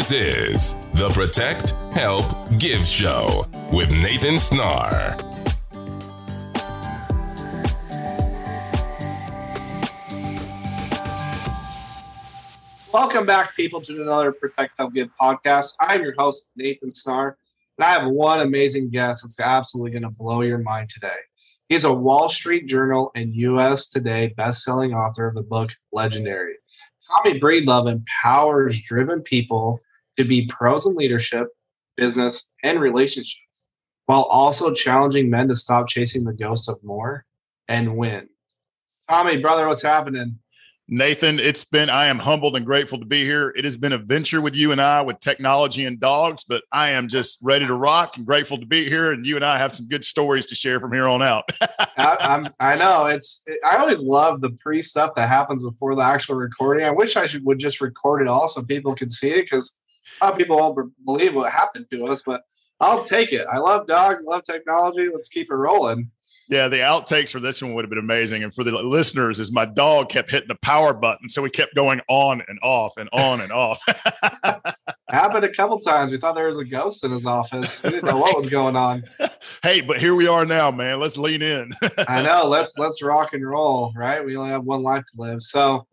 This 0.00 0.12
is 0.12 0.76
the 0.94 1.10
Protect, 1.10 1.72
Help, 1.92 2.24
Give 2.58 2.82
Show 2.86 3.44
with 3.70 3.90
Nathan 3.90 4.36
Snar. 4.36 5.14
Welcome 12.94 13.26
back, 13.26 13.54
people, 13.54 13.82
to 13.82 14.00
another 14.00 14.32
Protect 14.32 14.72
Help 14.78 14.94
Give 14.94 15.10
podcast. 15.20 15.74
I'm 15.80 16.00
your 16.02 16.14
host, 16.16 16.46
Nathan 16.56 16.88
Snar, 16.88 17.34
and 17.76 17.84
I 17.84 17.90
have 17.90 18.08
one 18.08 18.40
amazing 18.40 18.88
guest 18.88 19.22
that's 19.22 19.38
absolutely 19.38 19.90
going 19.90 20.10
to 20.10 20.18
blow 20.18 20.40
your 20.40 20.58
mind 20.58 20.88
today. 20.88 21.18
He's 21.68 21.84
a 21.84 21.92
Wall 21.92 22.30
Street 22.30 22.66
Journal 22.66 23.10
and 23.14 23.34
US 23.34 23.90
Today 23.90 24.32
best-selling 24.34 24.94
author 24.94 25.26
of 25.26 25.34
the 25.34 25.42
book 25.42 25.72
Legendary. 25.92 26.54
Tommy 27.06 27.38
Breedlove 27.38 27.92
empowers 27.92 28.80
driven 28.80 29.20
people 29.22 29.78
to 30.22 30.28
be 30.28 30.46
pros 30.46 30.86
in 30.86 30.94
leadership, 30.94 31.48
business, 31.96 32.48
and 32.62 32.80
relationships, 32.80 33.40
while 34.06 34.22
also 34.24 34.72
challenging 34.72 35.30
men 35.30 35.48
to 35.48 35.56
stop 35.56 35.88
chasing 35.88 36.24
the 36.24 36.32
ghosts 36.32 36.68
of 36.68 36.82
more 36.82 37.24
and 37.68 37.96
win. 37.96 38.28
Tommy, 39.08 39.38
brother, 39.38 39.66
what's 39.66 39.82
happening? 39.82 40.38
Nathan, 40.92 41.38
it's 41.38 41.62
been, 41.62 41.88
I 41.88 42.06
am 42.06 42.18
humbled 42.18 42.56
and 42.56 42.66
grateful 42.66 42.98
to 42.98 43.04
be 43.04 43.24
here. 43.24 43.54
It 43.56 43.64
has 43.64 43.76
been 43.76 43.92
a 43.92 43.98
venture 43.98 44.40
with 44.40 44.56
you 44.56 44.72
and 44.72 44.80
I 44.80 45.00
with 45.02 45.20
technology 45.20 45.84
and 45.84 46.00
dogs, 46.00 46.42
but 46.42 46.64
I 46.72 46.90
am 46.90 47.06
just 47.06 47.38
ready 47.42 47.64
to 47.64 47.74
rock 47.74 48.16
and 48.16 48.26
grateful 48.26 48.58
to 48.58 48.66
be 48.66 48.88
here. 48.88 49.12
And 49.12 49.24
you 49.24 49.36
and 49.36 49.44
I 49.44 49.56
have 49.56 49.72
some 49.72 49.86
good 49.86 50.04
stories 50.04 50.46
to 50.46 50.56
share 50.56 50.80
from 50.80 50.92
here 50.92 51.06
on 51.06 51.22
out. 51.22 51.44
I, 51.96 52.16
I'm, 52.20 52.48
I 52.58 52.74
know 52.74 53.06
it's, 53.06 53.44
I 53.64 53.76
always 53.76 54.02
love 54.02 54.40
the 54.40 54.50
pre 54.50 54.82
stuff 54.82 55.12
that 55.14 55.28
happens 55.28 55.62
before 55.62 55.94
the 55.94 56.02
actual 56.02 56.34
recording. 56.34 56.84
I 56.84 56.90
wish 56.90 57.16
I 57.16 57.24
should 57.24 57.44
would 57.44 57.60
just 57.60 57.80
record 57.80 58.22
it 58.22 58.26
all 58.26 58.48
so 58.48 58.64
people 58.64 58.96
can 58.96 59.08
see 59.08 59.30
it 59.30 59.42
because 59.42 59.76
people 60.36 60.56
won't 60.56 60.92
believe 61.04 61.34
what 61.34 61.52
happened 61.52 61.86
to 61.90 62.06
us, 62.06 62.22
but 62.22 62.42
I'll 62.80 63.04
take 63.04 63.32
it. 63.32 63.46
I 63.52 63.58
love 63.58 63.86
dogs, 63.86 64.22
I 64.26 64.30
love 64.30 64.44
technology. 64.44 65.08
Let's 65.12 65.28
keep 65.28 65.50
it 65.50 65.54
rolling. 65.54 66.10
Yeah, 66.50 66.66
the 66.66 66.78
outtakes 66.78 67.30
for 67.30 67.38
this 67.38 67.62
one 67.62 67.74
would 67.74 67.84
have 67.84 67.90
been 67.90 68.00
amazing. 68.00 68.42
And 68.42 68.52
for 68.52 68.64
the 68.64 68.72
listeners, 68.72 69.38
is 69.38 69.52
my 69.52 69.64
dog 69.64 70.08
kept 70.08 70.32
hitting 70.32 70.48
the 70.48 70.56
power 70.56 70.92
button. 70.92 71.28
So 71.28 71.42
we 71.42 71.48
kept 71.48 71.76
going 71.76 72.00
on 72.08 72.42
and 72.48 72.58
off 72.60 72.96
and 72.96 73.08
on 73.12 73.40
and 73.40 73.52
off. 73.52 73.80
Happened 75.08 75.44
a 75.44 75.52
couple 75.52 75.78
times. 75.78 76.10
We 76.10 76.16
thought 76.16 76.34
there 76.34 76.48
was 76.48 76.56
a 76.56 76.64
ghost 76.64 77.04
in 77.04 77.12
his 77.12 77.24
office. 77.24 77.84
We 77.84 77.90
didn't 77.90 78.02
right. 78.02 78.14
know 78.14 78.20
what 78.20 78.36
was 78.36 78.50
going 78.50 78.76
on. 78.76 79.04
Hey, 79.62 79.82
but 79.82 80.00
here 80.00 80.14
we 80.14 80.26
are 80.26 80.46
now, 80.46 80.70
man. 80.70 81.00
Let's 81.00 81.18
lean 81.18 81.42
in. 81.42 81.70
I 82.08 82.22
know. 82.22 82.46
Let's 82.46 82.78
let's 82.78 83.02
rock 83.02 83.34
and 83.34 83.46
roll, 83.46 83.92
right? 83.94 84.24
We 84.24 84.36
only 84.36 84.50
have 84.50 84.64
one 84.64 84.82
life 84.82 85.04
to 85.12 85.20
live. 85.20 85.42
So 85.42 85.86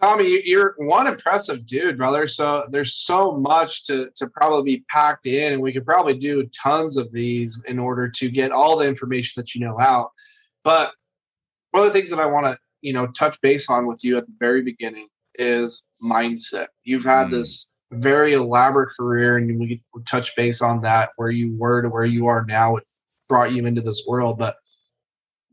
Tommy, 0.00 0.42
you're 0.44 0.74
one 0.78 1.06
impressive 1.06 1.66
dude, 1.66 1.98
brother. 1.98 2.26
So 2.26 2.66
there's 2.70 2.96
so 2.96 3.32
much 3.32 3.86
to 3.86 4.10
to 4.16 4.28
probably 4.28 4.76
be 4.76 4.84
packed 4.88 5.26
in, 5.26 5.52
and 5.52 5.62
we 5.62 5.72
could 5.72 5.86
probably 5.86 6.18
do 6.18 6.48
tons 6.48 6.96
of 6.96 7.12
these 7.12 7.62
in 7.66 7.78
order 7.78 8.08
to 8.08 8.28
get 8.28 8.50
all 8.50 8.76
the 8.76 8.88
information 8.88 9.40
that 9.40 9.54
you 9.54 9.64
know 9.64 9.78
out. 9.78 10.10
But 10.64 10.92
one 11.70 11.86
of 11.86 11.92
the 11.92 11.96
things 11.96 12.10
that 12.10 12.18
I 12.18 12.26
want 12.26 12.46
to 12.46 12.58
you 12.80 12.92
know 12.92 13.06
touch 13.08 13.40
base 13.40 13.70
on 13.70 13.86
with 13.86 14.02
you 14.02 14.16
at 14.16 14.26
the 14.26 14.32
very 14.38 14.62
beginning 14.62 15.06
is 15.36 15.84
mindset. 16.02 16.68
You've 16.82 17.04
had 17.04 17.28
mm. 17.28 17.30
this 17.30 17.70
very 17.92 18.32
elaborate 18.32 18.90
career, 18.98 19.36
and 19.36 19.60
we 19.60 19.80
touch 20.08 20.34
base 20.34 20.60
on 20.60 20.80
that 20.82 21.10
where 21.16 21.30
you 21.30 21.56
were 21.56 21.82
to 21.82 21.88
where 21.88 22.04
you 22.04 22.26
are 22.26 22.44
now. 22.46 22.76
It 22.76 22.84
brought 23.28 23.52
you 23.52 23.64
into 23.64 23.80
this 23.80 24.04
world, 24.08 24.38
but 24.38 24.56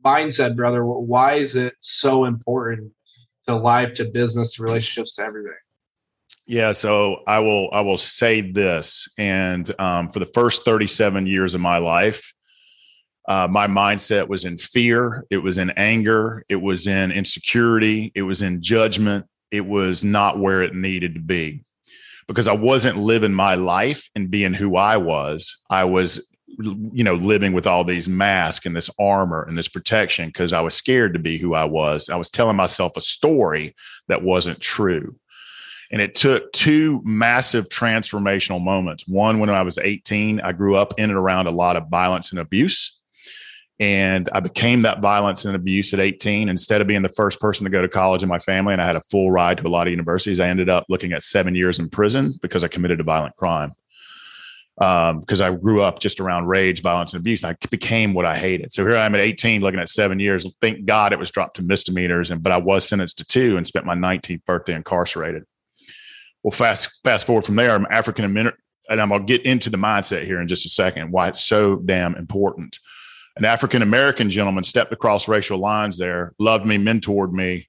mindset, 0.04 0.56
brother. 0.56 0.84
Why 0.84 1.34
is 1.34 1.56
it 1.56 1.76
so 1.80 2.26
important 2.26 2.92
to 3.52 3.64
life 3.64 3.94
to 3.96 4.06
business 4.06 4.60
relationships 4.60 5.16
to 5.16 5.24
everything. 5.24 5.54
Yeah 6.48 6.72
so 6.72 7.18
i 7.28 7.40
will 7.40 7.70
i 7.72 7.82
will 7.82 8.00
say 8.00 8.42
this 8.42 9.08
and 9.18 9.74
um, 9.80 10.10
for 10.10 10.20
the 10.20 10.26
first 10.26 10.66
37 10.66 11.28
years 11.28 11.54
of 11.54 11.62
my 11.62 11.78
life 11.78 12.34
uh, 13.30 13.48
my 13.50 13.68
mindset 13.68 14.28
was 14.28 14.44
in 14.44 14.58
fear 14.58 15.26
it 15.30 15.38
was 15.38 15.58
in 15.58 15.70
anger 15.72 16.44
it 16.50 16.56
was 16.56 16.88
in 16.88 17.12
insecurity 17.12 18.12
it 18.16 18.24
was 18.24 18.42
in 18.42 18.62
judgment 18.62 19.26
it 19.52 19.66
was 19.66 20.04
not 20.04 20.40
where 20.40 20.64
it 20.64 20.74
needed 20.74 21.14
to 21.14 21.20
be. 21.20 21.64
Because 22.28 22.48
i 22.48 22.54
wasn't 22.54 22.98
living 22.98 23.34
my 23.34 23.56
life 23.56 24.10
and 24.16 24.32
being 24.32 24.54
who 24.54 24.78
i 24.78 24.96
was 24.96 25.64
i 25.70 25.84
was 25.84 26.32
you 26.64 27.04
know, 27.04 27.16
living 27.16 27.54
with 27.54 27.68
all 27.68 27.84
these 27.84 28.08
masks 28.08 28.66
and 28.66 28.76
this 28.76 28.90
armor 29.00 29.44
and 29.44 29.58
this 29.58 29.68
protection 29.68 30.30
because 30.30 30.54
I 30.54 30.62
was 30.62 30.76
scared 30.76 31.14
to 31.14 31.20
be 31.20 31.38
who 31.38 31.54
I 31.54 31.66
was. 31.66 32.10
I 32.10 32.16
was 32.16 32.30
telling 32.30 32.56
myself 32.56 32.94
a 32.96 33.02
story 33.02 33.76
that 34.08 34.24
wasn't 34.24 34.60
true. 34.60 35.16
And 35.92 36.02
it 36.02 36.16
took 36.16 36.52
two 36.54 37.02
massive 37.04 37.68
transformational 37.68 38.64
moments. 38.64 39.08
One, 39.08 39.40
when 39.40 39.50
I 39.50 39.62
was 39.62 39.78
18, 39.78 40.40
I 40.40 40.54
grew 40.54 40.76
up 40.76 40.94
in 40.98 41.10
and 41.10 41.20
around 41.20 41.48
a 41.48 41.52
lot 41.52 41.76
of 41.76 41.90
violence 41.90 42.32
and 42.32 42.40
abuse. 42.40 42.98
And 43.80 44.30
I 44.32 44.40
became 44.40 44.84
that 44.84 45.02
violence 45.02 45.44
and 45.44 45.56
abuse 45.56 45.94
at 45.94 46.00
18. 46.00 46.48
Instead 46.48 46.82
of 46.82 46.88
being 46.88 47.02
the 47.02 47.10
first 47.10 47.40
person 47.40 47.66
to 47.66 47.70
go 47.70 47.82
to 47.82 47.90
college 47.90 48.24
in 48.24 48.30
my 48.30 48.40
family, 48.40 48.74
and 48.74 48.82
I 48.82 48.86
had 48.86 48.96
a 48.96 49.02
full 49.02 49.32
ride 49.32 49.58
to 49.58 49.68
a 49.68 49.70
lot 49.70 49.88
of 49.88 49.92
universities, 49.92 50.40
I 50.40 50.48
ended 50.48 50.70
up 50.70 50.86
looking 50.88 51.14
at 51.14 51.24
seven 51.24 51.56
years 51.56 51.80
in 51.80 51.90
prison 51.90 52.40
because 52.42 52.64
I 52.64 52.68
committed 52.68 53.00
a 53.00 53.04
violent 53.04 53.36
crime 53.36 53.74
because 54.82 55.42
um, 55.42 55.54
I 55.54 55.56
grew 55.56 55.84
up 55.84 56.00
just 56.00 56.20
around 56.20 56.48
rage, 56.48 56.82
violence, 56.82 57.14
and 57.14 57.20
abuse. 57.20 57.44
I 57.44 57.56
became 57.70 58.16
what 58.16 58.26
I 58.26 58.36
hated. 58.36 58.74
So 58.74 58.84
here 58.84 58.98
I 58.98 59.06
am 59.06 59.14
at 59.14 59.22
18, 59.22 59.62
looking 59.62 59.80
at 59.80 59.90
seven 59.90 60.20
years. 60.20 60.52
Thank 60.60 60.86
God 60.86 61.14
it 61.14 61.20
was 61.20 61.30
dropped 61.30 61.58
to 61.58 61.62
misdemeanors, 61.62 62.32
and 62.32 62.42
but 62.42 62.52
I 62.52 62.58
was 62.58 62.88
sentenced 62.88 63.20
to 63.20 63.24
two 63.24 63.58
and 63.58 63.68
spent 63.68 63.86
my 63.86 63.94
19th 63.94 64.44
birthday 64.46 64.74
incarcerated. 64.74 65.44
Well, 66.42 66.50
fast 66.52 67.00
fast 67.04 67.28
forward 67.28 67.46
from 67.46 67.58
there, 67.58 67.76
I'm 67.76 67.86
African 67.92 68.26
American, 68.26 68.60
and 68.90 69.00
I'm 69.00 69.10
gonna 69.10 69.24
get 69.24 69.46
into 69.46 69.70
the 69.70 69.78
mindset 69.78 70.26
here 70.26 70.42
in 70.42 70.48
just 70.48 70.66
a 70.66 70.70
second. 70.70 71.12
Why 71.12 71.28
it's 71.28 71.44
so 71.44 71.76
damn 71.76 72.16
important. 72.16 72.80
An 73.38 73.46
African 73.46 73.84
American 73.84 74.32
gentleman 74.32 74.64
stepped 74.64 74.92
across 74.92 75.28
racial 75.28 75.60
lines 75.60 76.00
there, 76.00 76.34
loved 76.40 76.66
me, 76.66 76.78
mentored 76.78 77.34
me, 77.34 77.68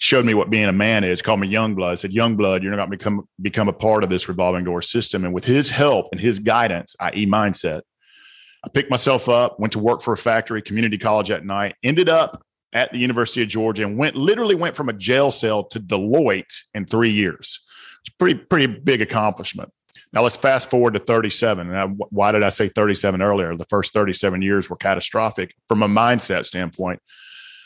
showed 0.00 0.24
me 0.24 0.32
what 0.32 0.48
being 0.48 0.64
a 0.64 0.72
man 0.72 1.04
is, 1.04 1.20
called 1.20 1.40
me 1.40 1.46
young 1.46 1.74
blood, 1.74 1.98
said, 1.98 2.10
young 2.10 2.34
blood, 2.34 2.62
you're 2.62 2.74
not 2.74 2.78
going 2.78 2.90
to 2.90 2.96
become, 2.96 3.28
become 3.40 3.68
a 3.68 3.72
part 3.72 4.02
of 4.02 4.08
this 4.08 4.28
revolving 4.28 4.64
door 4.64 4.80
system. 4.80 5.26
And 5.26 5.34
with 5.34 5.44
his 5.44 5.68
help 5.68 6.08
and 6.10 6.20
his 6.20 6.38
guidance, 6.38 6.96
i.e. 7.00 7.26
mindset, 7.26 7.82
I 8.64 8.70
picked 8.70 8.90
myself 8.90 9.28
up, 9.28 9.60
went 9.60 9.74
to 9.74 9.78
work 9.78 10.00
for 10.00 10.14
a 10.14 10.16
factory, 10.16 10.62
community 10.62 10.96
college 10.96 11.30
at 11.30 11.44
night, 11.44 11.76
ended 11.82 12.08
up 12.08 12.42
at 12.72 12.90
the 12.92 12.98
University 12.98 13.42
of 13.42 13.48
Georgia 13.48 13.82
and 13.82 13.98
went 13.98 14.16
literally 14.16 14.54
went 14.54 14.74
from 14.74 14.88
a 14.88 14.94
jail 14.94 15.30
cell 15.30 15.64
to 15.64 15.78
Deloitte 15.78 16.56
in 16.72 16.86
three 16.86 17.10
years. 17.10 17.60
It's 18.02 18.14
pretty, 18.16 18.40
pretty 18.40 18.68
big 18.68 19.02
accomplishment. 19.02 19.70
Now 20.14 20.22
let's 20.22 20.36
fast 20.36 20.70
forward 20.70 20.94
to 20.94 21.00
37. 21.00 21.68
And 21.68 21.76
I, 21.76 21.84
why 21.84 22.32
did 22.32 22.42
I 22.42 22.48
say 22.48 22.70
37 22.70 23.20
earlier? 23.20 23.54
The 23.54 23.66
first 23.68 23.92
37 23.92 24.40
years 24.40 24.70
were 24.70 24.76
catastrophic 24.76 25.54
from 25.68 25.82
a 25.82 25.88
mindset 25.88 26.46
standpoint 26.46 27.00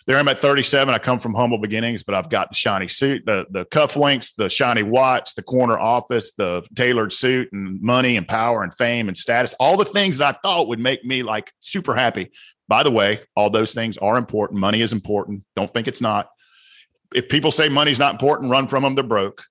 there 0.06 0.18
I'm 0.18 0.28
at 0.28 0.40
37. 0.40 0.92
I 0.92 0.98
come 0.98 1.18
from 1.18 1.34
humble 1.34 1.58
beginnings, 1.58 2.02
but 2.02 2.14
I've 2.14 2.28
got 2.28 2.50
the 2.50 2.54
shiny 2.54 2.88
suit, 2.88 3.24
the 3.24 3.46
the 3.50 3.64
cufflinks, 3.66 4.34
the 4.36 4.48
shiny 4.48 4.82
watch, 4.82 5.34
the 5.34 5.42
corner 5.42 5.78
office, 5.78 6.32
the 6.36 6.62
tailored 6.74 7.12
suit, 7.12 7.48
and 7.52 7.80
money 7.80 8.16
and 8.16 8.28
power 8.28 8.62
and 8.62 8.74
fame 8.74 9.08
and 9.08 9.16
status. 9.16 9.54
All 9.58 9.76
the 9.76 9.84
things 9.84 10.18
that 10.18 10.36
I 10.36 10.38
thought 10.42 10.68
would 10.68 10.78
make 10.78 11.04
me 11.04 11.22
like 11.22 11.52
super 11.58 11.94
happy. 11.94 12.30
By 12.68 12.82
the 12.82 12.90
way, 12.90 13.20
all 13.34 13.50
those 13.50 13.72
things 13.72 13.96
are 13.98 14.18
important. 14.18 14.60
Money 14.60 14.80
is 14.80 14.92
important. 14.92 15.44
Don't 15.56 15.72
think 15.72 15.88
it's 15.88 16.00
not. 16.00 16.28
If 17.14 17.28
people 17.28 17.50
say 17.50 17.68
money's 17.68 17.98
not 17.98 18.12
important, 18.12 18.50
run 18.50 18.68
from 18.68 18.82
them. 18.82 18.94
They're 18.94 19.04
broke. 19.04 19.44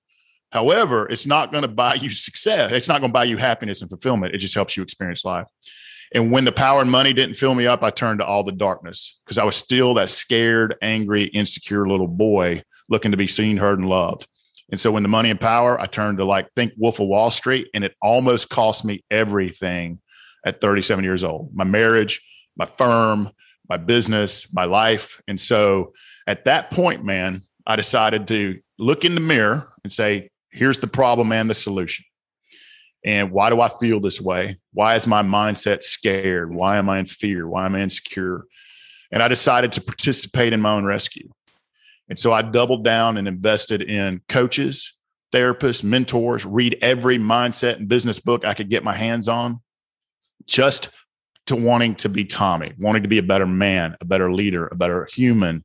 However, 0.50 1.08
it's 1.08 1.26
not 1.26 1.50
going 1.50 1.62
to 1.62 1.68
buy 1.68 1.94
you 1.94 2.10
success. 2.10 2.70
It's 2.72 2.88
not 2.88 3.00
going 3.00 3.10
to 3.10 3.14
buy 3.14 3.24
you 3.24 3.38
happiness 3.38 3.80
and 3.80 3.90
fulfillment. 3.90 4.34
It 4.34 4.38
just 4.38 4.54
helps 4.54 4.76
you 4.76 4.82
experience 4.84 5.24
life. 5.24 5.46
And 6.14 6.30
when 6.30 6.44
the 6.44 6.52
power 6.52 6.80
and 6.80 6.90
money 6.90 7.12
didn't 7.12 7.34
fill 7.34 7.54
me 7.54 7.66
up, 7.66 7.82
I 7.82 7.90
turned 7.90 8.20
to 8.20 8.24
all 8.24 8.44
the 8.44 8.52
darkness 8.52 9.18
because 9.24 9.36
I 9.36 9.44
was 9.44 9.56
still 9.56 9.94
that 9.94 10.08
scared, 10.08 10.76
angry, 10.80 11.24
insecure 11.24 11.88
little 11.88 12.06
boy 12.06 12.62
looking 12.88 13.10
to 13.10 13.16
be 13.16 13.26
seen, 13.26 13.56
heard, 13.56 13.80
and 13.80 13.88
loved. 13.88 14.28
And 14.70 14.80
so 14.80 14.92
when 14.92 15.02
the 15.02 15.08
money 15.08 15.30
and 15.30 15.40
power, 15.40 15.78
I 15.78 15.86
turned 15.86 16.18
to 16.18 16.24
like 16.24 16.48
think 16.54 16.72
Wolf 16.76 17.00
of 17.00 17.08
Wall 17.08 17.30
Street, 17.30 17.68
and 17.74 17.84
it 17.84 17.94
almost 18.00 18.48
cost 18.48 18.84
me 18.84 19.04
everything 19.10 20.00
at 20.46 20.60
37 20.60 21.04
years 21.04 21.24
old 21.24 21.50
my 21.54 21.64
marriage, 21.64 22.22
my 22.56 22.66
firm, 22.66 23.30
my 23.68 23.76
business, 23.76 24.52
my 24.52 24.64
life. 24.64 25.20
And 25.26 25.40
so 25.40 25.92
at 26.26 26.44
that 26.44 26.70
point, 26.70 27.04
man, 27.04 27.42
I 27.66 27.76
decided 27.76 28.28
to 28.28 28.60
look 28.78 29.04
in 29.04 29.14
the 29.14 29.20
mirror 29.20 29.68
and 29.82 29.92
say, 29.92 30.30
here's 30.50 30.80
the 30.80 30.86
problem 30.86 31.32
and 31.32 31.48
the 31.48 31.54
solution. 31.54 32.04
And 33.04 33.30
why 33.30 33.50
do 33.50 33.60
I 33.60 33.68
feel 33.68 34.00
this 34.00 34.20
way? 34.20 34.58
Why 34.72 34.96
is 34.96 35.06
my 35.06 35.22
mindset 35.22 35.82
scared? 35.82 36.54
Why 36.54 36.78
am 36.78 36.88
I 36.88 36.98
in 36.98 37.06
fear? 37.06 37.46
Why 37.46 37.66
am 37.66 37.74
I 37.74 37.82
insecure? 37.82 38.44
And 39.12 39.22
I 39.22 39.28
decided 39.28 39.72
to 39.72 39.80
participate 39.80 40.52
in 40.52 40.60
my 40.60 40.72
own 40.72 40.84
rescue. 40.84 41.30
And 42.08 42.18
so 42.18 42.32
I 42.32 42.42
doubled 42.42 42.84
down 42.84 43.16
and 43.16 43.28
invested 43.28 43.82
in 43.82 44.22
coaches, 44.28 44.94
therapists, 45.32 45.84
mentors, 45.84 46.44
read 46.44 46.78
every 46.80 47.18
mindset 47.18 47.76
and 47.76 47.88
business 47.88 48.20
book 48.20 48.44
I 48.44 48.54
could 48.54 48.70
get 48.70 48.84
my 48.84 48.96
hands 48.96 49.28
on, 49.28 49.60
just 50.46 50.90
to 51.46 51.56
wanting 51.56 51.94
to 51.96 52.08
be 52.08 52.24
Tommy, 52.24 52.72
wanting 52.78 53.02
to 53.02 53.08
be 53.08 53.18
a 53.18 53.22
better 53.22 53.46
man, 53.46 53.96
a 54.00 54.04
better 54.04 54.32
leader, 54.32 54.66
a 54.70 54.74
better 54.74 55.08
human. 55.12 55.64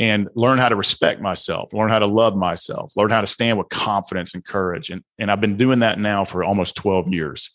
And 0.00 0.30
learn 0.34 0.56
how 0.56 0.70
to 0.70 0.76
respect 0.76 1.20
myself, 1.20 1.74
learn 1.74 1.90
how 1.90 1.98
to 1.98 2.06
love 2.06 2.34
myself, 2.34 2.96
learn 2.96 3.10
how 3.10 3.20
to 3.20 3.26
stand 3.26 3.58
with 3.58 3.68
confidence 3.68 4.34
and 4.34 4.42
courage. 4.42 4.88
And, 4.88 5.04
and 5.18 5.30
I've 5.30 5.42
been 5.42 5.58
doing 5.58 5.80
that 5.80 6.00
now 6.00 6.24
for 6.24 6.42
almost 6.42 6.74
12 6.76 7.12
years. 7.12 7.50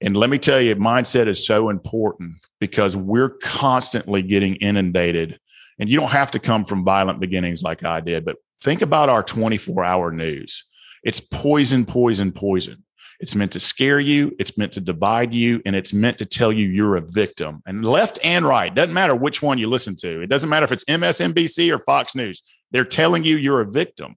And 0.00 0.16
let 0.16 0.30
me 0.30 0.38
tell 0.38 0.60
you, 0.60 0.76
mindset 0.76 1.26
is 1.26 1.44
so 1.44 1.70
important 1.70 2.36
because 2.60 2.96
we're 2.96 3.30
constantly 3.30 4.22
getting 4.22 4.54
inundated. 4.56 5.40
And 5.80 5.90
you 5.90 5.98
don't 5.98 6.12
have 6.12 6.30
to 6.30 6.38
come 6.38 6.64
from 6.64 6.84
violent 6.84 7.18
beginnings 7.18 7.64
like 7.64 7.84
I 7.84 7.98
did, 7.98 8.24
but 8.24 8.36
think 8.62 8.80
about 8.80 9.08
our 9.08 9.24
24 9.24 9.84
hour 9.84 10.12
news. 10.12 10.62
It's 11.02 11.18
poison, 11.18 11.86
poison, 11.86 12.30
poison. 12.30 12.83
It's 13.20 13.34
meant 13.34 13.52
to 13.52 13.60
scare 13.60 14.00
you, 14.00 14.34
it's 14.38 14.58
meant 14.58 14.72
to 14.72 14.80
divide 14.80 15.32
you, 15.32 15.62
and 15.64 15.76
it's 15.76 15.92
meant 15.92 16.18
to 16.18 16.26
tell 16.26 16.52
you 16.52 16.66
you're 16.66 16.96
a 16.96 17.00
victim. 17.00 17.62
And 17.66 17.84
left 17.84 18.18
and 18.24 18.44
right, 18.46 18.74
doesn't 18.74 18.92
matter 18.92 19.14
which 19.14 19.42
one 19.42 19.58
you 19.58 19.68
listen 19.68 19.96
to. 19.96 20.20
It 20.20 20.28
doesn't 20.28 20.48
matter 20.48 20.64
if 20.64 20.72
it's 20.72 20.84
MSNBC 20.84 21.72
or 21.72 21.78
Fox 21.80 22.14
News. 22.14 22.42
They're 22.70 22.84
telling 22.84 23.24
you 23.24 23.36
you're 23.36 23.60
a 23.60 23.70
victim. 23.70 24.16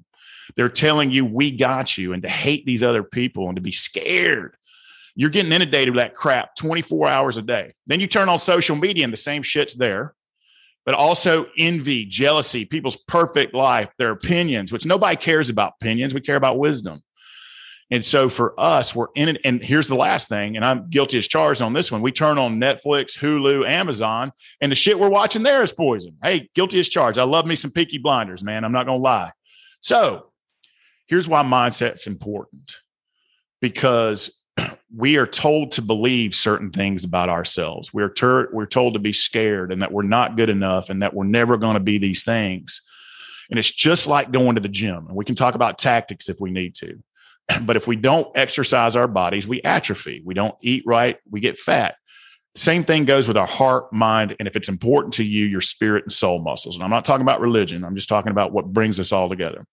They're 0.55 0.69
telling 0.69 1.11
you 1.11 1.25
we 1.25 1.51
got 1.51 1.97
you 1.97 2.13
and 2.13 2.21
to 2.23 2.29
hate 2.29 2.65
these 2.65 2.81
other 2.81 3.03
people 3.03 3.47
and 3.47 3.55
to 3.55 3.61
be 3.61 3.71
scared. 3.71 4.55
You're 5.15 5.29
getting 5.29 5.51
inundated 5.51 5.95
with 5.95 6.03
that 6.03 6.13
crap 6.13 6.55
24 6.55 7.07
hours 7.07 7.37
a 7.37 7.41
day. 7.41 7.73
Then 7.85 7.99
you 7.99 8.07
turn 8.07 8.29
on 8.29 8.39
social 8.39 8.75
media 8.75 9.03
and 9.03 9.13
the 9.13 9.17
same 9.17 9.43
shit's 9.43 9.75
there 9.75 10.15
but 10.87 10.95
also 10.95 11.47
envy, 11.57 12.05
jealousy, 12.05 12.63
people's 12.63 12.95
perfect 12.95 13.53
life, 13.53 13.89
their 13.97 14.11
opinions, 14.11 14.71
which 14.71 14.85
nobody 14.85 15.17
cares 15.17 15.49
about 15.49 15.73
opinions. 15.81 16.13
We 16.13 16.21
care 16.21 16.37
about 16.37 16.57
wisdom. 16.57 17.03
And 17.89 18.03
so 18.03 18.27
for 18.27 18.53
us, 18.59 18.93
we're 18.93 19.07
in 19.15 19.29
it. 19.29 19.41
And 19.45 19.63
here's 19.63 19.87
the 19.87 19.95
last 19.95 20.27
thing, 20.27 20.57
and 20.57 20.65
I'm 20.65 20.89
guilty 20.89 21.17
as 21.17 21.27
charged 21.27 21.61
on 21.61 21.73
this 21.73 21.91
one. 21.91 22.01
We 22.01 22.11
turn 22.11 22.37
on 22.37 22.59
Netflix, 22.59 23.17
Hulu, 23.17 23.69
Amazon, 23.69 24.33
and 24.59 24.71
the 24.71 24.75
shit 24.75 24.99
we're 24.99 25.09
watching 25.09 25.43
there 25.43 25.63
is 25.63 25.71
poison. 25.71 26.17
Hey, 26.21 26.49
guilty 26.53 26.79
as 26.79 26.89
charged. 26.89 27.17
I 27.17 27.23
love 27.23 27.45
me 27.45 27.55
some 27.55 27.71
Peaky 27.71 27.97
Blinders, 27.97 28.43
man. 28.43 28.65
I'm 28.65 28.73
not 28.73 28.85
going 28.85 28.99
to 28.99 29.03
lie. 29.03 29.31
So 29.79 30.31
here's 31.07 31.29
why 31.29 31.43
mindset's 31.43 32.07
important 32.07 32.75
because 33.61 34.37
we 34.95 35.15
are 35.15 35.27
told 35.27 35.71
to 35.73 35.81
believe 35.81 36.35
certain 36.35 36.71
things 36.71 37.05
about 37.05 37.29
ourselves. 37.29 37.93
We're 37.93 38.13
ter- 38.13 38.49
we're 38.51 38.65
told 38.65 38.93
to 38.93 38.99
be 38.99 39.13
scared 39.13 39.71
and 39.71 39.81
that 39.81 39.93
we're 39.93 40.03
not 40.03 40.35
good 40.35 40.49
enough 40.49 40.89
and 40.89 41.01
that 41.01 41.13
we're 41.13 41.23
never 41.23 41.55
going 41.55 41.75
to 41.75 41.79
be 41.79 41.97
these 41.97 42.23
things. 42.23 42.81
And 43.49 43.57
it's 43.57 43.71
just 43.71 44.07
like 44.07 44.31
going 44.31 44.55
to 44.55 44.61
the 44.61 44.67
gym. 44.67 45.07
And 45.07 45.15
we 45.15 45.23
can 45.23 45.35
talk 45.35 45.55
about 45.55 45.77
tactics 45.77 46.27
if 46.27 46.41
we 46.41 46.51
need 46.51 46.75
to. 46.75 47.01
But 47.61 47.75
if 47.77 47.87
we 47.87 47.95
don't 47.95 48.29
exercise 48.35 48.95
our 48.95 49.07
bodies, 49.07 49.47
we 49.47 49.61
atrophy. 49.63 50.21
We 50.23 50.33
don't 50.33 50.55
eat 50.61 50.83
right, 50.85 51.17
we 51.29 51.39
get 51.39 51.57
fat. 51.57 51.95
Same 52.55 52.83
thing 52.83 53.05
goes 53.05 53.27
with 53.27 53.37
our 53.37 53.47
heart, 53.47 53.93
mind, 53.93 54.35
and 54.39 54.47
if 54.47 54.55
it's 54.55 54.69
important 54.69 55.13
to 55.15 55.23
you, 55.23 55.45
your 55.45 55.61
spirit 55.61 56.03
and 56.03 56.11
soul 56.11 56.39
muscles. 56.39 56.75
And 56.75 56.83
I'm 56.83 56.89
not 56.89 57.05
talking 57.05 57.21
about 57.21 57.39
religion, 57.39 57.83
I'm 57.83 57.95
just 57.95 58.09
talking 58.09 58.31
about 58.31 58.51
what 58.51 58.73
brings 58.73 58.99
us 58.99 59.11
all 59.11 59.29
together. 59.29 59.65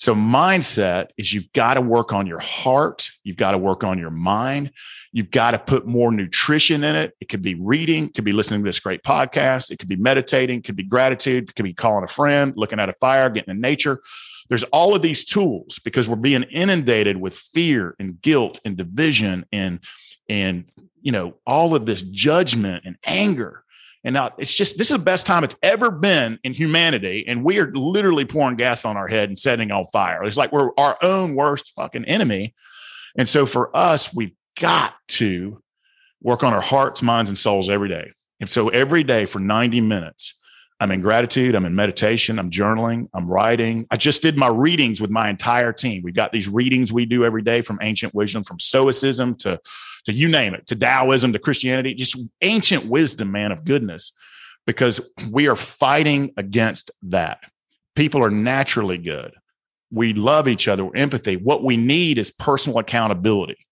So, 0.00 0.14
mindset 0.14 1.08
is 1.18 1.32
you've 1.34 1.52
got 1.52 1.74
to 1.74 1.82
work 1.82 2.14
on 2.14 2.26
your 2.26 2.38
heart. 2.38 3.10
You've 3.22 3.36
got 3.36 3.50
to 3.50 3.58
work 3.58 3.84
on 3.84 3.98
your 3.98 4.10
mind. 4.10 4.72
You've 5.12 5.30
got 5.30 5.50
to 5.50 5.58
put 5.58 5.86
more 5.86 6.10
nutrition 6.10 6.84
in 6.84 6.96
it. 6.96 7.14
It 7.20 7.28
could 7.28 7.42
be 7.42 7.54
reading, 7.54 8.06
it 8.06 8.14
could 8.14 8.24
be 8.24 8.32
listening 8.32 8.62
to 8.62 8.68
this 8.68 8.80
great 8.80 9.02
podcast, 9.02 9.70
it 9.70 9.78
could 9.78 9.90
be 9.90 9.96
meditating, 9.96 10.60
it 10.60 10.64
could 10.64 10.76
be 10.76 10.84
gratitude, 10.84 11.50
it 11.50 11.54
could 11.54 11.64
be 11.64 11.74
calling 11.74 12.02
a 12.02 12.06
friend, 12.08 12.54
looking 12.56 12.80
at 12.80 12.88
a 12.88 12.94
fire, 12.94 13.28
getting 13.28 13.52
in 13.52 13.60
nature. 13.60 14.00
There's 14.50 14.64
all 14.64 14.94
of 14.94 15.00
these 15.00 15.24
tools 15.24 15.78
because 15.82 16.08
we're 16.08 16.16
being 16.16 16.42
inundated 16.42 17.16
with 17.16 17.34
fear 17.34 17.96
and 17.98 18.20
guilt 18.20 18.60
and 18.64 18.76
division 18.76 19.46
and 19.50 19.80
and 20.28 20.70
you 21.00 21.12
know 21.12 21.36
all 21.46 21.74
of 21.74 21.86
this 21.86 22.02
judgment 22.02 22.84
and 22.84 22.98
anger 23.04 23.64
and 24.04 24.14
now 24.14 24.32
it's 24.38 24.54
just 24.54 24.78
this 24.78 24.90
is 24.90 24.96
the 24.96 25.02
best 25.02 25.26
time 25.26 25.44
it's 25.44 25.56
ever 25.62 25.90
been 25.90 26.38
in 26.42 26.54
humanity. 26.54 27.24
And 27.28 27.44
we 27.44 27.58
are 27.58 27.70
literally 27.72 28.24
pouring 28.24 28.56
gas 28.56 28.84
on 28.84 28.96
our 28.96 29.08
head 29.08 29.28
and 29.28 29.38
setting 29.38 29.70
on 29.70 29.84
fire. 29.92 30.24
It's 30.24 30.36
like 30.36 30.52
we're 30.52 30.70
our 30.78 30.96
own 31.02 31.34
worst 31.34 31.72
fucking 31.76 32.06
enemy. 32.06 32.54
And 33.16 33.28
so 33.28 33.44
for 33.44 33.74
us, 33.76 34.14
we've 34.14 34.34
got 34.58 34.94
to 35.08 35.62
work 36.22 36.42
on 36.42 36.54
our 36.54 36.60
hearts, 36.60 37.02
minds, 37.02 37.30
and 37.30 37.38
souls 37.38 37.68
every 37.68 37.88
day. 37.88 38.12
And 38.40 38.48
so 38.48 38.68
every 38.70 39.04
day 39.04 39.26
for 39.26 39.38
90 39.38 39.82
minutes, 39.82 40.34
I'm 40.80 40.90
in 40.92 41.02
gratitude. 41.02 41.54
I'm 41.54 41.66
in 41.66 41.74
meditation. 41.74 42.38
I'm 42.38 42.50
journaling. 42.50 43.08
I'm 43.12 43.30
writing. 43.30 43.86
I 43.90 43.96
just 43.96 44.22
did 44.22 44.36
my 44.36 44.48
readings 44.48 44.98
with 44.98 45.10
my 45.10 45.28
entire 45.28 45.74
team. 45.74 46.02
We've 46.02 46.14
got 46.14 46.32
these 46.32 46.48
readings 46.48 46.90
we 46.90 47.04
do 47.04 47.22
every 47.22 47.42
day 47.42 47.60
from 47.60 47.78
ancient 47.82 48.14
wisdom, 48.14 48.44
from 48.44 48.58
Stoicism 48.58 49.34
to, 49.36 49.60
to 50.06 50.12
you 50.12 50.28
name 50.28 50.54
it, 50.54 50.66
to 50.68 50.76
Taoism, 50.76 51.34
to 51.34 51.38
Christianity, 51.38 51.94
just 51.94 52.18
ancient 52.40 52.86
wisdom, 52.86 53.30
man, 53.30 53.52
of 53.52 53.64
goodness, 53.64 54.12
because 54.66 55.00
we 55.30 55.48
are 55.48 55.56
fighting 55.56 56.32
against 56.38 56.90
that. 57.02 57.40
People 57.94 58.24
are 58.24 58.30
naturally 58.30 58.96
good. 58.96 59.34
We 59.90 60.14
love 60.14 60.48
each 60.48 60.66
other. 60.66 60.88
Empathy. 60.96 61.36
What 61.36 61.62
we 61.62 61.76
need 61.76 62.16
is 62.16 62.30
personal 62.30 62.78
accountability. 62.78 63.66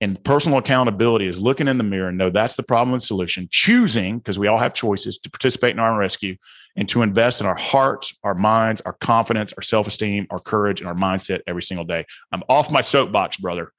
And 0.00 0.22
personal 0.22 0.58
accountability 0.58 1.26
is 1.26 1.40
looking 1.40 1.66
in 1.66 1.76
the 1.76 1.84
mirror 1.84 2.08
and 2.08 2.18
know 2.18 2.30
that's 2.30 2.54
the 2.54 2.62
problem 2.62 2.92
and 2.92 3.02
solution, 3.02 3.48
choosing, 3.50 4.18
because 4.18 4.38
we 4.38 4.46
all 4.46 4.58
have 4.58 4.72
choices 4.72 5.18
to 5.18 5.30
participate 5.30 5.72
in 5.72 5.80
our 5.80 5.98
rescue 5.98 6.36
and 6.76 6.88
to 6.90 7.02
invest 7.02 7.40
in 7.40 7.46
our 7.46 7.56
hearts, 7.56 8.16
our 8.22 8.34
minds, 8.34 8.80
our 8.82 8.92
confidence, 8.92 9.52
our 9.54 9.62
self 9.62 9.88
esteem, 9.88 10.28
our 10.30 10.38
courage, 10.38 10.80
and 10.80 10.88
our 10.88 10.94
mindset 10.94 11.40
every 11.48 11.62
single 11.62 11.84
day. 11.84 12.04
I'm 12.30 12.44
off 12.48 12.70
my 12.70 12.80
soapbox, 12.80 13.38
brother. 13.38 13.72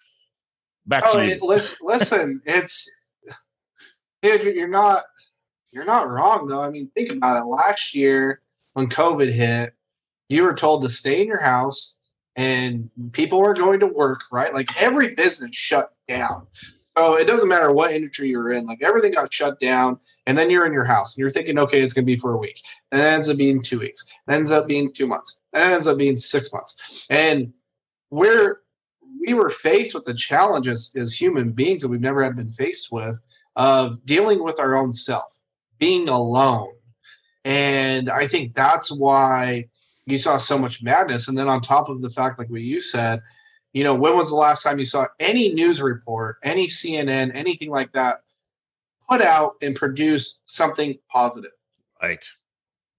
Back 0.86 1.04
oh, 1.07 1.19
to 1.19 1.27
you. 1.27 1.38
listen, 1.42 1.88
listen, 1.88 2.42
it's 2.45 2.89
dude, 4.21 4.44
you're 4.44 4.68
not 4.68 5.06
you're 5.71 5.86
not 5.86 6.10
wrong 6.10 6.48
though. 6.48 6.62
I 6.62 6.69
mean, 6.69 6.92
think 6.95 7.12
about 7.12 7.42
it. 7.42 7.45
Last 7.45 7.95
year 7.95 8.42
when 8.74 8.89
COVID 8.89 9.31
hit, 9.31 9.74
you 10.27 10.44
were 10.44 10.54
told 10.54 10.81
to 10.81 10.89
stay 10.89 11.21
in 11.21 11.27
your 11.27 11.42
house 11.42 11.99
and 12.40 12.90
people 13.12 13.42
weren't 13.42 13.58
going 13.58 13.82
to 13.82 13.88
work, 13.88 14.24
right? 14.32 14.54
Like 14.54 14.82
every 14.82 15.14
business 15.14 15.54
shut 15.54 15.94
down. 16.08 16.48
So 16.98 17.16
it 17.16 17.28
doesn't 17.28 17.50
matter 17.50 17.70
what 17.74 17.92
industry 17.92 18.30
you're 18.30 18.54
in, 18.54 18.66
like 18.66 18.82
everything 18.82 19.12
got 19.12 19.34
shut 19.34 19.60
down. 19.60 20.00
And 20.26 20.38
then 20.38 20.50
you're 20.50 20.66
in 20.66 20.72
your 20.72 20.86
house 20.86 21.14
and 21.14 21.20
you're 21.20 21.30
thinking, 21.30 21.60
okay, 21.60 21.82
it's 21.82 21.94
going 21.94 22.06
to 22.06 22.12
be 22.12 22.16
for 22.16 22.34
a 22.34 22.38
week. 22.38 22.62
And 22.94 23.02
it 23.02 23.04
ends 23.04 23.28
up 23.28 23.36
being 23.36 23.62
two 23.62 23.80
weeks. 23.80 24.06
It 24.26 24.32
ends 24.32 24.52
up 24.52 24.68
being 24.68 24.94
two 24.94 25.06
months. 25.06 25.42
It 25.54 25.60
ends 25.60 25.86
up 25.86 25.98
being 25.98 26.16
six 26.16 26.54
months. 26.54 26.78
And 27.10 27.52
we're, 28.10 28.62
we 29.28 29.34
were 29.34 29.50
faced 29.50 29.94
with 29.94 30.06
the 30.06 30.14
challenges 30.14 30.96
as 30.96 31.14
human 31.14 31.52
beings 31.52 31.82
that 31.82 31.90
we've 31.90 32.00
never 32.00 32.24
had 32.24 32.38
been 32.38 32.52
faced 32.52 32.90
with 32.90 33.20
of 33.58 34.06
dealing 34.06 34.42
with 34.42 34.62
our 34.62 34.78
own 34.78 34.94
self, 34.94 35.38
being 35.78 36.08
alone. 36.08 36.72
And 37.44 38.10
I 38.10 38.28
think 38.28 38.54
that's 38.54 38.90
why 38.90 39.66
you 40.12 40.18
saw 40.18 40.38
so 40.38 40.58
much 40.58 40.82
madness. 40.82 41.28
And 41.28 41.38
then 41.38 41.48
on 41.48 41.62
top 41.62 41.90
of 41.90 42.02
the 42.02 42.10
fact, 42.10 42.40
like 42.40 42.50
what 42.50 42.62
you 42.62 42.80
said, 42.80 43.22
you 43.74 43.84
know, 43.84 43.94
when 43.94 44.16
was 44.16 44.30
the 44.30 44.36
last 44.36 44.64
time 44.64 44.80
you 44.80 44.86
saw 44.86 45.06
any 45.19 45.54
news 45.54 45.81
report, 45.81 46.38
any 46.44 46.68
CNN, 46.68 47.31
anything 47.36 47.69
like 47.69 47.92
that 47.94 48.22
put 49.10 49.22
out 49.22 49.54
and 49.62 49.76
produce 49.76 50.40
something 50.45 50.98
positive? 51.12 51.52
Right. 52.02 52.26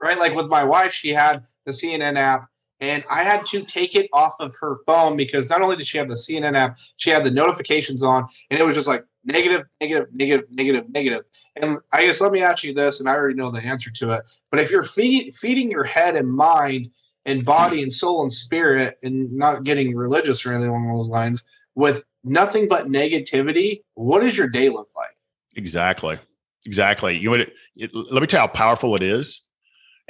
Right. 0.03 0.19
Like 0.19 0.35
with 0.35 0.47
my 0.47 0.65
wife, 0.65 0.93
she 0.93 1.11
had 1.11 1.45
the 1.67 1.73
CNN 1.73 2.17
app 2.17 2.51
and 2.81 3.05
I 3.11 3.23
had 3.23 3.45
to 3.47 3.63
take 3.63 3.95
it 3.95 4.09
off 4.13 4.35
of 4.41 4.55
her 4.61 4.77
phone 4.87 5.17
because 5.17 5.51
not 5.51 5.61
only 5.61 5.77
did 5.77 5.87
she 5.87 5.99
have 5.99 6.09
the 6.09 6.15
CNN 6.15 6.57
app, 6.57 6.79
she 6.97 7.11
had 7.11 7.25
the 7.25 7.31
notifications 7.31 8.03
on, 8.03 8.27
and 8.51 8.59
it 8.59 8.65
was 8.65 8.75
just 8.75 8.89
like 8.89 9.05
negative, 9.25 9.67
negative, 9.81 10.09
negative, 10.13 10.47
negative, 10.51 10.89
negative. 10.89 11.25
And 11.57 11.79
I 11.93 12.07
guess 12.07 12.21
let 12.21 12.33
me 12.33 12.43
ask 12.43 12.65
you 12.65 12.73
this, 12.73 13.01
and 13.01 13.09
I 13.09 13.13
already 13.13 13.35
know 13.35 13.51
the 13.51 13.61
answer 13.61 13.91
to 13.91 14.13
it. 14.13 14.23
But 14.51 14.61
if 14.61 14.71
you're 14.71 14.83
feed, 14.83 15.35
feeding 15.35 15.71
your 15.71 15.85
head 15.85 16.17
and 16.17 16.29
mind 16.29 16.91
and 17.27 17.45
body 17.45 17.83
and 17.83 17.93
soul 17.93 18.23
and 18.23 18.33
spirit, 18.33 18.99
and 19.03 19.33
not 19.33 19.65
getting 19.65 19.95
religious 19.95 20.45
or 20.45 20.53
anything 20.53 20.71
along 20.71 20.89
those 20.89 21.11
lines, 21.11 21.45
with 21.75 22.03
nothing 22.25 22.69
but 22.69 22.87
negativity, 22.87 23.81
what 23.95 24.21
does 24.21 24.37
your 24.37 24.49
day 24.49 24.69
look 24.69 24.89
like? 24.97 25.11
Exactly. 25.57 26.19
Exactly. 26.67 27.17
You 27.17 27.35
it, 27.35 27.53
it, 27.77 27.91
let 27.95 28.21
me 28.21 28.27
tell 28.27 28.43
you 28.43 28.49
how 28.49 28.53
powerful 28.53 28.95
it 28.95 29.03
is 29.03 29.41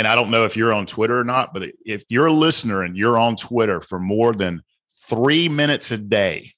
and 0.00 0.09
I 0.09 0.14
don't 0.14 0.31
know 0.31 0.47
if 0.47 0.57
you're 0.57 0.73
on 0.73 0.87
Twitter 0.87 1.21
or 1.21 1.25
not, 1.25 1.52
but 1.52 1.62
if 1.85 2.05
you're 2.09 2.25
a 2.25 2.33
listener 2.33 2.83
and 2.83 2.97
you're 2.97 3.19
on 3.19 3.37
Twitter 3.37 3.83
for 3.83 4.00
more 4.00 4.33
than 4.33 4.62
three 5.07 5.47
minutes 5.47 5.90
a 5.90 5.99
day, 5.99 6.55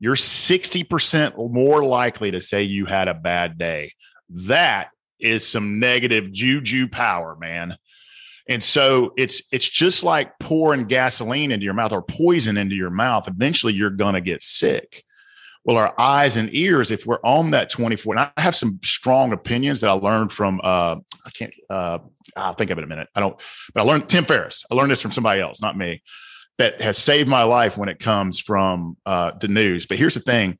you're 0.00 0.16
60% 0.16 1.50
more 1.50 1.82
likely 1.82 2.32
to 2.32 2.42
say 2.42 2.62
you 2.62 2.84
had 2.84 3.08
a 3.08 3.14
bad 3.14 3.56
day. 3.56 3.94
That 4.28 4.88
is 5.18 5.48
some 5.48 5.80
negative 5.80 6.30
juju 6.30 6.88
power, 6.88 7.38
man. 7.40 7.78
And 8.48 8.62
so 8.62 9.12
it's 9.16 9.42
it's 9.50 9.68
just 9.68 10.04
like 10.04 10.38
pouring 10.38 10.86
gasoline 10.86 11.50
into 11.50 11.64
your 11.64 11.74
mouth 11.74 11.92
or 11.92 12.02
poison 12.02 12.56
into 12.56 12.76
your 12.76 12.90
mouth. 12.90 13.26
Eventually 13.26 13.72
you're 13.72 13.90
gonna 13.90 14.20
get 14.20 14.42
sick. 14.42 15.04
Well, 15.64 15.78
our 15.78 15.92
eyes 15.98 16.36
and 16.36 16.48
ears, 16.54 16.92
if 16.92 17.06
we're 17.06 17.18
on 17.24 17.50
that 17.50 17.70
24, 17.70 18.14
and 18.14 18.30
I 18.36 18.40
have 18.40 18.54
some 18.54 18.78
strong 18.84 19.32
opinions 19.32 19.80
that 19.80 19.90
I 19.90 19.94
learned 19.94 20.30
from, 20.30 20.60
uh, 20.62 20.94
I 20.94 21.30
can't, 21.34 21.52
uh, 21.68 21.98
I'll 22.36 22.54
think 22.54 22.70
of 22.70 22.78
it 22.78 22.82
in 22.82 22.84
a 22.84 22.88
minute. 22.88 23.08
I 23.16 23.20
don't, 23.20 23.36
but 23.74 23.82
I 23.82 23.84
learned 23.84 24.08
Tim 24.08 24.24
Ferriss. 24.24 24.64
I 24.70 24.76
learned 24.76 24.92
this 24.92 25.00
from 25.00 25.10
somebody 25.10 25.40
else, 25.40 25.60
not 25.60 25.76
me, 25.76 26.04
that 26.58 26.80
has 26.80 26.98
saved 26.98 27.28
my 27.28 27.42
life 27.42 27.76
when 27.76 27.88
it 27.88 27.98
comes 27.98 28.38
from 28.38 28.96
uh, 29.06 29.32
the 29.40 29.48
news. 29.48 29.86
But 29.86 29.98
here's 29.98 30.14
the 30.14 30.20
thing 30.20 30.56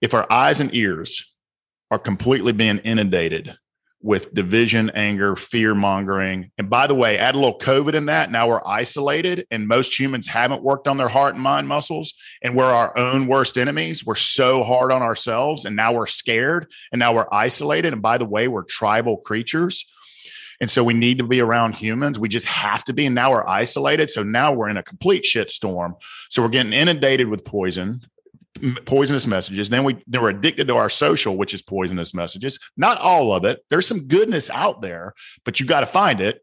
if 0.00 0.14
our 0.14 0.26
eyes 0.32 0.60
and 0.60 0.74
ears 0.74 1.30
are 1.90 1.98
completely 1.98 2.52
being 2.52 2.78
inundated 2.78 3.54
with 4.02 4.32
division, 4.32 4.90
anger, 4.90 5.36
fear 5.36 5.74
mongering. 5.74 6.50
And 6.56 6.70
by 6.70 6.86
the 6.86 6.94
way, 6.94 7.18
add 7.18 7.34
a 7.34 7.38
little 7.38 7.58
COVID 7.58 7.94
in 7.94 8.06
that. 8.06 8.30
Now 8.30 8.48
we're 8.48 8.66
isolated, 8.66 9.46
and 9.50 9.68
most 9.68 9.98
humans 9.98 10.26
haven't 10.26 10.62
worked 10.62 10.88
on 10.88 10.96
their 10.96 11.08
heart 11.08 11.34
and 11.34 11.42
mind 11.42 11.68
muscles. 11.68 12.14
And 12.42 12.56
we're 12.56 12.72
our 12.72 12.96
own 12.96 13.26
worst 13.26 13.58
enemies. 13.58 14.04
We're 14.04 14.14
so 14.14 14.62
hard 14.62 14.90
on 14.90 15.02
ourselves, 15.02 15.66
and 15.66 15.76
now 15.76 15.92
we're 15.92 16.06
scared, 16.06 16.70
and 16.92 16.98
now 16.98 17.14
we're 17.14 17.28
isolated. 17.30 17.92
And 17.92 18.00
by 18.00 18.16
the 18.16 18.24
way, 18.24 18.48
we're 18.48 18.64
tribal 18.64 19.18
creatures. 19.18 19.84
And 20.60 20.70
so 20.70 20.84
we 20.84 20.94
need 20.94 21.18
to 21.18 21.24
be 21.24 21.40
around 21.40 21.74
humans. 21.74 22.18
We 22.18 22.28
just 22.28 22.46
have 22.46 22.84
to 22.84 22.92
be. 22.92 23.06
And 23.06 23.14
now 23.14 23.30
we're 23.30 23.46
isolated. 23.46 24.10
So 24.10 24.22
now 24.22 24.52
we're 24.52 24.68
in 24.68 24.76
a 24.76 24.82
complete 24.82 25.24
shit 25.24 25.50
storm. 25.50 25.96
So 26.28 26.42
we're 26.42 26.48
getting 26.48 26.74
inundated 26.74 27.28
with 27.28 27.46
poison 27.46 28.02
poisonous 28.84 29.26
messages. 29.26 29.68
Then 29.68 29.84
we 29.84 30.02
then 30.06 30.22
we're 30.22 30.30
addicted 30.30 30.68
to 30.68 30.76
our 30.76 30.90
social, 30.90 31.36
which 31.36 31.54
is 31.54 31.62
poisonous 31.62 32.14
messages. 32.14 32.58
Not 32.76 32.98
all 32.98 33.32
of 33.32 33.44
it. 33.44 33.64
There's 33.70 33.86
some 33.86 34.06
goodness 34.06 34.50
out 34.50 34.82
there, 34.82 35.14
but 35.44 35.60
you 35.60 35.66
got 35.66 35.80
to 35.80 35.86
find 35.86 36.20
it. 36.20 36.42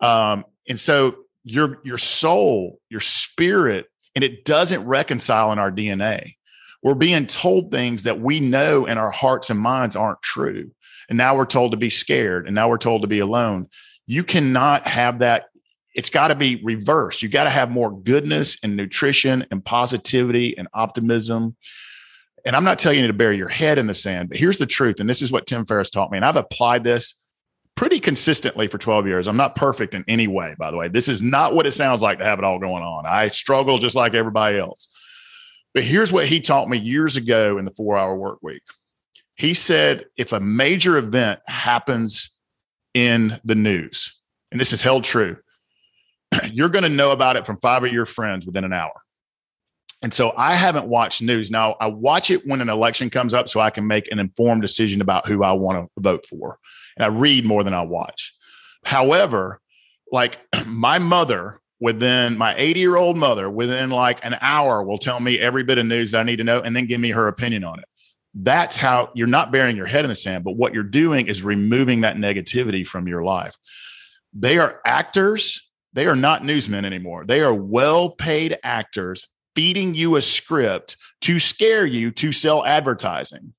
Um, 0.00 0.44
and 0.68 0.78
so 0.78 1.16
your 1.44 1.80
your 1.84 1.98
soul, 1.98 2.80
your 2.88 3.00
spirit, 3.00 3.86
and 4.14 4.24
it 4.24 4.44
doesn't 4.44 4.84
reconcile 4.86 5.52
in 5.52 5.58
our 5.58 5.70
DNA. 5.70 6.34
We're 6.82 6.94
being 6.94 7.26
told 7.26 7.70
things 7.70 8.04
that 8.04 8.20
we 8.20 8.40
know 8.40 8.86
in 8.86 8.96
our 8.96 9.10
hearts 9.10 9.50
and 9.50 9.58
minds 9.58 9.96
aren't 9.96 10.22
true. 10.22 10.70
And 11.08 11.18
now 11.18 11.36
we're 11.36 11.44
told 11.44 11.72
to 11.72 11.76
be 11.76 11.90
scared, 11.90 12.46
and 12.46 12.54
now 12.54 12.68
we're 12.68 12.78
told 12.78 13.02
to 13.02 13.08
be 13.08 13.18
alone. 13.18 13.68
You 14.06 14.24
cannot 14.24 14.86
have 14.86 15.18
that 15.18 15.46
it's 15.94 16.10
got 16.10 16.28
to 16.28 16.34
be 16.34 16.56
reversed. 16.62 17.22
You 17.22 17.28
got 17.28 17.44
to 17.44 17.50
have 17.50 17.70
more 17.70 17.90
goodness 17.90 18.58
and 18.62 18.76
nutrition 18.76 19.46
and 19.50 19.64
positivity 19.64 20.56
and 20.56 20.68
optimism. 20.72 21.56
And 22.44 22.56
I'm 22.56 22.64
not 22.64 22.78
telling 22.78 23.00
you 23.00 23.06
to 23.06 23.12
bury 23.12 23.36
your 23.36 23.48
head 23.48 23.78
in 23.78 23.86
the 23.86 23.94
sand, 23.94 24.28
but 24.28 24.38
here's 24.38 24.58
the 24.58 24.66
truth. 24.66 25.00
And 25.00 25.08
this 25.08 25.20
is 25.20 25.32
what 25.32 25.46
Tim 25.46 25.66
Ferriss 25.66 25.90
taught 25.90 26.10
me. 26.10 26.16
And 26.16 26.24
I've 26.24 26.36
applied 26.36 26.84
this 26.84 27.14
pretty 27.74 28.00
consistently 28.00 28.68
for 28.68 28.78
12 28.78 29.06
years. 29.06 29.28
I'm 29.28 29.36
not 29.36 29.54
perfect 29.54 29.94
in 29.94 30.04
any 30.06 30.26
way, 30.26 30.54
by 30.58 30.70
the 30.70 30.76
way. 30.76 30.88
This 30.88 31.08
is 31.08 31.22
not 31.22 31.54
what 31.54 31.66
it 31.66 31.72
sounds 31.72 32.02
like 32.02 32.18
to 32.18 32.24
have 32.24 32.38
it 32.38 32.44
all 32.44 32.58
going 32.58 32.82
on. 32.82 33.06
I 33.06 33.28
struggle 33.28 33.78
just 33.78 33.96
like 33.96 34.14
everybody 34.14 34.58
else. 34.58 34.88
But 35.74 35.84
here's 35.84 36.12
what 36.12 36.26
he 36.26 36.40
taught 36.40 36.68
me 36.68 36.78
years 36.78 37.16
ago 37.16 37.58
in 37.58 37.64
the 37.64 37.70
four 37.70 37.96
hour 37.96 38.16
work 38.16 38.38
week. 38.42 38.62
He 39.34 39.54
said, 39.54 40.06
if 40.16 40.32
a 40.32 40.40
major 40.40 40.98
event 40.98 41.40
happens 41.46 42.30
in 42.92 43.40
the 43.44 43.54
news, 43.54 44.14
and 44.50 44.60
this 44.60 44.72
is 44.72 44.82
held 44.82 45.04
true, 45.04 45.36
you're 46.52 46.68
going 46.68 46.82
to 46.82 46.88
know 46.88 47.10
about 47.10 47.36
it 47.36 47.46
from 47.46 47.58
five 47.58 47.84
of 47.84 47.92
your 47.92 48.06
friends 48.06 48.46
within 48.46 48.64
an 48.64 48.72
hour. 48.72 48.92
And 50.02 50.14
so 50.14 50.32
I 50.36 50.54
haven't 50.54 50.86
watched 50.86 51.20
news. 51.20 51.50
Now 51.50 51.76
I 51.80 51.86
watch 51.88 52.30
it 52.30 52.46
when 52.46 52.60
an 52.60 52.70
election 52.70 53.10
comes 53.10 53.34
up 53.34 53.48
so 53.48 53.60
I 53.60 53.70
can 53.70 53.86
make 53.86 54.10
an 54.10 54.18
informed 54.18 54.62
decision 54.62 55.00
about 55.00 55.28
who 55.28 55.42
I 55.42 55.52
want 55.52 55.78
to 55.78 56.00
vote 56.00 56.24
for. 56.26 56.58
And 56.96 57.04
I 57.04 57.08
read 57.08 57.44
more 57.44 57.62
than 57.64 57.74
I 57.74 57.82
watch. 57.82 58.34
However, 58.84 59.60
like 60.10 60.40
my 60.66 60.98
mother 60.98 61.60
within 61.80 62.36
my 62.36 62.54
80 62.56 62.80
year 62.80 62.96
old 62.96 63.16
mother 63.16 63.50
within 63.50 63.90
like 63.90 64.24
an 64.24 64.36
hour 64.40 64.82
will 64.82 64.98
tell 64.98 65.20
me 65.20 65.38
every 65.38 65.62
bit 65.62 65.78
of 65.78 65.86
news 65.86 66.10
that 66.10 66.20
I 66.20 66.24
need 66.24 66.36
to 66.36 66.44
know 66.44 66.60
and 66.60 66.74
then 66.74 66.86
give 66.86 67.00
me 67.00 67.10
her 67.10 67.28
opinion 67.28 67.64
on 67.64 67.78
it. 67.78 67.86
That's 68.34 68.76
how 68.76 69.10
you're 69.14 69.26
not 69.26 69.50
burying 69.50 69.76
your 69.76 69.86
head 69.86 70.04
in 70.04 70.10
the 70.10 70.16
sand, 70.16 70.44
but 70.44 70.52
what 70.52 70.72
you're 70.72 70.82
doing 70.82 71.26
is 71.26 71.42
removing 71.42 72.02
that 72.02 72.16
negativity 72.16 72.86
from 72.86 73.08
your 73.08 73.24
life. 73.24 73.56
They 74.32 74.58
are 74.58 74.80
actors 74.86 75.68
they 75.92 76.06
are 76.06 76.16
not 76.16 76.44
newsmen 76.44 76.84
anymore. 76.84 77.24
They 77.24 77.40
are 77.40 77.54
well 77.54 78.10
paid 78.10 78.58
actors 78.62 79.26
feeding 79.54 79.94
you 79.94 80.16
a 80.16 80.22
script 80.22 80.96
to 81.22 81.38
scare 81.38 81.84
you 81.84 82.10
to 82.12 82.32
sell 82.32 82.64
advertising. 82.64 83.54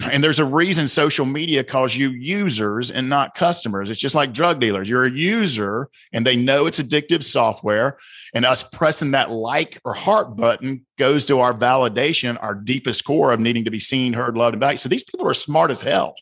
And 0.00 0.22
there's 0.22 0.40
a 0.40 0.44
reason 0.44 0.88
social 0.88 1.24
media 1.24 1.62
calls 1.62 1.94
you 1.94 2.10
users 2.10 2.90
and 2.90 3.08
not 3.08 3.34
customers. 3.36 3.90
It's 3.90 4.00
just 4.00 4.16
like 4.16 4.32
drug 4.34 4.60
dealers. 4.60 4.88
You're 4.88 5.04
a 5.04 5.10
user 5.10 5.88
and 6.12 6.26
they 6.26 6.34
know 6.34 6.66
it's 6.66 6.80
addictive 6.80 7.22
software. 7.22 7.98
And 8.34 8.44
us 8.44 8.64
pressing 8.64 9.12
that 9.12 9.30
like 9.30 9.80
or 9.84 9.94
heart 9.94 10.36
button 10.36 10.84
goes 10.98 11.26
to 11.26 11.38
our 11.40 11.54
validation, 11.54 12.36
our 12.42 12.54
deepest 12.54 13.04
core 13.04 13.32
of 13.32 13.38
needing 13.38 13.64
to 13.64 13.70
be 13.70 13.78
seen, 13.78 14.12
heard, 14.12 14.36
loved, 14.36 14.54
and 14.54 14.60
valued. 14.60 14.80
So 14.80 14.88
these 14.88 15.04
people 15.04 15.28
are 15.28 15.34
smart 15.34 15.70
as 15.70 15.80
hell 15.80 16.16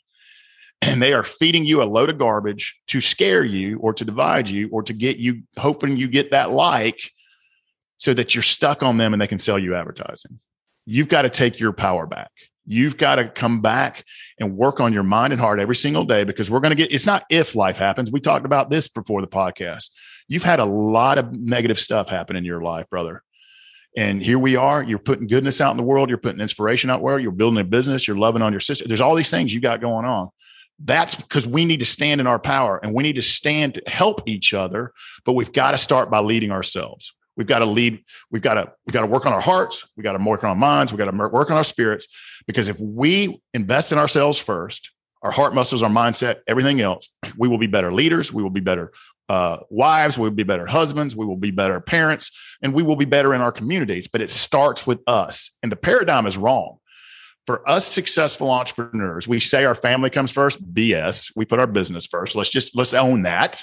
and 0.82 1.00
they 1.00 1.12
are 1.12 1.22
feeding 1.22 1.64
you 1.64 1.82
a 1.82 1.84
load 1.84 2.10
of 2.10 2.18
garbage 2.18 2.78
to 2.88 3.00
scare 3.00 3.44
you 3.44 3.78
or 3.78 3.94
to 3.94 4.04
divide 4.04 4.48
you 4.48 4.68
or 4.72 4.82
to 4.82 4.92
get 4.92 5.16
you 5.16 5.42
hoping 5.56 5.96
you 5.96 6.08
get 6.08 6.32
that 6.32 6.50
like 6.50 7.12
so 7.96 8.12
that 8.12 8.34
you're 8.34 8.42
stuck 8.42 8.82
on 8.82 8.98
them 8.98 9.14
and 9.14 9.22
they 9.22 9.28
can 9.28 9.38
sell 9.38 9.58
you 9.58 9.76
advertising. 9.76 10.40
You've 10.84 11.08
got 11.08 11.22
to 11.22 11.30
take 11.30 11.60
your 11.60 11.72
power 11.72 12.06
back. 12.06 12.32
You've 12.66 12.96
got 12.96 13.16
to 13.16 13.28
come 13.28 13.60
back 13.60 14.04
and 14.38 14.56
work 14.56 14.80
on 14.80 14.92
your 14.92 15.04
mind 15.04 15.32
and 15.32 15.40
heart 15.40 15.60
every 15.60 15.76
single 15.76 16.04
day 16.04 16.24
because 16.24 16.50
we're 16.50 16.60
going 16.60 16.70
to 16.70 16.76
get 16.76 16.92
it's 16.92 17.06
not 17.06 17.24
if 17.30 17.54
life 17.54 17.76
happens. 17.76 18.10
We 18.10 18.20
talked 18.20 18.44
about 18.44 18.70
this 18.70 18.88
before 18.88 19.20
the 19.20 19.28
podcast. 19.28 19.90
You've 20.26 20.42
had 20.42 20.58
a 20.58 20.64
lot 20.64 21.18
of 21.18 21.32
negative 21.32 21.78
stuff 21.78 22.08
happen 22.08 22.34
in 22.34 22.44
your 22.44 22.60
life, 22.60 22.88
brother. 22.90 23.22
And 23.96 24.22
here 24.22 24.38
we 24.38 24.56
are. 24.56 24.82
You're 24.82 24.98
putting 24.98 25.26
goodness 25.26 25.60
out 25.60 25.72
in 25.72 25.76
the 25.76 25.82
world. 25.82 26.08
You're 26.08 26.18
putting 26.18 26.40
inspiration 26.40 26.88
out 26.88 27.02
where 27.02 27.18
you're 27.18 27.30
building 27.30 27.60
a 27.60 27.64
business. 27.64 28.08
You're 28.08 28.16
loving 28.16 28.42
on 28.42 28.52
your 28.52 28.60
sister. 28.60 28.88
There's 28.88 29.02
all 29.02 29.14
these 29.14 29.30
things 29.30 29.52
you 29.52 29.60
got 29.60 29.80
going 29.80 30.06
on. 30.06 30.30
That's 30.84 31.14
because 31.14 31.46
we 31.46 31.64
need 31.64 31.80
to 31.80 31.86
stand 31.86 32.20
in 32.20 32.26
our 32.26 32.38
power 32.38 32.80
and 32.82 32.92
we 32.92 33.02
need 33.02 33.16
to 33.16 33.22
stand 33.22 33.74
to 33.74 33.82
help 33.86 34.28
each 34.28 34.52
other. 34.52 34.92
But 35.24 35.32
we've 35.34 35.52
got 35.52 35.72
to 35.72 35.78
start 35.78 36.10
by 36.10 36.20
leading 36.20 36.50
ourselves. 36.50 37.14
We've 37.36 37.46
got 37.46 37.60
to 37.60 37.66
lead. 37.66 38.04
We've 38.30 38.42
got 38.42 38.54
to 38.54 38.72
we've 38.86 38.92
got 38.92 39.02
to 39.02 39.06
work 39.06 39.24
on 39.24 39.32
our 39.32 39.40
hearts. 39.40 39.86
we've 39.96 40.04
got 40.04 40.12
to 40.12 40.24
work 40.24 40.44
on 40.44 40.50
our 40.50 40.56
minds. 40.56 40.92
we've 40.92 40.98
got 40.98 41.10
to 41.10 41.16
work 41.16 41.50
on 41.50 41.56
our 41.56 41.64
spirits. 41.64 42.06
Because 42.46 42.68
if 42.68 42.78
we 42.80 43.40
invest 43.54 43.92
in 43.92 43.98
ourselves 43.98 44.38
first, 44.38 44.90
our 45.22 45.30
heart 45.30 45.54
muscles, 45.54 45.82
our 45.82 45.90
mindset, 45.90 46.38
everything 46.48 46.80
else, 46.80 47.08
we 47.38 47.48
will 47.48 47.58
be 47.58 47.68
better 47.68 47.92
leaders. 47.92 48.32
We 48.32 48.42
will 48.42 48.50
be 48.50 48.60
better 48.60 48.92
uh, 49.28 49.58
wives. 49.70 50.18
We 50.18 50.24
will 50.24 50.34
be 50.34 50.42
better 50.42 50.66
husbands. 50.66 51.14
We 51.14 51.24
will 51.24 51.36
be 51.36 51.52
better 51.52 51.80
parents, 51.80 52.32
and 52.60 52.74
we 52.74 52.82
will 52.82 52.96
be 52.96 53.04
better 53.04 53.32
in 53.32 53.40
our 53.40 53.52
communities. 53.52 54.08
But 54.08 54.20
it 54.20 54.30
starts 54.30 54.86
with 54.86 54.98
us, 55.06 55.56
and 55.62 55.70
the 55.70 55.76
paradigm 55.76 56.26
is 56.26 56.36
wrong 56.36 56.78
for 57.46 57.68
us 57.68 57.86
successful 57.86 58.50
entrepreneurs, 58.50 59.26
we 59.26 59.40
say 59.40 59.64
our 59.64 59.74
family 59.74 60.10
comes 60.10 60.30
first. 60.30 60.62
BS. 60.72 61.32
We 61.36 61.44
put 61.44 61.60
our 61.60 61.66
business 61.66 62.06
first. 62.06 62.36
Let's 62.36 62.50
just 62.50 62.76
let's 62.76 62.94
own 62.94 63.22
that. 63.22 63.62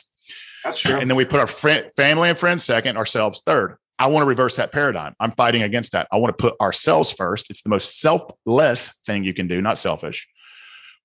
That's 0.64 0.82
true. 0.82 1.00
And 1.00 1.10
then 1.10 1.16
we 1.16 1.26
put 1.26 1.40
our 1.40 1.48
friend, 1.48 1.90
family 1.96 2.30
and 2.30 2.38
friends 2.38 2.64
second, 2.64 2.98
ourselves 2.98 3.42
third. 3.46 3.78
I 3.98 4.08
want 4.08 4.24
to 4.24 4.28
reverse 4.28 4.56
that 4.58 4.72
paradigm. 4.72 5.14
I'm 5.20 5.32
fighting 5.32 5.62
against 5.62 5.92
that. 5.92 6.08
I 6.12 6.18
want 6.18 6.38
to 6.38 6.42
put 6.42 6.60
ourselves 6.62 7.12
first. 7.12 7.50
It's 7.50 7.62
the 7.62 7.70
most 7.70 8.00
selfless 8.00 8.92
thing 9.06 9.24
you 9.24 9.34
can 9.34 9.48
do, 9.48 9.62
not 9.62 9.78
selfish. 9.78 10.28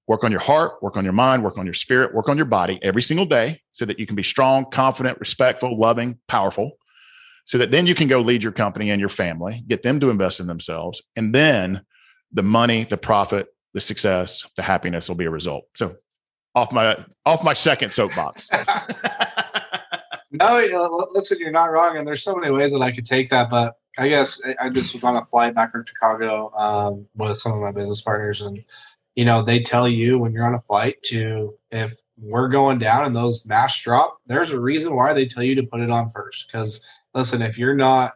Work 0.07 0.23
on 0.23 0.31
your 0.31 0.40
heart, 0.40 0.83
work 0.83 0.97
on 0.97 1.02
your 1.02 1.12
mind, 1.12 1.43
work 1.43 1.57
on 1.59 1.64
your 1.64 1.75
spirit, 1.75 2.14
work 2.14 2.28
on 2.28 2.37
your 2.37 2.47
body 2.47 2.78
every 2.83 3.02
single 3.02 3.26
day 3.26 3.62
so 3.73 3.85
that 3.85 3.99
you 3.99 4.07
can 4.07 4.16
be 4.16 4.23
strong, 4.23 4.66
confident, 4.71 5.19
respectful, 5.19 5.76
loving, 5.78 6.19
powerful. 6.28 6.73
So 7.47 7.59
that 7.59 7.71
then 7.71 7.87
you 7.87 7.95
can 7.95 8.07
go 8.07 8.21
lead 8.21 8.43
your 8.43 8.52
company 8.52 8.90
and 8.90 9.00
your 9.00 9.09
family, 9.09 9.64
get 9.66 9.83
them 9.83 9.99
to 10.00 10.11
invest 10.11 10.40
in 10.40 10.47
themselves. 10.47 11.02
And 11.16 11.35
then 11.35 11.83
the 12.34 12.42
money, 12.42 12.84
the 12.84 12.96
profit, 12.96 13.48
the 13.72 13.80
success, 13.80 14.44
the 14.56 14.62
happiness 14.62 15.08
will 15.08 15.16
be 15.16 15.24
a 15.24 15.30
result. 15.30 15.66
So 15.74 15.96
off 16.54 16.72
my 16.72 16.96
off 17.24 17.42
my 17.42 17.52
second 17.52 17.90
soapbox. 17.90 18.50
no, 20.30 21.08
listen, 21.12 21.38
you're 21.40 21.50
not 21.50 21.72
wrong, 21.72 21.96
and 21.96 22.06
there's 22.06 22.22
so 22.22 22.36
many 22.36 22.52
ways 22.52 22.72
that 22.72 22.82
I 22.82 22.92
could 22.92 23.06
take 23.06 23.30
that, 23.30 23.48
but 23.50 23.76
I 23.98 24.08
guess 24.08 24.40
I 24.60 24.68
just 24.68 24.92
was 24.92 25.04
on 25.04 25.16
a 25.16 25.24
flight 25.24 25.54
back 25.54 25.72
from 25.72 25.84
Chicago 25.86 26.52
um, 26.56 27.06
with 27.16 27.36
some 27.36 27.52
of 27.52 27.60
my 27.60 27.72
business 27.72 28.02
partners, 28.02 28.42
and 28.42 28.62
you 29.14 29.24
know 29.24 29.42
they 29.42 29.60
tell 29.60 29.88
you 29.88 30.18
when 30.18 30.32
you're 30.32 30.46
on 30.46 30.54
a 30.54 30.60
flight 30.60 31.02
to 31.04 31.54
if 31.70 31.94
we're 32.16 32.48
going 32.48 32.78
down 32.78 33.04
and 33.04 33.14
those 33.14 33.46
masks 33.46 33.82
drop, 33.82 34.18
there's 34.26 34.52
a 34.52 34.60
reason 34.60 34.94
why 34.94 35.12
they 35.12 35.26
tell 35.26 35.42
you 35.42 35.56
to 35.56 35.64
put 35.64 35.80
it 35.80 35.90
on 35.90 36.08
first. 36.08 36.46
Because 36.46 36.88
listen, 37.12 37.42
if 37.42 37.58
you're 37.58 37.74
not, 37.74 38.12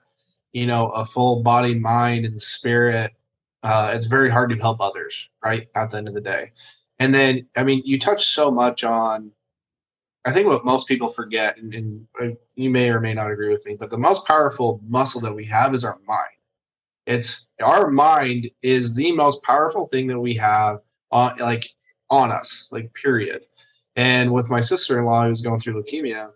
you 0.53 0.67
know, 0.67 0.91
a 0.91 1.05
full 1.05 1.43
body, 1.43 1.75
mind, 1.75 2.25
and 2.25 2.41
spirit 2.41 3.13
uh, 3.63 3.93
it's 3.95 4.07
very 4.07 4.31
hard 4.31 4.51
to 4.51 4.57
help 4.57 4.81
others, 4.81 5.29
right? 5.45 5.69
At 5.75 5.91
the 5.91 5.99
end 5.99 6.09
of 6.09 6.15
the 6.15 6.21
day. 6.21 6.53
And 6.99 7.15
then, 7.15 7.47
I 7.57 7.65
mean, 7.65 7.83
you 7.85 7.99
touch 7.99 8.27
so 8.27 8.51
much 8.51 8.85
on, 8.85 9.31
I 10.25 10.33
think 10.33 10.47
what 10.47 10.65
most 10.65 10.89
people 10.89 11.09
forget, 11.09 11.57
and, 11.57 11.73
and 11.75 12.07
uh, 12.21 12.27
you 12.57 12.71
may 12.71 12.91
or 12.91 13.01
may 13.01 13.15
not 13.15 13.31
agree 13.31 13.51
with 13.51 13.65
me, 13.65 13.77
but 13.79 13.91
the 13.91 13.99
most 13.99 14.27
powerful 14.27 14.81
muscle 14.87 15.21
that 15.23 15.35
we 15.35 15.45
have 15.47 15.75
is 15.75 15.85
our 15.85 15.99
mind. 16.07 16.29
It's 17.07 17.49
our 17.63 17.91
mind 17.91 18.51
is 18.63 18.95
the 18.95 19.13
most 19.13 19.43
powerful 19.43 19.87
thing 19.87 20.07
that 20.09 20.21
we 20.21 20.35
have 20.35 20.81
on, 21.11 21.39
like, 21.39 21.65
on 22.11 22.31
us, 22.31 22.69
like, 22.71 22.93
period. 22.95 23.45
And 23.97 24.33
with 24.33 24.51
my 24.51 24.61
sister 24.61 24.99
in 24.99 25.07
law 25.07 25.27
who's 25.27 25.41
going 25.41 25.61
through 25.61 25.83
leukemia, 25.83 26.31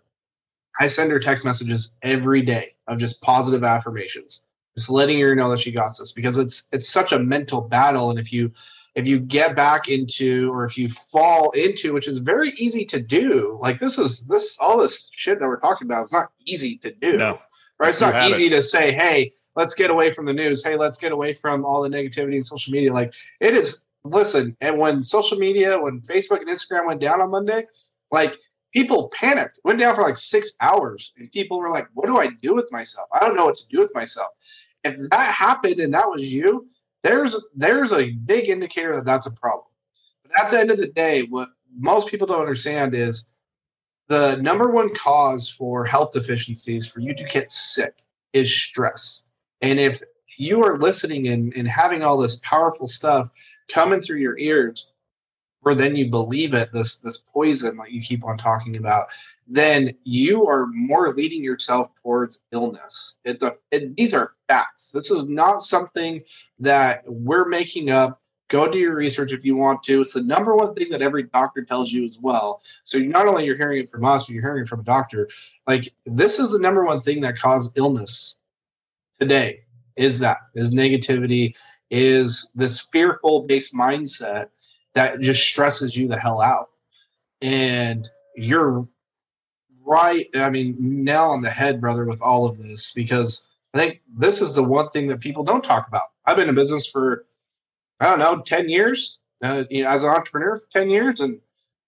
I 0.79 0.87
send 0.87 1.11
her 1.11 1.19
text 1.19 1.45
messages 1.45 1.93
every 2.01 2.41
day 2.41 2.71
of 2.87 2.97
just 2.97 3.21
positive 3.21 3.63
affirmations 3.63 4.41
just 4.75 4.89
letting 4.89 5.19
her 5.19 5.35
know 5.35 5.49
that 5.49 5.59
she 5.59 5.71
got 5.71 5.91
this 5.97 6.11
because 6.11 6.37
it's 6.37 6.67
it's 6.71 6.89
such 6.89 7.11
a 7.11 7.19
mental 7.19 7.61
battle 7.61 8.09
and 8.09 8.19
if 8.19 8.31
you 8.31 8.51
if 8.95 9.07
you 9.07 9.19
get 9.19 9.55
back 9.55 9.87
into 9.87 10.51
or 10.51 10.63
if 10.65 10.77
you 10.77 10.87
fall 10.87 11.51
into 11.51 11.93
which 11.93 12.07
is 12.07 12.19
very 12.19 12.49
easy 12.51 12.85
to 12.85 12.99
do 12.99 13.57
like 13.61 13.79
this 13.79 13.97
is 13.97 14.21
this 14.21 14.57
all 14.59 14.77
this 14.77 15.09
shit 15.15 15.39
that 15.39 15.47
we're 15.47 15.59
talking 15.59 15.87
about 15.87 16.03
is 16.03 16.11
not 16.11 16.31
easy 16.45 16.77
to 16.77 16.91
do 16.91 17.17
no. 17.17 17.39
right 17.79 17.89
it's 17.89 18.01
not 18.01 18.29
easy 18.29 18.47
it. 18.47 18.51
to 18.51 18.63
say 18.63 18.91
hey 18.91 19.31
let's 19.55 19.73
get 19.73 19.89
away 19.89 20.11
from 20.11 20.25
the 20.25 20.33
news 20.33 20.63
hey 20.63 20.75
let's 20.75 20.97
get 20.97 21.11
away 21.11 21.33
from 21.33 21.65
all 21.65 21.81
the 21.81 21.89
negativity 21.89 22.35
in 22.35 22.43
social 22.43 22.71
media 22.71 22.91
like 22.91 23.13
it 23.39 23.53
is 23.53 23.85
listen, 24.03 24.55
and 24.61 24.77
when 24.77 25.01
social 25.01 25.37
media, 25.37 25.79
when 25.79 26.01
Facebook 26.01 26.41
and 26.41 26.49
Instagram 26.49 26.87
went 26.87 27.01
down 27.01 27.21
on 27.21 27.29
Monday, 27.29 27.65
like 28.11 28.37
people 28.73 29.09
panicked, 29.09 29.59
went 29.63 29.79
down 29.79 29.95
for 29.95 30.01
like 30.01 30.17
six 30.17 30.53
hours, 30.61 31.13
and 31.17 31.31
people 31.31 31.59
were 31.59 31.69
like, 31.69 31.87
"What 31.93 32.07
do 32.07 32.17
I 32.17 32.27
do 32.41 32.53
with 32.53 32.71
myself? 32.71 33.07
I 33.13 33.19
don't 33.19 33.35
know 33.35 33.45
what 33.45 33.57
to 33.57 33.67
do 33.69 33.79
with 33.79 33.93
myself." 33.95 34.29
If 34.83 35.09
that 35.09 35.31
happened 35.31 35.79
and 35.79 35.93
that 35.93 36.09
was 36.09 36.31
you, 36.31 36.67
there's 37.03 37.37
there's 37.55 37.91
a 37.93 38.11
big 38.11 38.49
indicator 38.49 38.95
that 38.95 39.05
that's 39.05 39.27
a 39.27 39.31
problem. 39.31 39.67
But 40.23 40.39
at 40.39 40.51
the 40.51 40.59
end 40.59 40.71
of 40.71 40.77
the 40.77 40.87
day, 40.87 41.23
what 41.23 41.49
most 41.77 42.07
people 42.07 42.27
don't 42.27 42.39
understand 42.39 42.93
is 42.93 43.29
the 44.07 44.35
number 44.37 44.69
one 44.69 44.93
cause 44.93 45.49
for 45.49 45.85
health 45.85 46.11
deficiencies 46.11 46.87
for 46.87 46.99
you 46.99 47.13
to 47.13 47.23
get 47.23 47.49
sick 47.49 47.95
is 48.33 48.53
stress. 48.53 49.23
And 49.61 49.79
if 49.79 50.01
you 50.37 50.63
are 50.63 50.77
listening 50.77 51.27
and, 51.27 51.53
and 51.55 51.67
having 51.67 52.01
all 52.03 52.17
this 52.17 52.37
powerful 52.37 52.87
stuff 52.87 53.29
coming 53.69 54.01
through 54.01 54.19
your 54.19 54.37
ears, 54.37 54.91
where 55.61 55.75
then 55.75 55.95
you 55.95 56.09
believe 56.09 56.53
it, 56.53 56.71
this 56.71 56.97
this 56.97 57.17
poison 57.17 57.77
that 57.77 57.91
you 57.91 58.01
keep 58.01 58.25
on 58.25 58.37
talking 58.37 58.75
about, 58.77 59.07
then 59.47 59.93
you 60.03 60.47
are 60.47 60.67
more 60.67 61.13
leading 61.13 61.43
yourself 61.43 61.89
towards 62.01 62.43
illness. 62.51 63.17
It's 63.25 63.43
a 63.43 63.55
it, 63.71 63.95
these 63.95 64.13
are 64.13 64.33
facts. 64.47 64.91
This 64.91 65.11
is 65.11 65.27
not 65.27 65.61
something 65.61 66.21
that 66.59 67.03
we're 67.05 67.47
making 67.47 67.89
up. 67.89 68.21
Go 68.49 68.69
do 68.69 68.79
your 68.79 68.95
research 68.95 69.33
if 69.33 69.43
you 69.43 69.55
want 69.55 69.81
to. 69.83 70.01
It's 70.01 70.13
the 70.13 70.21
number 70.21 70.55
one 70.55 70.75
thing 70.75 70.89
that 70.91 71.01
every 71.01 71.23
doctor 71.23 71.63
tells 71.63 71.91
you 71.91 72.05
as 72.05 72.19
well. 72.19 72.61
So 72.83 72.99
not 72.99 73.27
only 73.27 73.45
you're 73.45 73.57
hearing 73.57 73.79
it 73.79 73.89
from 73.89 74.05
us, 74.05 74.25
but 74.25 74.33
you're 74.33 74.43
hearing 74.43 74.63
it 74.63 74.67
from 74.67 74.81
a 74.81 74.83
doctor. 74.83 75.27
Like 75.67 75.93
this 76.05 76.39
is 76.39 76.51
the 76.51 76.59
number 76.59 76.85
one 76.85 77.01
thing 77.01 77.21
that 77.21 77.37
causes 77.37 77.73
illness 77.75 78.37
today. 79.19 79.61
Is 79.95 80.19
that 80.19 80.37
is 80.55 80.73
negativity? 80.73 81.53
Is 81.89 82.51
this 82.55 82.87
fearful 82.91 83.43
based 83.43 83.75
mindset 83.75 84.47
that 84.93 85.19
just 85.19 85.43
stresses 85.43 85.95
you 85.97 86.07
the 86.07 86.17
hell 86.17 86.41
out? 86.41 86.69
And 87.41 88.09
you're 88.35 88.87
right. 89.85 90.27
I 90.35 90.49
mean, 90.49 90.75
nail 90.79 91.23
on 91.25 91.41
the 91.41 91.49
head, 91.49 91.81
brother, 91.81 92.05
with 92.05 92.21
all 92.21 92.45
of 92.45 92.57
this 92.57 92.91
because 92.91 93.47
I 93.73 93.77
think 93.77 94.01
this 94.17 94.41
is 94.41 94.55
the 94.55 94.63
one 94.63 94.89
thing 94.89 95.07
that 95.07 95.19
people 95.19 95.43
don't 95.43 95.63
talk 95.63 95.87
about. 95.87 96.11
I've 96.25 96.35
been 96.35 96.49
in 96.49 96.55
business 96.55 96.87
for 96.87 97.25
I 98.03 98.07
don't 98.07 98.19
know, 98.19 98.41
10 98.41 98.67
years, 98.67 99.19
uh, 99.43 99.63
you 99.69 99.83
know, 99.83 99.89
as 99.89 100.03
an 100.03 100.09
entrepreneur 100.09 100.57
for 100.57 100.67
10 100.71 100.89
years. 100.89 101.21
And, 101.21 101.39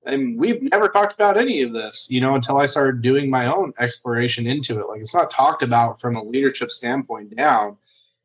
and 0.05 0.37
we've 0.37 0.61
never 0.61 0.87
talked 0.87 1.13
about 1.13 1.37
any 1.37 1.61
of 1.61 1.73
this, 1.73 2.07
you 2.09 2.21
know, 2.21 2.35
until 2.35 2.57
I 2.57 2.67
started 2.67 3.01
doing 3.01 3.29
my 3.29 3.47
own 3.47 3.73
exploration 3.79 4.47
into 4.47 4.79
it. 4.79 4.87
Like 4.87 5.01
it's 5.01 5.13
not 5.13 5.29
talked 5.29 5.61
about 5.61 5.99
from 5.99 6.15
a 6.15 6.23
leadership 6.23 6.71
standpoint 6.71 7.35
down. 7.35 7.75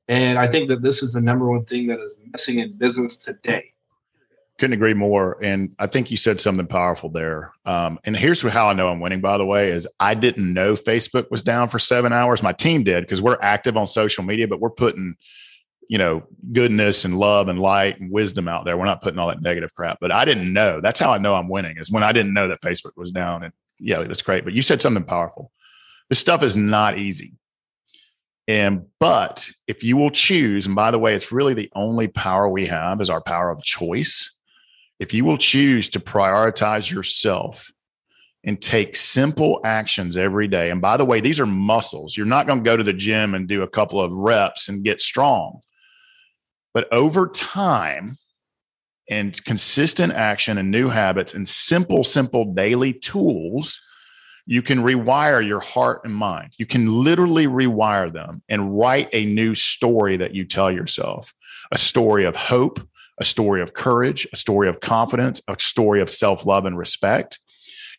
And 0.08 0.38
I 0.38 0.46
think 0.46 0.68
that 0.68 0.82
this 0.82 1.02
is 1.02 1.14
the 1.14 1.20
number 1.20 1.48
one 1.48 1.64
thing 1.64 1.86
that 1.86 2.00
is 2.00 2.16
missing 2.32 2.60
in 2.60 2.74
business 2.74 3.16
today. 3.16 3.72
Couldn't 4.60 4.74
agree 4.74 4.94
more. 4.94 5.42
And 5.42 5.74
I 5.78 5.88
think 5.88 6.12
you 6.12 6.16
said 6.16 6.40
something 6.40 6.68
powerful 6.68 7.10
there. 7.10 7.52
Um, 7.64 7.98
and 8.04 8.16
here's 8.16 8.42
how 8.42 8.68
I 8.68 8.74
know 8.74 8.88
I'm 8.88 9.00
winning, 9.00 9.20
by 9.20 9.38
the 9.38 9.44
way, 9.44 9.70
is 9.70 9.88
I 9.98 10.14
didn't 10.14 10.52
know 10.52 10.74
Facebook 10.74 11.28
was 11.32 11.42
down 11.42 11.68
for 11.68 11.80
seven 11.80 12.12
hours. 12.12 12.42
My 12.42 12.52
team 12.52 12.84
did 12.84 13.02
because 13.02 13.20
we're 13.20 13.38
active 13.42 13.76
on 13.76 13.88
social 13.88 14.22
media, 14.22 14.46
but 14.46 14.60
we're 14.60 14.70
putting– 14.70 15.16
you 15.90 15.98
know, 15.98 16.22
goodness 16.52 17.04
and 17.04 17.18
love 17.18 17.48
and 17.48 17.58
light 17.58 17.98
and 17.98 18.12
wisdom 18.12 18.46
out 18.46 18.64
there. 18.64 18.78
We're 18.78 18.84
not 18.84 19.02
putting 19.02 19.18
all 19.18 19.26
that 19.26 19.42
negative 19.42 19.74
crap. 19.74 19.98
But 20.00 20.12
I 20.12 20.24
didn't 20.24 20.52
know. 20.52 20.80
That's 20.80 21.00
how 21.00 21.10
I 21.10 21.18
know 21.18 21.34
I'm 21.34 21.48
winning 21.48 21.78
is 21.78 21.90
when 21.90 22.04
I 22.04 22.12
didn't 22.12 22.32
know 22.32 22.46
that 22.46 22.62
Facebook 22.62 22.92
was 22.96 23.10
down. 23.10 23.42
And 23.42 23.52
yeah, 23.80 24.04
that's 24.04 24.22
great. 24.22 24.44
But 24.44 24.52
you 24.52 24.62
said 24.62 24.80
something 24.80 25.02
powerful. 25.02 25.50
This 26.08 26.20
stuff 26.20 26.44
is 26.44 26.54
not 26.54 26.96
easy. 26.96 27.32
And 28.46 28.86
but 29.00 29.50
if 29.66 29.82
you 29.82 29.96
will 29.96 30.10
choose, 30.10 30.64
and 30.64 30.76
by 30.76 30.92
the 30.92 30.98
way, 31.00 31.16
it's 31.16 31.32
really 31.32 31.54
the 31.54 31.72
only 31.74 32.06
power 32.06 32.48
we 32.48 32.66
have 32.66 33.00
is 33.00 33.10
our 33.10 33.20
power 33.20 33.50
of 33.50 33.60
choice. 33.60 34.38
If 35.00 35.12
you 35.12 35.24
will 35.24 35.38
choose 35.38 35.88
to 35.90 36.00
prioritize 36.00 36.90
yourself 36.90 37.72
and 38.44 38.60
take 38.60 38.96
simple 38.96 39.60
actions 39.64 40.16
every 40.16 40.48
day. 40.48 40.70
And 40.70 40.80
by 40.80 40.96
the 40.96 41.04
way, 41.04 41.20
these 41.20 41.40
are 41.40 41.46
muscles. 41.46 42.16
You're 42.16 42.26
not 42.26 42.46
going 42.46 42.62
to 42.62 42.68
go 42.68 42.76
to 42.76 42.84
the 42.84 42.92
gym 42.92 43.34
and 43.34 43.48
do 43.48 43.62
a 43.62 43.68
couple 43.68 44.00
of 44.00 44.16
reps 44.16 44.68
and 44.68 44.84
get 44.84 45.00
strong. 45.00 45.60
But 46.72 46.90
over 46.92 47.28
time 47.28 48.16
and 49.10 49.42
consistent 49.44 50.12
action 50.12 50.56
and 50.56 50.70
new 50.70 50.88
habits 50.88 51.34
and 51.34 51.46
simple, 51.46 52.04
simple 52.04 52.54
daily 52.54 52.92
tools, 52.92 53.80
you 54.46 54.62
can 54.62 54.82
rewire 54.82 55.46
your 55.46 55.60
heart 55.60 56.02
and 56.04 56.14
mind. 56.14 56.54
You 56.56 56.66
can 56.66 56.86
literally 56.86 57.46
rewire 57.46 58.12
them 58.12 58.42
and 58.48 58.78
write 58.78 59.08
a 59.12 59.26
new 59.26 59.54
story 59.54 60.16
that 60.16 60.34
you 60.34 60.44
tell 60.44 60.70
yourself 60.70 61.34
a 61.72 61.78
story 61.78 62.24
of 62.24 62.36
hope, 62.36 62.80
a 63.20 63.24
story 63.24 63.62
of 63.62 63.74
courage, 63.74 64.26
a 64.32 64.36
story 64.36 64.68
of 64.68 64.80
confidence, 64.80 65.40
a 65.48 65.56
story 65.58 66.00
of 66.00 66.10
self 66.10 66.46
love 66.46 66.64
and 66.64 66.76
respect. 66.76 67.38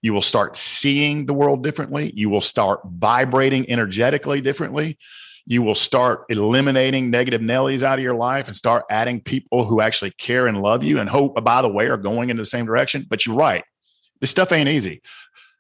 You 0.02 0.14
will 0.14 0.24
start 0.24 0.56
seeing 0.56 1.28
the 1.28 1.34
world 1.34 1.64
differently. 1.64 2.12
You 2.16 2.30
will 2.30 2.42
start 2.42 2.82
vibrating 2.86 3.70
energetically 3.70 4.42
differently 4.42 4.98
you 5.46 5.62
will 5.62 5.76
start 5.76 6.26
eliminating 6.30 7.10
negative 7.10 7.42
Nellies 7.42 7.84
out 7.84 8.00
of 8.00 8.04
your 8.04 8.16
life 8.16 8.48
and 8.48 8.56
start 8.56 8.86
adding 8.90 9.22
people 9.22 9.66
who 9.66 9.82
actually 9.82 10.12
care 10.12 10.48
and 10.48 10.62
love 10.62 10.84
you 10.84 11.00
and 11.00 11.10
hope, 11.10 11.44
by 11.44 11.62
the 11.62 11.68
way, 11.68 11.88
are 11.88 11.98
going 11.98 12.30
in 12.30 12.38
the 12.38 12.46
same 12.46 12.66
direction. 12.66 13.06
But 13.10 13.26
you're 13.26 13.36
right. 13.36 13.64
This 14.20 14.30
stuff 14.30 14.52
ain't 14.52 14.70
easy. 14.70 15.02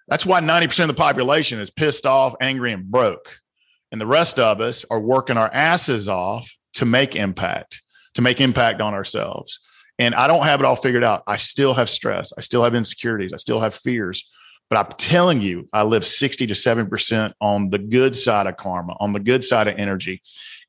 That's 0.07 0.25
why 0.25 0.39
90% 0.39 0.81
of 0.81 0.87
the 0.87 0.93
population 0.93 1.59
is 1.59 1.71
pissed 1.71 2.05
off, 2.05 2.35
angry, 2.39 2.73
and 2.73 2.89
broke. 2.89 3.39
And 3.91 3.99
the 3.99 4.05
rest 4.07 4.39
of 4.39 4.61
us 4.61 4.85
are 4.89 4.99
working 4.99 5.37
our 5.37 5.51
asses 5.53 6.07
off 6.07 6.49
to 6.75 6.85
make 6.85 7.15
impact, 7.15 7.81
to 8.15 8.21
make 8.21 8.41
impact 8.41 8.81
on 8.81 8.93
ourselves. 8.93 9.59
And 9.99 10.15
I 10.15 10.27
don't 10.27 10.43
have 10.43 10.59
it 10.59 10.65
all 10.65 10.75
figured 10.75 11.03
out. 11.03 11.23
I 11.27 11.35
still 11.35 11.73
have 11.73 11.89
stress. 11.89 12.33
I 12.37 12.41
still 12.41 12.63
have 12.63 12.75
insecurities. 12.75 13.33
I 13.33 13.37
still 13.37 13.59
have 13.59 13.75
fears. 13.75 14.29
But 14.69 14.79
I'm 14.79 14.97
telling 14.97 15.41
you, 15.41 15.67
I 15.73 15.83
live 15.83 16.05
60 16.05 16.47
to 16.47 16.53
7% 16.53 17.33
on 17.41 17.69
the 17.69 17.77
good 17.77 18.15
side 18.15 18.47
of 18.47 18.57
karma, 18.57 18.95
on 18.99 19.11
the 19.11 19.19
good 19.19 19.43
side 19.43 19.67
of 19.67 19.77
energy. 19.77 20.21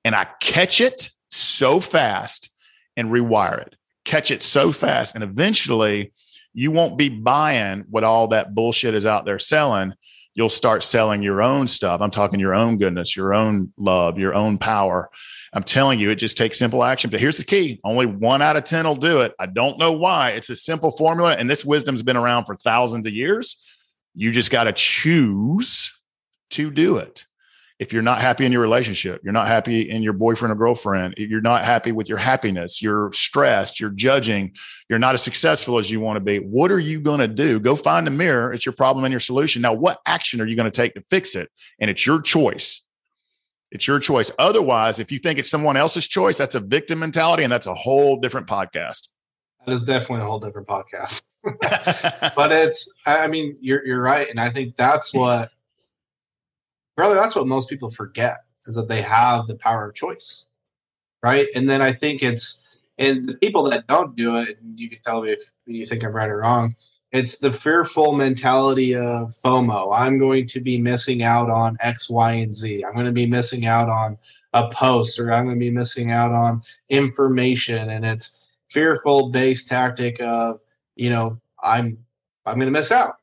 And 0.04 0.14
I 0.14 0.26
catch 0.40 0.80
it 0.80 1.10
so 1.30 1.78
fast 1.78 2.50
and 2.96 3.10
rewire 3.10 3.64
it. 3.64 3.76
Catch 4.04 4.30
it 4.30 4.42
so 4.42 4.72
fast. 4.72 5.14
And 5.14 5.22
eventually, 5.22 6.12
you 6.52 6.70
won't 6.70 6.98
be 6.98 7.08
buying 7.08 7.84
what 7.88 8.04
all 8.04 8.28
that 8.28 8.54
bullshit 8.54 8.94
is 8.94 9.06
out 9.06 9.24
there 9.24 9.38
selling. 9.38 9.94
You'll 10.34 10.48
start 10.48 10.82
selling 10.82 11.22
your 11.22 11.42
own 11.42 11.68
stuff. 11.68 12.00
I'm 12.00 12.10
talking 12.10 12.40
your 12.40 12.54
own 12.54 12.78
goodness, 12.78 13.16
your 13.16 13.34
own 13.34 13.72
love, 13.76 14.18
your 14.18 14.34
own 14.34 14.58
power. 14.58 15.10
I'm 15.52 15.62
telling 15.62 16.00
you, 16.00 16.10
it 16.10 16.16
just 16.16 16.36
takes 16.36 16.58
simple 16.58 16.82
action. 16.82 17.10
But 17.10 17.20
here's 17.20 17.36
the 17.36 17.44
key 17.44 17.80
only 17.84 18.06
one 18.06 18.40
out 18.42 18.56
of 18.56 18.64
10 18.64 18.86
will 18.86 18.94
do 18.94 19.20
it. 19.20 19.34
I 19.38 19.46
don't 19.46 19.78
know 19.78 19.92
why. 19.92 20.30
It's 20.30 20.50
a 20.50 20.56
simple 20.56 20.90
formula, 20.90 21.32
and 21.32 21.48
this 21.48 21.64
wisdom's 21.64 22.02
been 22.02 22.16
around 22.16 22.46
for 22.46 22.56
thousands 22.56 23.06
of 23.06 23.12
years. 23.12 23.62
You 24.14 24.32
just 24.32 24.50
got 24.50 24.64
to 24.64 24.72
choose 24.72 25.92
to 26.50 26.70
do 26.70 26.98
it. 26.98 27.26
If 27.78 27.92
you're 27.92 28.02
not 28.02 28.20
happy 28.20 28.46
in 28.46 28.52
your 28.52 28.60
relationship, 28.60 29.22
you're 29.24 29.32
not 29.32 29.48
happy 29.48 29.90
in 29.90 30.04
your 30.04 30.12
boyfriend 30.12 30.52
or 30.52 30.54
girlfriend, 30.54 31.14
you're 31.16 31.40
not 31.40 31.64
happy 31.64 31.90
with 31.90 32.08
your 32.08 32.18
happiness, 32.18 32.80
you're 32.80 33.10
stressed, 33.12 33.80
you're 33.80 33.90
judging, 33.90 34.54
you're 34.88 35.00
not 35.00 35.14
as 35.14 35.22
successful 35.22 35.78
as 35.78 35.90
you 35.90 35.98
want 35.98 36.16
to 36.16 36.20
be, 36.20 36.38
what 36.38 36.70
are 36.70 36.78
you 36.78 37.00
going 37.00 37.18
to 37.18 37.26
do? 37.26 37.58
Go 37.58 37.74
find 37.74 38.06
a 38.06 38.10
mirror. 38.10 38.52
It's 38.52 38.64
your 38.64 38.74
problem 38.74 39.04
and 39.04 39.10
your 39.10 39.20
solution. 39.20 39.62
Now, 39.62 39.72
what 39.72 39.98
action 40.06 40.40
are 40.40 40.46
you 40.46 40.54
going 40.54 40.70
to 40.70 40.76
take 40.76 40.94
to 40.94 41.02
fix 41.10 41.34
it? 41.34 41.50
And 41.80 41.90
it's 41.90 42.06
your 42.06 42.20
choice. 42.20 42.82
It's 43.72 43.86
your 43.86 43.98
choice. 43.98 44.30
Otherwise, 44.38 44.98
if 44.98 45.10
you 45.10 45.18
think 45.18 45.38
it's 45.38 45.50
someone 45.50 45.78
else's 45.78 46.06
choice, 46.06 46.36
that's 46.36 46.54
a 46.54 46.60
victim 46.60 46.98
mentality, 46.98 47.42
and 47.42 47.50
that's 47.50 47.66
a 47.66 47.74
whole 47.74 48.20
different 48.20 48.46
podcast. 48.46 49.08
That 49.64 49.72
is 49.72 49.82
definitely 49.82 50.26
a 50.26 50.28
whole 50.28 50.38
different 50.38 50.68
podcast. 50.68 51.22
but 52.36 52.52
it's, 52.52 52.92
I 53.06 53.26
mean, 53.28 53.56
you're 53.60 53.84
you're 53.86 54.02
right, 54.02 54.28
and 54.28 54.38
I 54.38 54.50
think 54.50 54.76
that's 54.76 55.14
what, 55.14 55.50
brother, 56.96 57.14
that's 57.14 57.34
what 57.34 57.46
most 57.46 57.70
people 57.70 57.90
forget 57.90 58.44
is 58.66 58.74
that 58.74 58.88
they 58.88 59.00
have 59.00 59.46
the 59.46 59.56
power 59.56 59.88
of 59.88 59.94
choice, 59.94 60.46
right? 61.22 61.48
And 61.54 61.66
then 61.66 61.80
I 61.80 61.94
think 61.94 62.22
it's, 62.22 62.62
and 62.98 63.24
the 63.24 63.34
people 63.34 63.62
that 63.70 63.86
don't 63.86 64.14
do 64.14 64.36
it, 64.36 64.58
and 64.60 64.78
you 64.78 64.90
can 64.90 64.98
tell 65.02 65.22
me 65.22 65.32
if 65.32 65.50
you 65.64 65.86
think 65.86 66.04
I'm 66.04 66.12
right 66.12 66.30
or 66.30 66.40
wrong. 66.40 66.76
It's 67.12 67.36
the 67.36 67.52
fearful 67.52 68.12
mentality 68.12 68.94
of 68.94 69.34
FOMO. 69.44 69.94
I'm 69.94 70.18
going 70.18 70.46
to 70.46 70.60
be 70.60 70.80
missing 70.80 71.22
out 71.22 71.50
on 71.50 71.76
X, 71.80 72.08
Y, 72.08 72.32
and 72.32 72.54
Z. 72.54 72.84
I'm 72.84 72.94
going 72.94 73.06
to 73.06 73.12
be 73.12 73.26
missing 73.26 73.66
out 73.66 73.90
on 73.90 74.16
a 74.54 74.68
post, 74.70 75.18
or 75.20 75.30
I'm 75.30 75.44
going 75.44 75.56
to 75.56 75.60
be 75.60 75.70
missing 75.70 76.10
out 76.10 76.32
on 76.32 76.62
information, 76.88 77.90
and 77.90 78.04
it's 78.04 78.48
fearful 78.68 79.28
based 79.28 79.68
tactic 79.68 80.18
of 80.22 80.58
you 80.96 81.10
know 81.10 81.38
i'm 81.62 81.98
i'm 82.46 82.54
going 82.54 82.72
to 82.72 82.78
miss 82.78 82.90
out. 82.90 83.16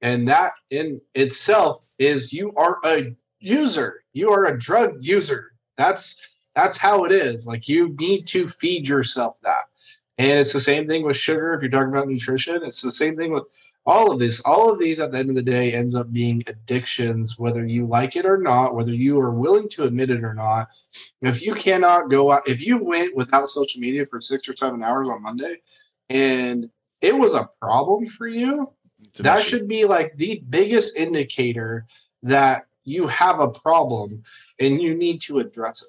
And 0.00 0.26
that 0.28 0.52
in 0.70 1.00
itself 1.14 1.86
is 1.98 2.32
you 2.32 2.52
are 2.56 2.78
a 2.84 3.14
user. 3.40 4.04
You 4.12 4.30
are 4.32 4.46
a 4.46 4.58
drug 4.58 4.96
user. 5.00 5.52
That's 5.76 6.22
that's 6.54 6.78
how 6.78 7.04
it 7.04 7.12
is. 7.12 7.46
Like 7.46 7.68
you 7.68 7.94
need 7.98 8.26
to 8.28 8.46
feed 8.46 8.86
yourself 8.88 9.36
that 9.42 9.64
and 10.18 10.38
it's 10.38 10.52
the 10.52 10.60
same 10.60 10.86
thing 10.86 11.04
with 11.04 11.16
sugar 11.16 11.54
if 11.54 11.60
you're 11.60 11.70
talking 11.70 11.88
about 11.88 12.08
nutrition 12.08 12.62
it's 12.62 12.82
the 12.82 12.90
same 12.90 13.16
thing 13.16 13.32
with 13.32 13.44
all 13.86 14.10
of 14.10 14.18
this. 14.18 14.40
All 14.40 14.70
of 14.70 14.78
these 14.78 15.00
at 15.00 15.12
the 15.12 15.18
end 15.18 15.28
of 15.28 15.34
the 15.34 15.42
day 15.42 15.72
ends 15.72 15.94
up 15.94 16.12
being 16.12 16.42
addictions 16.46 17.38
whether 17.38 17.66
you 17.66 17.86
like 17.86 18.16
it 18.16 18.24
or 18.24 18.38
not 18.38 18.74
whether 18.74 18.92
you 18.92 19.20
are 19.20 19.30
willing 19.30 19.68
to 19.70 19.84
admit 19.84 20.10
it 20.10 20.24
or 20.24 20.34
not. 20.34 20.68
If 21.20 21.42
you 21.42 21.54
cannot 21.54 22.08
go 22.10 22.30
out 22.30 22.48
if 22.48 22.64
you 22.64 22.82
went 22.82 23.14
without 23.14 23.48
social 23.48 23.80
media 23.80 24.06
for 24.06 24.20
six 24.20 24.48
or 24.48 24.56
seven 24.56 24.82
hours 24.82 25.08
on 25.08 25.22
monday 25.22 25.60
and 26.08 26.70
it 27.00 27.14
was 27.14 27.34
a 27.34 27.50
problem 27.60 28.06
for 28.06 28.26
you, 28.26 28.72
that 29.18 29.42
should 29.42 29.68
be 29.68 29.84
like 29.84 30.16
the 30.16 30.42
biggest 30.48 30.96
indicator 30.96 31.86
that 32.22 32.66
you 32.84 33.06
have 33.06 33.40
a 33.40 33.50
problem 33.50 34.22
and 34.58 34.80
you 34.80 34.94
need 34.94 35.20
to 35.22 35.38
address 35.38 35.82
it. 35.82 35.88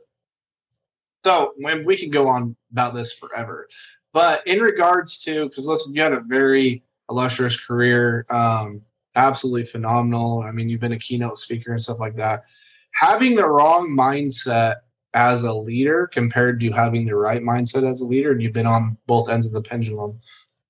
So 1.24 1.54
when 1.58 1.86
we 1.86 1.98
can 1.98 2.12
go 2.12 2.28
on 2.28 2.56
about 2.72 2.94
this 2.94 3.14
forever, 3.14 3.68
but 4.16 4.48
in 4.48 4.62
regards 4.62 5.22
to 5.24 5.50
because 5.50 5.68
listen, 5.68 5.94
you 5.94 6.02
had 6.02 6.14
a 6.14 6.22
very 6.22 6.82
illustrious 7.10 7.60
career, 7.60 8.26
um, 8.30 8.82
absolutely 9.16 9.66
phenomenal. 9.66 10.40
I 10.40 10.54
mean, 10.54 10.70
you've 10.70 10.80
been 10.80 10.94
a 10.94 10.98
keynote 10.98 11.38
speaker 11.38 11.74
and 11.74 11.82
stuff 11.82 12.00
like 12.00 12.16
that. 12.16 12.46
Having 12.94 13.36
the 13.36 13.46
wrong 13.46 13.90
mindset 13.90 14.78
as 15.14 15.44
a 15.44 15.54
leader 15.54 16.08
compared 16.08 16.62
to 16.62 16.72
having 16.72 17.06
the 17.06 17.18
right 17.18 17.42
mindset 17.42 17.90
as 17.90 18.00
a 18.00 18.06
leader, 18.06 18.32
and 18.32 18.42
you've 18.42 18.54
been 18.54 18.66
on 18.66 18.98
both 19.06 19.28
ends 19.30 19.48
of 19.48 19.52
the 19.52 19.62
pendulum. 19.62 20.18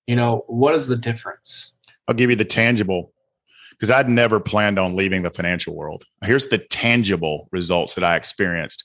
You 0.08 0.15
know, 0.15 0.43
what 0.47 0.73
is 0.73 0.88
the 0.88 0.97
difference? 0.97 1.73
I'll 2.08 2.15
give 2.15 2.31
you 2.31 2.36
the 2.36 2.45
tangible 2.45 3.13
because 3.69 3.91
I'd 3.91 4.10
never 4.10 4.39
planned 4.39 4.79
on 4.79 4.95
leaving 4.95 5.21
the 5.21 5.29
financial 5.29 5.75
world. 5.75 6.03
Here's 6.23 6.47
the 6.47 6.58
tangible 6.58 7.47
results 7.51 7.93
that 7.93 8.03
I 8.03 8.15
experienced 8.15 8.84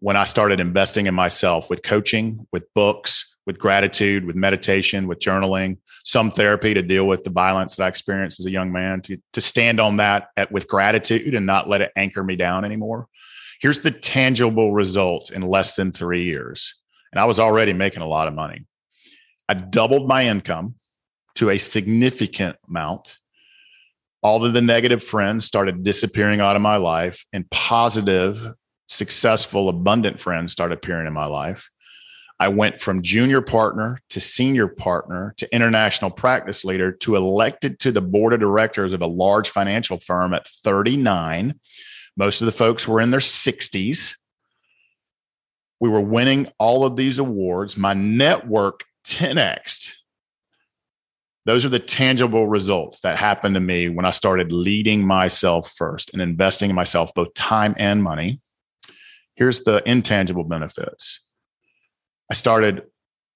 when 0.00 0.16
I 0.18 0.24
started 0.24 0.60
investing 0.60 1.06
in 1.06 1.14
myself 1.14 1.70
with 1.70 1.82
coaching, 1.82 2.46
with 2.52 2.64
books, 2.74 3.33
with 3.46 3.58
gratitude, 3.58 4.24
with 4.24 4.36
meditation, 4.36 5.06
with 5.06 5.18
journaling, 5.18 5.76
some 6.04 6.30
therapy 6.30 6.74
to 6.74 6.82
deal 6.82 7.06
with 7.06 7.24
the 7.24 7.30
violence 7.30 7.76
that 7.76 7.84
I 7.84 7.88
experienced 7.88 8.40
as 8.40 8.46
a 8.46 8.50
young 8.50 8.72
man, 8.72 9.00
to, 9.02 9.18
to 9.32 9.40
stand 9.40 9.80
on 9.80 9.98
that 9.98 10.28
at, 10.36 10.50
with 10.50 10.66
gratitude 10.66 11.34
and 11.34 11.46
not 11.46 11.68
let 11.68 11.80
it 11.80 11.92
anchor 11.96 12.24
me 12.24 12.36
down 12.36 12.64
anymore. 12.64 13.08
Here's 13.60 13.80
the 13.80 13.90
tangible 13.90 14.72
results 14.72 15.30
in 15.30 15.42
less 15.42 15.76
than 15.76 15.92
three 15.92 16.24
years. 16.24 16.74
And 17.12 17.20
I 17.20 17.26
was 17.26 17.38
already 17.38 17.72
making 17.72 18.02
a 18.02 18.08
lot 18.08 18.28
of 18.28 18.34
money. 18.34 18.66
I 19.48 19.54
doubled 19.54 20.08
my 20.08 20.26
income 20.26 20.74
to 21.36 21.50
a 21.50 21.58
significant 21.58 22.56
amount. 22.68 23.18
All 24.22 24.44
of 24.44 24.52
the 24.52 24.62
negative 24.62 25.02
friends 25.02 25.44
started 25.44 25.82
disappearing 25.82 26.40
out 26.40 26.56
of 26.56 26.62
my 26.62 26.76
life, 26.76 27.24
and 27.32 27.48
positive, 27.50 28.54
successful, 28.88 29.68
abundant 29.68 30.18
friends 30.18 30.52
started 30.52 30.74
appearing 30.74 31.06
in 31.06 31.12
my 31.12 31.26
life. 31.26 31.70
I 32.40 32.48
went 32.48 32.80
from 32.80 33.02
junior 33.02 33.40
partner 33.40 34.00
to 34.10 34.20
senior 34.20 34.66
partner 34.66 35.34
to 35.38 35.54
international 35.54 36.10
practice 36.10 36.64
leader 36.64 36.92
to 36.92 37.16
elected 37.16 37.78
to 37.80 37.92
the 37.92 38.00
board 38.00 38.32
of 38.32 38.40
directors 38.40 38.92
of 38.92 39.02
a 39.02 39.06
large 39.06 39.50
financial 39.50 39.98
firm 39.98 40.34
at 40.34 40.46
39. 40.46 41.58
Most 42.16 42.40
of 42.40 42.46
the 42.46 42.52
folks 42.52 42.88
were 42.88 43.00
in 43.00 43.10
their 43.10 43.20
60s. 43.20 44.16
We 45.80 45.88
were 45.88 46.00
winning 46.00 46.48
all 46.58 46.84
of 46.84 46.96
these 46.96 47.18
awards. 47.18 47.76
My 47.76 47.92
network 47.92 48.84
10x 49.06 49.94
those 51.46 51.64
are 51.64 51.70
the 51.70 51.78
tangible 51.78 52.46
results 52.46 53.00
that 53.00 53.18
happened 53.18 53.54
to 53.54 53.60
me 53.60 53.88
when 53.88 54.06
I 54.06 54.12
started 54.12 54.50
leading 54.50 55.06
myself 55.06 55.72
first 55.76 56.12
and 56.12 56.22
investing 56.22 56.70
in 56.70 56.76
myself, 56.76 57.12
both 57.14 57.34
time 57.34 57.74
and 57.78 58.02
money. 58.02 58.40
Here's 59.34 59.62
the 59.62 59.82
intangible 59.84 60.44
benefits. 60.44 61.20
I 62.34 62.36
started, 62.36 62.82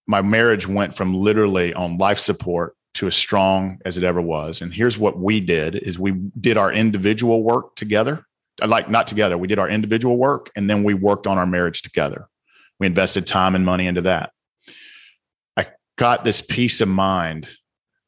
my 0.08 0.22
marriage 0.22 0.66
went 0.66 0.92
from 0.92 1.14
literally 1.14 1.72
on 1.72 1.98
life 1.98 2.18
support 2.18 2.74
to 2.94 3.06
as 3.06 3.14
strong 3.14 3.78
as 3.84 3.96
it 3.96 4.02
ever 4.02 4.20
was. 4.20 4.60
And 4.60 4.74
here's 4.74 4.98
what 4.98 5.16
we 5.16 5.40
did 5.40 5.76
is 5.76 6.00
we 6.00 6.10
did 6.40 6.56
our 6.56 6.72
individual 6.72 7.44
work 7.44 7.76
together. 7.76 8.26
Like 8.60 8.90
not 8.90 9.06
together, 9.06 9.38
we 9.38 9.46
did 9.46 9.60
our 9.60 9.68
individual 9.68 10.16
work 10.16 10.50
and 10.56 10.68
then 10.68 10.82
we 10.82 10.94
worked 10.94 11.28
on 11.28 11.38
our 11.38 11.46
marriage 11.46 11.82
together. 11.82 12.26
We 12.80 12.88
invested 12.88 13.24
time 13.24 13.54
and 13.54 13.64
money 13.64 13.86
into 13.86 14.00
that. 14.00 14.30
I 15.56 15.68
got 15.96 16.24
this 16.24 16.40
peace 16.40 16.80
of 16.80 16.88
mind 16.88 17.46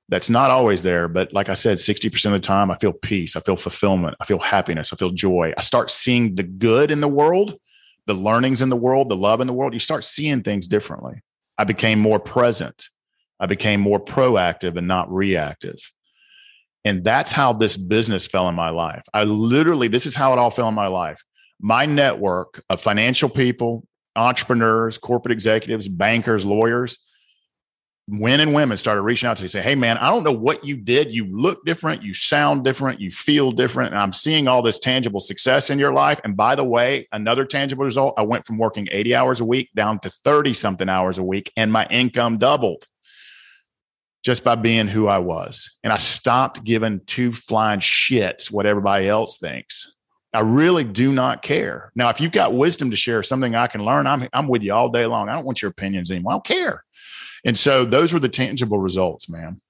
that's 0.09 0.29
not 0.29 0.51
always 0.51 0.83
there. 0.83 1.07
But 1.07 1.33
like 1.33 1.49
I 1.49 1.55
said, 1.55 1.79
60% 1.79 2.27
of 2.27 2.33
the 2.33 2.41
time, 2.41 2.69
I 2.73 2.75
feel 2.75 2.93
peace, 2.93 3.37
I 3.37 3.41
feel 3.41 3.55
fulfillment, 3.55 4.17
I 4.19 4.25
feel 4.25 4.41
happiness, 4.41 4.93
I 4.93 4.97
feel 4.97 5.13
joy. 5.13 5.53
I 5.57 5.61
start 5.61 5.89
seeing 5.89 6.35
the 6.35 6.43
good 6.43 6.91
in 6.91 7.01
the 7.01 7.07
world, 7.07 7.61
the 8.11 8.15
learnings 8.15 8.61
in 8.61 8.71
the 8.71 8.77
world, 8.77 9.09
the 9.09 9.17
love 9.17 9.41
in 9.41 9.47
the 9.47 9.53
world. 9.53 9.73
You 9.73 9.79
start 9.79 10.03
seeing 10.03 10.43
things 10.43 10.67
differently. 10.67 11.23
I 11.57 11.63
became 11.63 12.01
more 12.01 12.19
present. 12.19 12.89
I 13.39 13.47
became 13.47 13.81
more 13.81 14.01
proactive 14.01 14.77
and 14.77 14.89
not 14.89 15.13
reactive. 15.13 15.79
And 16.85 17.05
that's 17.05 17.31
how 17.31 17.53
this 17.53 17.77
business 17.77 18.27
fell 18.27 18.49
in 18.49 18.57
my 18.57 18.71
life. 18.71 19.03
I 19.15 19.23
literally, 19.25 19.87
this 19.87 20.07
is 20.07 20.17
how 20.17 20.33
it 20.33 20.41
all 20.41 20.51
fell 20.51 20.69
in 20.69 20.75
my 20.75 20.89
life. 20.89 21.23
My 21.61 21.87
network 21.87 22.65
of 22.69 22.81
financial 22.81 23.29
people, 23.29 23.87
entrepreneurs, 24.17 24.99
corporate 24.99 25.31
executives, 25.31 25.87
bankers, 25.87 26.45
lawyers, 26.45 26.99
men 28.11 28.41
and 28.41 28.53
women 28.53 28.77
started 28.77 29.03
reaching 29.03 29.29
out 29.29 29.37
to 29.37 29.49
say, 29.49 29.63
Hey 29.63 29.75
man, 29.75 29.97
I 29.99 30.11
don't 30.11 30.25
know 30.25 30.33
what 30.33 30.65
you 30.65 30.77
did. 30.77 31.13
You 31.13 31.25
look 31.27 31.65
different, 31.65 32.03
you 32.03 32.13
sound 32.13 32.65
different, 32.65 33.01
you 33.01 33.11
feel 33.11 33.53
different. 33.53 33.95
And 33.95 34.03
I'm 34.03 34.13
seeing 34.13 34.49
all 34.49 34.63
this 34.63 34.81
tangible 34.81 35.21
success 35.21 35.71
in 35.71 35.79
your 35.79 35.93
life. 35.93 36.21
And 36.25 36.37
by 36.37 36.57
the 36.57 36.65
way, 36.65 37.09
another 37.13 37.45
tangible 37.45 37.85
result, 37.85 38.15
I 38.19 38.23
went 38.23 38.45
from 38.45 38.59
working 38.59 38.89
80 38.91 39.15
hours 39.15 39.41
a 39.41 39.45
week 39.45 39.71
down 39.75 40.01
to 40.01 40.11
30 40.11 40.53
something 40.55 40.89
hours 40.89 41.19
a 41.19 41.23
week, 41.23 41.53
and 41.57 41.73
my 41.73 41.87
income 41.91 42.39
doubled 42.39 42.87
just 44.23 44.45
by 44.45 44.55
being 44.55 44.89
who 44.89 45.07
I 45.07 45.19
was. 45.19 45.71
And 45.83 45.93
I 45.93 45.97
stopped 45.97 46.65
giving 46.65 47.01
two 47.07 47.33
flying 47.33 47.81
shits 47.81 48.51
what 48.51 48.67
everybody 48.67 49.09
else 49.09 49.39
thinks. 49.39 49.95
I 50.33 50.41
really 50.41 50.85
do 50.85 51.13
not 51.13 51.43
care. 51.43 51.91
Now, 51.97 52.09
if 52.11 52.21
you've 52.21 52.31
got 52.31 52.55
wisdom 52.55 52.91
to 52.91 52.97
share, 52.97 53.23
something 53.23 53.55
I 53.55 53.67
can 53.67 53.85
learn, 53.85 54.07
I'm, 54.07 54.29
I'm 54.33 54.47
with 54.47 54.63
you 54.63 54.73
all 54.73 54.89
day 54.89 55.07
long. 55.07 55.29
I 55.29 55.35
don't 55.35 55.45
want 55.45 55.61
your 55.61 55.71
opinions 55.71 56.11
anymore. 56.11 56.33
I 56.33 56.35
don't 56.35 56.45
care. 56.45 56.85
And 57.45 57.59
so 57.59 57.85
those 57.85 58.13
were 58.13 58.21
the 58.21 58.29
tangible 58.29 58.79
results, 58.79 59.29
man. 59.29 59.61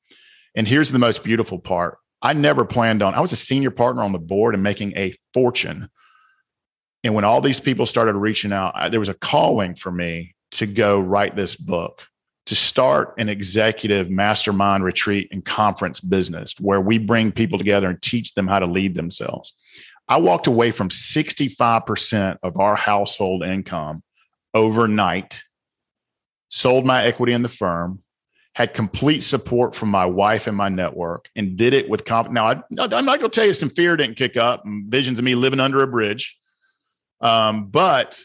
And 0.54 0.66
here's 0.66 0.90
the 0.90 0.98
most 0.98 1.22
beautiful 1.22 1.58
part. 1.58 1.98
I 2.22 2.32
never 2.32 2.64
planned 2.64 3.02
on, 3.02 3.14
I 3.14 3.20
was 3.20 3.32
a 3.32 3.36
senior 3.36 3.70
partner 3.70 4.02
on 4.02 4.12
the 4.12 4.18
board 4.18 4.54
and 4.54 4.62
making 4.62 4.96
a 4.96 5.14
fortune. 5.32 5.88
And 7.02 7.14
when 7.14 7.24
all 7.24 7.40
these 7.40 7.60
people 7.60 7.86
started 7.86 8.14
reaching 8.14 8.52
out, 8.52 8.72
I, 8.74 8.88
there 8.88 9.00
was 9.00 9.08
a 9.08 9.14
calling 9.14 9.74
for 9.74 9.90
me 9.90 10.34
to 10.52 10.66
go 10.66 11.00
write 11.00 11.34
this 11.34 11.56
book, 11.56 12.02
to 12.46 12.54
start 12.54 13.14
an 13.16 13.28
executive 13.28 14.10
mastermind 14.10 14.84
retreat 14.84 15.28
and 15.30 15.44
conference 15.44 16.00
business 16.00 16.54
where 16.60 16.80
we 16.80 16.98
bring 16.98 17.32
people 17.32 17.58
together 17.58 17.88
and 17.88 18.02
teach 18.02 18.34
them 18.34 18.48
how 18.48 18.58
to 18.58 18.66
lead 18.66 18.94
themselves. 18.94 19.54
I 20.08 20.18
walked 20.18 20.48
away 20.48 20.72
from 20.72 20.88
65% 20.88 22.38
of 22.42 22.58
our 22.58 22.74
household 22.74 23.44
income 23.44 24.02
overnight 24.52 25.44
sold 26.50 26.84
my 26.84 27.04
equity 27.04 27.32
in 27.32 27.42
the 27.42 27.48
firm, 27.48 28.02
had 28.54 28.74
complete 28.74 29.22
support 29.22 29.74
from 29.74 29.88
my 29.88 30.04
wife 30.04 30.46
and 30.46 30.56
my 30.56 30.68
network, 30.68 31.28
and 31.34 31.56
did 31.56 31.72
it 31.72 31.88
with 31.88 32.04
comp. 32.04 32.30
Now, 32.30 32.48
I, 32.48 32.52
am 32.52 33.04
not 33.06 33.18
going 33.18 33.20
to 33.20 33.28
tell 33.28 33.46
you 33.46 33.54
some 33.54 33.70
fear 33.70 33.96
didn't 33.96 34.16
kick 34.16 34.36
up, 34.36 34.62
visions 34.66 35.18
of 35.18 35.24
me 35.24 35.34
living 35.34 35.60
under 35.60 35.82
a 35.82 35.86
bridge, 35.86 36.38
um, 37.20 37.68
but 37.68 38.20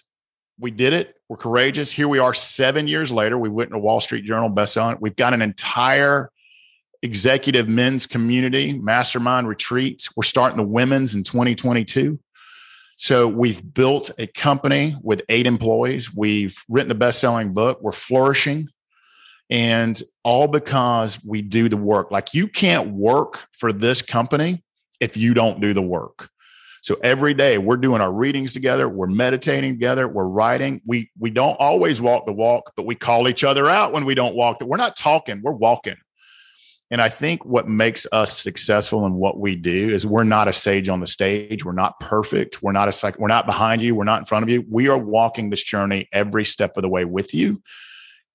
we 0.60 0.72
did 0.72 0.94
it. 0.94 1.16
We're 1.30 1.38
courageous. 1.38 1.92
Here 1.92 2.08
we 2.08 2.20
are, 2.20 2.34
seven 2.34 2.88
years 2.88 3.12
later. 3.12 3.38
We 3.38 3.50
went 3.50 3.72
to 3.72 3.80
Wall 3.80 4.02
Street 4.02 4.26
Journal 4.26 4.50
bestselling. 4.50 4.98
We've 5.00 5.16
got 5.16 5.34
an 5.34 5.42
entire 5.42 6.32
executive 7.02 7.68
men's 7.68 8.08
community 8.08 8.74
mastermind 8.74 9.48
retreats. 9.48 10.16
We're 10.16 10.24
starting 10.24 10.58
the 10.58 10.64
women's 10.64 11.14
in 11.16 11.24
2022. 11.24 12.20
So 12.98 13.28
we've 13.28 13.74
built 13.74 14.12
a 14.18 14.28
company 14.28 14.96
with 15.02 15.22
eight 15.30 15.48
employees. 15.48 16.14
We've 16.14 16.58
written 16.70 16.92
a 16.92 16.96
best-selling 16.96 17.54
book. 17.54 17.80
We're 17.82 17.92
flourishing. 17.92 18.70
And 19.50 20.02
all 20.24 20.48
because 20.48 21.24
we 21.24 21.42
do 21.42 21.70
the 21.70 21.78
work. 21.78 22.10
Like 22.10 22.34
you 22.34 22.48
can't 22.48 22.94
work 22.94 23.46
for 23.52 23.72
this 23.72 24.02
company 24.02 24.64
if 25.00 25.16
you 25.16 25.34
don't 25.34 25.62
do 25.62 25.74
the 25.74 25.82
work. 25.82 26.30
So 26.82 26.98
every 27.04 27.34
day 27.34 27.58
we're 27.58 27.78
doing 27.78 28.02
our 28.02 28.12
readings 28.12 28.54
together, 28.54 28.88
we're 28.88 29.08
meditating 29.08 29.74
together, 29.74 30.08
we're 30.08 30.28
writing. 30.28 30.82
We 30.86 31.10
we 31.20 31.32
don't 31.32 31.56
always 31.60 32.00
walk 32.00 32.28
the 32.28 32.32
walk, 32.32 32.74
but 32.78 32.86
we 32.86 32.94
call 32.94 33.28
each 33.28 33.44
other 33.44 33.68
out 33.68 33.92
when 33.92 34.06
we 34.06 34.14
don't 34.14 34.36
walk. 34.36 34.62
We're 34.62 34.78
not 34.78 34.96
talking, 34.96 35.42
we're 35.44 35.52
walking. 35.52 35.96
And 36.92 37.02
I 37.02 37.10
think 37.10 37.44
what 37.44 37.68
makes 37.68 38.06
us 38.12 38.38
successful 38.38 39.06
in 39.06 39.14
what 39.16 39.40
we 39.40 39.56
do 39.56 39.94
is 39.94 40.06
we're 40.06 40.24
not 40.24 40.48
a 40.48 40.54
sage 40.54 40.88
on 40.88 41.00
the 41.00 41.08
stage. 41.08 41.66
We're 41.66 41.72
not 41.72 42.00
perfect. 42.00 42.62
We're 42.62 42.74
not 42.74 42.88
a 42.88 43.14
we're 43.18 43.28
not 43.28 43.48
behind 43.48 43.82
you. 43.82 43.96
We're 43.96 44.04
not 44.04 44.20
in 44.20 44.26
front 44.26 44.44
of 44.44 44.50
you. 44.50 44.64
We 44.70 44.88
are 44.88 44.98
walking 44.98 45.50
this 45.50 45.64
journey 45.64 46.08
every 46.14 46.46
step 46.46 46.78
of 46.78 46.84
the 46.84 46.90
way 46.90 47.04
with 47.04 47.34
you. 47.34 47.62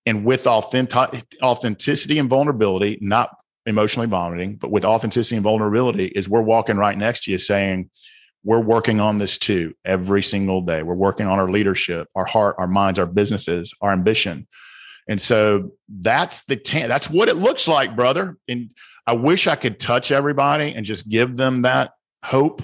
And 0.05 0.25
with 0.25 0.47
authentic, 0.47 1.27
authenticity 1.43 2.19
and 2.19 2.29
vulnerability, 2.29 2.99
not 3.01 3.37
emotionally 3.67 4.09
vomiting, 4.09 4.57
but 4.57 4.71
with 4.71 4.85
authenticity 4.85 5.37
and 5.37 5.45
vulnerability, 5.45 6.07
is 6.07 6.29
we're 6.29 6.41
walking 6.43 6.77
right 6.77 6.97
next 6.97 7.25
to 7.25 7.31
you 7.31 7.39
saying, 7.39 7.91
we're 8.43 8.59
working 8.59 9.01
on 9.01 9.19
this 9.19 9.39
too 9.39 9.75
every 9.85 10.23
single 10.23 10.63
day. 10.63 10.83
We're 10.83 10.95
working 10.95 11.27
on 11.27 11.39
our 11.39 11.51
leadership, 11.51 12.09
our 12.15 12.25
heart, 12.25 12.57
our 12.59 12.67
minds, 12.67 12.99
our 12.99 13.07
businesses, 13.07 13.75
our 13.83 13.93
ambition. 13.93 14.49
And 15.11 15.21
so 15.21 15.73
that's 15.89 16.45
the 16.45 16.55
tan- 16.55 16.89
that's 16.89 17.11
what 17.11 17.29
it 17.29 17.37
looks 17.37 17.67
like, 17.67 17.97
brother. 17.97 18.39
And 18.47 18.71
I 19.09 19.15
wish 19.15 19.49
I 19.49 19.57
could 19.57 19.81
touch 19.81 20.13
everybody 20.13 20.73
and 20.73 20.87
just 20.87 21.09
give 21.09 21.37
them 21.37 21.63
that 21.63 21.91
hope. 22.25 22.63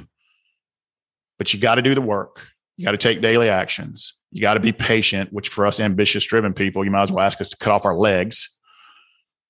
But 1.38 1.52
you 1.52 1.58
got 1.58 1.74
to 1.74 1.82
do 1.82 1.94
the 1.94 2.00
work. 2.00 2.40
You 2.76 2.84
got 2.84 2.92
to 2.92 2.98
take 2.98 3.20
daily 3.20 3.48
actions. 3.48 4.14
You 4.30 4.42
got 4.42 4.54
to 4.54 4.60
be 4.60 4.70
patient, 4.70 5.32
which 5.32 5.48
for 5.48 5.66
us 5.66 5.80
ambitious 5.80 6.24
driven 6.24 6.52
people, 6.54 6.84
you 6.84 6.90
might 6.92 7.02
as 7.02 7.10
well 7.10 7.24
ask 7.24 7.40
us 7.40 7.50
to 7.50 7.56
cut 7.56 7.72
off 7.72 7.84
our 7.84 7.96
legs. 7.96 8.48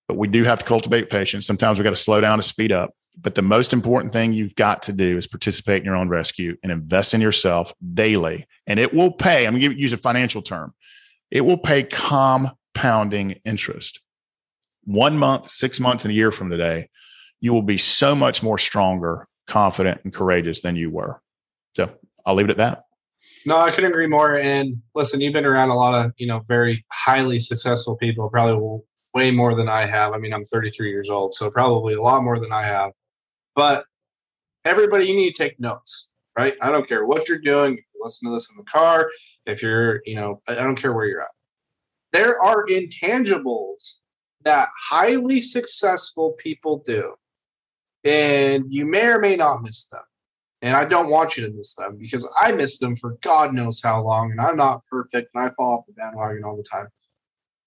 but 0.08 0.16
we 0.16 0.28
do 0.28 0.44
have 0.44 0.60
to 0.60 0.64
cultivate 0.64 1.10
patience. 1.10 1.46
Sometimes 1.46 1.78
we 1.78 1.84
got 1.84 1.90
to 1.90 1.96
slow 1.96 2.20
down 2.20 2.38
to 2.38 2.42
speed 2.42 2.72
up. 2.72 2.92
But 3.18 3.34
the 3.34 3.42
most 3.42 3.72
important 3.72 4.12
thing 4.12 4.32
you've 4.32 4.54
got 4.54 4.82
to 4.82 4.92
do 4.92 5.16
is 5.16 5.26
participate 5.26 5.80
in 5.80 5.84
your 5.84 5.96
own 5.96 6.08
rescue 6.08 6.56
and 6.62 6.70
invest 6.70 7.14
in 7.14 7.20
yourself 7.20 7.72
daily. 7.94 8.46
And 8.66 8.78
it 8.78 8.94
will 8.94 9.10
pay. 9.10 9.46
I'm 9.46 9.58
going 9.58 9.72
to 9.72 9.78
use 9.78 9.92
a 9.92 9.98
financial 9.98 10.42
term. 10.42 10.74
It 11.30 11.40
will 11.40 11.58
pay 11.58 11.82
compounding 12.76 13.40
interest. 13.44 14.00
One 14.84 15.18
month, 15.18 15.50
six 15.50 15.80
months, 15.80 16.04
and 16.04 16.12
a 16.12 16.14
year 16.14 16.30
from 16.30 16.50
today, 16.50 16.90
you 17.40 17.52
will 17.52 17.62
be 17.62 17.78
so 17.78 18.14
much 18.14 18.42
more 18.42 18.58
stronger, 18.58 19.26
confident, 19.46 20.00
and 20.04 20.12
courageous 20.12 20.60
than 20.60 20.76
you 20.76 20.90
were. 20.90 21.20
So 21.74 21.90
I'll 22.24 22.34
leave 22.34 22.48
it 22.48 22.52
at 22.52 22.56
that. 22.58 22.84
No, 23.44 23.56
I 23.56 23.70
couldn't 23.70 23.90
agree 23.90 24.06
more. 24.06 24.36
And 24.36 24.76
listen, 24.94 25.20
you've 25.20 25.32
been 25.32 25.44
around 25.44 25.70
a 25.70 25.74
lot 25.74 26.04
of, 26.04 26.12
you 26.18 26.26
know, 26.26 26.42
very 26.48 26.84
highly 26.92 27.38
successful 27.38 27.96
people, 27.96 28.28
probably 28.28 28.80
way 29.14 29.30
more 29.30 29.54
than 29.54 29.68
I 29.68 29.86
have. 29.86 30.12
I 30.12 30.18
mean, 30.18 30.34
I'm 30.34 30.44
33 30.46 30.90
years 30.90 31.10
old, 31.10 31.34
so 31.34 31.50
probably 31.50 31.94
a 31.94 32.02
lot 32.02 32.22
more 32.22 32.38
than 32.38 32.52
I 32.52 32.64
have. 32.64 32.90
But 33.54 33.84
everybody, 34.64 35.06
you 35.06 35.14
need 35.14 35.34
to 35.34 35.42
take 35.42 35.58
notes, 35.60 36.10
right? 36.36 36.54
I 36.60 36.70
don't 36.70 36.88
care 36.88 37.06
what 37.06 37.28
you're 37.28 37.38
doing. 37.38 37.74
If 37.74 37.84
you 37.94 38.00
listen 38.02 38.28
to 38.28 38.34
this 38.34 38.50
in 38.50 38.56
the 38.56 38.64
car, 38.64 39.08
if 39.46 39.62
you're, 39.62 40.02
you 40.04 40.16
know, 40.16 40.40
I 40.48 40.54
don't 40.54 40.76
care 40.76 40.92
where 40.92 41.06
you're 41.06 41.22
at. 41.22 41.28
There 42.16 42.40
are 42.40 42.64
intangibles 42.64 43.98
that 44.42 44.70
highly 44.88 45.38
successful 45.42 46.32
people 46.38 46.78
do, 46.78 47.12
and 48.04 48.64
you 48.72 48.86
may 48.86 49.06
or 49.08 49.18
may 49.18 49.36
not 49.36 49.62
miss 49.62 49.84
them. 49.88 50.00
And 50.62 50.74
I 50.74 50.86
don't 50.86 51.10
want 51.10 51.36
you 51.36 51.46
to 51.46 51.52
miss 51.52 51.74
them 51.74 51.98
because 51.98 52.26
I 52.40 52.52
miss 52.52 52.78
them 52.78 52.96
for 52.96 53.18
God 53.20 53.52
knows 53.52 53.82
how 53.82 54.02
long, 54.02 54.30
and 54.30 54.40
I'm 54.40 54.56
not 54.56 54.86
perfect 54.90 55.28
and 55.34 55.44
I 55.44 55.50
fall 55.56 55.80
off 55.80 55.86
the 55.86 55.92
bandwagon 55.92 56.42
all 56.42 56.56
the 56.56 56.62
time. 56.62 56.88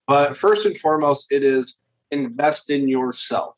But 0.07 0.35
first 0.35 0.65
and 0.65 0.75
foremost, 0.75 1.31
it 1.31 1.43
is 1.43 1.79
invest 2.09 2.71
in 2.71 2.87
yourself. 2.87 3.55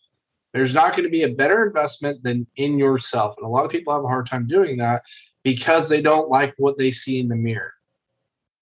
There's 0.51 0.73
not 0.73 0.91
going 0.91 1.06
to 1.06 1.10
be 1.10 1.23
a 1.23 1.30
better 1.30 1.65
investment 1.65 2.21
than 2.21 2.45
in 2.58 2.77
yourself. 2.77 3.36
And 3.38 3.45
a 3.45 3.49
lot 3.49 3.63
of 3.63 3.71
people 3.71 3.93
have 3.93 4.04
a 4.04 4.10
hard 4.10 4.27
time 4.27 4.45
doing 4.45 4.75
that 4.80 5.04
because 5.45 5.88
they 5.88 6.01
don't 6.01 6.30
like 6.30 6.54
what 6.58 6.77
they 6.77 6.91
see 6.91 7.21
in 7.21 7.30
the 7.30 7.38
mirror. 7.38 7.71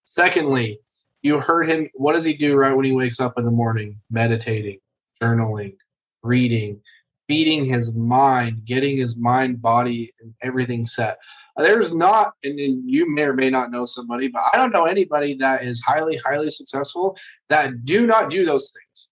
Secondly, 0.05 0.79
you 1.21 1.39
heard 1.39 1.67
him. 1.67 1.89
What 1.93 2.13
does 2.13 2.25
he 2.25 2.34
do 2.34 2.55
right 2.55 2.75
when 2.75 2.86
he 2.86 2.91
wakes 2.91 3.19
up 3.19 3.38
in 3.38 3.45
the 3.45 3.51
morning? 3.51 3.99
Meditating, 4.10 4.79
journaling, 5.21 5.75
reading, 6.23 6.82
feeding 7.27 7.65
his 7.65 7.95
mind, 7.95 8.65
getting 8.65 8.97
his 8.97 9.17
mind, 9.17 9.62
body, 9.62 10.12
and 10.21 10.34
everything 10.41 10.86
set. 10.86 11.17
There's 11.58 11.93
not, 11.93 12.34
and, 12.43 12.60
you 12.60 13.10
may 13.10 13.23
or 13.23 13.34
may 13.34 13.49
not 13.49 13.69
know 13.69 13.86
somebody, 13.86 14.29
but 14.29 14.41
I 14.53 14.58
don't 14.58 14.71
know 14.71 14.86
anybody 14.86 15.34
that 15.36 15.63
is 15.63 15.82
highly, 15.82 16.17
highly 16.17 16.49
successful 16.49 17.17
that 17.49 17.84
do 17.84 18.08
not 18.08 18.29
do 18.29 18.45
those 18.45 18.71
things, 18.71 19.12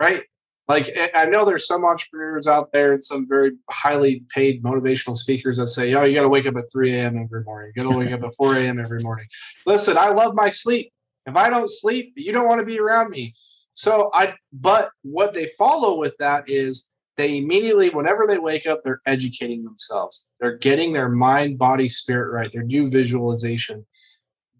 right? 0.00 0.24
Like 0.66 0.90
I 1.14 1.26
know 1.26 1.44
there's 1.44 1.66
some 1.66 1.84
entrepreneurs 1.84 2.46
out 2.46 2.72
there 2.72 2.94
and 2.94 3.04
some 3.04 3.28
very 3.28 3.52
highly 3.70 4.24
paid 4.34 4.62
motivational 4.62 5.14
speakers 5.14 5.58
that 5.58 5.66
say, 5.68 5.92
"Oh, 5.92 6.04
you 6.04 6.14
got 6.14 6.22
to 6.22 6.28
wake 6.30 6.46
up 6.46 6.56
at 6.56 6.72
3 6.72 6.94
a.m. 6.94 7.18
every 7.18 7.42
morning. 7.44 7.70
You 7.76 7.82
got 7.82 7.90
to 7.90 7.98
wake 7.98 8.10
up 8.10 8.24
at 8.24 8.34
4 8.34 8.56
a.m. 8.56 8.78
every 8.78 9.02
morning." 9.02 9.26
Listen, 9.66 9.98
I 9.98 10.08
love 10.08 10.34
my 10.34 10.48
sleep. 10.48 10.90
If 11.26 11.36
I 11.36 11.48
don't 11.48 11.70
sleep, 11.70 12.12
you 12.16 12.32
don't 12.32 12.48
want 12.48 12.60
to 12.60 12.66
be 12.66 12.78
around 12.78 13.10
me. 13.10 13.34
So 13.72 14.10
I, 14.14 14.34
but 14.52 14.90
what 15.02 15.34
they 15.34 15.46
follow 15.58 15.98
with 15.98 16.16
that 16.18 16.48
is 16.48 16.90
they 17.16 17.38
immediately, 17.38 17.90
whenever 17.90 18.26
they 18.26 18.38
wake 18.38 18.66
up, 18.66 18.80
they're 18.82 19.00
educating 19.06 19.62
themselves. 19.62 20.26
They're 20.40 20.58
getting 20.58 20.92
their 20.92 21.08
mind, 21.08 21.58
body, 21.58 21.88
spirit 21.88 22.32
right. 22.32 22.50
They're 22.52 22.66
visualization. 22.66 23.84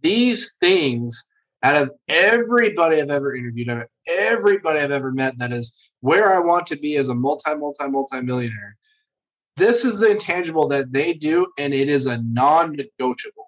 These 0.02 0.56
things, 0.60 1.28
out 1.62 1.76
of 1.76 1.90
everybody 2.08 3.00
I've 3.00 3.10
ever 3.10 3.34
interviewed, 3.34 3.70
out 3.70 3.82
of 3.82 3.88
everybody 4.06 4.78
I've 4.78 4.90
ever 4.90 5.12
met 5.12 5.38
that 5.38 5.52
is 5.52 5.76
where 6.00 6.34
I 6.34 6.38
want 6.38 6.66
to 6.68 6.76
be 6.76 6.96
as 6.96 7.08
a 7.08 7.14
multi, 7.14 7.54
multi, 7.56 7.88
multi 7.88 8.20
millionaire. 8.20 8.76
This 9.56 9.84
is 9.84 9.98
the 9.98 10.10
intangible 10.10 10.68
that 10.68 10.92
they 10.92 11.12
do, 11.12 11.46
and 11.58 11.72
it 11.72 11.88
is 11.88 12.06
a 12.06 12.20
non 12.22 12.72
negotiable. 12.72 13.46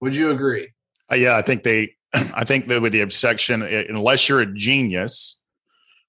Would 0.00 0.14
you 0.14 0.30
agree? 0.30 0.68
Uh, 1.10 1.16
yeah, 1.16 1.36
I 1.36 1.42
think 1.42 1.64
they, 1.64 1.94
I 2.34 2.44
think 2.44 2.68
that 2.68 2.82
with 2.82 2.92
the 2.92 3.00
obsession, 3.00 3.62
uh, 3.62 3.82
unless 3.88 4.28
you're 4.28 4.40
a 4.40 4.46
genius, 4.46 5.40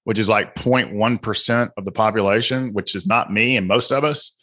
which 0.04 0.18
is 0.18 0.28
like 0.28 0.54
0.1% 0.54 1.70
of 1.76 1.84
the 1.84 1.92
population, 1.92 2.72
which 2.72 2.94
is 2.94 3.06
not 3.06 3.32
me 3.32 3.56
and 3.56 3.66
most 3.66 3.90
of 3.90 4.04
us, 4.04 4.36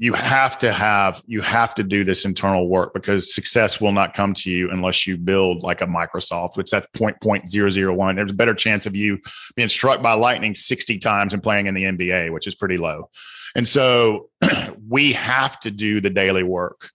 you 0.00 0.12
have 0.12 0.56
to 0.58 0.72
have 0.72 1.22
you 1.26 1.40
have 1.40 1.74
to 1.74 1.82
do 1.82 2.04
this 2.04 2.24
internal 2.24 2.68
work 2.68 2.94
because 2.94 3.34
success 3.34 3.80
will 3.80 3.90
not 3.90 4.14
come 4.14 4.32
to 4.32 4.48
you 4.48 4.70
unless 4.70 5.08
you 5.08 5.16
build 5.16 5.64
like 5.64 5.80
a 5.80 5.86
Microsoft, 5.86 6.56
which 6.56 6.70
that's 6.70 6.86
point 6.94 7.20
point 7.20 7.48
zero 7.48 7.68
zero 7.68 7.92
one. 7.92 8.14
There's 8.14 8.30
a 8.30 8.34
better 8.34 8.54
chance 8.54 8.86
of 8.86 8.94
you 8.94 9.18
being 9.56 9.68
struck 9.68 10.00
by 10.00 10.14
lightning 10.14 10.54
60 10.54 11.00
times 11.00 11.34
and 11.34 11.42
playing 11.42 11.66
in 11.66 11.74
the 11.74 11.82
NBA, 11.82 12.32
which 12.32 12.46
is 12.46 12.54
pretty 12.54 12.76
low. 12.76 13.10
And 13.56 13.66
so 13.66 14.30
we 14.88 15.12
have 15.14 15.58
to 15.60 15.70
do 15.72 16.00
the 16.00 16.10
daily 16.10 16.44
work, 16.44 16.90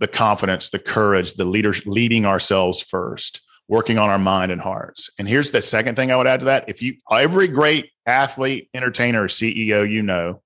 the 0.00 0.08
confidence, 0.08 0.70
the 0.70 0.80
courage, 0.80 1.34
the 1.34 1.44
leaders 1.44 1.86
leading 1.86 2.26
ourselves 2.26 2.82
first, 2.82 3.40
working 3.72 3.96
on 3.96 4.10
our 4.10 4.18
mind 4.18 4.52
and 4.52 4.60
hearts. 4.60 5.08
And 5.18 5.26
here's 5.26 5.50
the 5.50 5.62
second 5.62 5.96
thing 5.96 6.12
I 6.12 6.16
would 6.18 6.26
add 6.26 6.40
to 6.40 6.44
that. 6.44 6.66
If 6.68 6.82
you 6.82 6.96
every 7.10 7.48
great 7.48 7.88
athlete, 8.06 8.68
entertainer, 8.74 9.28
CEO 9.28 9.90
you 9.90 10.02
know 10.02 10.42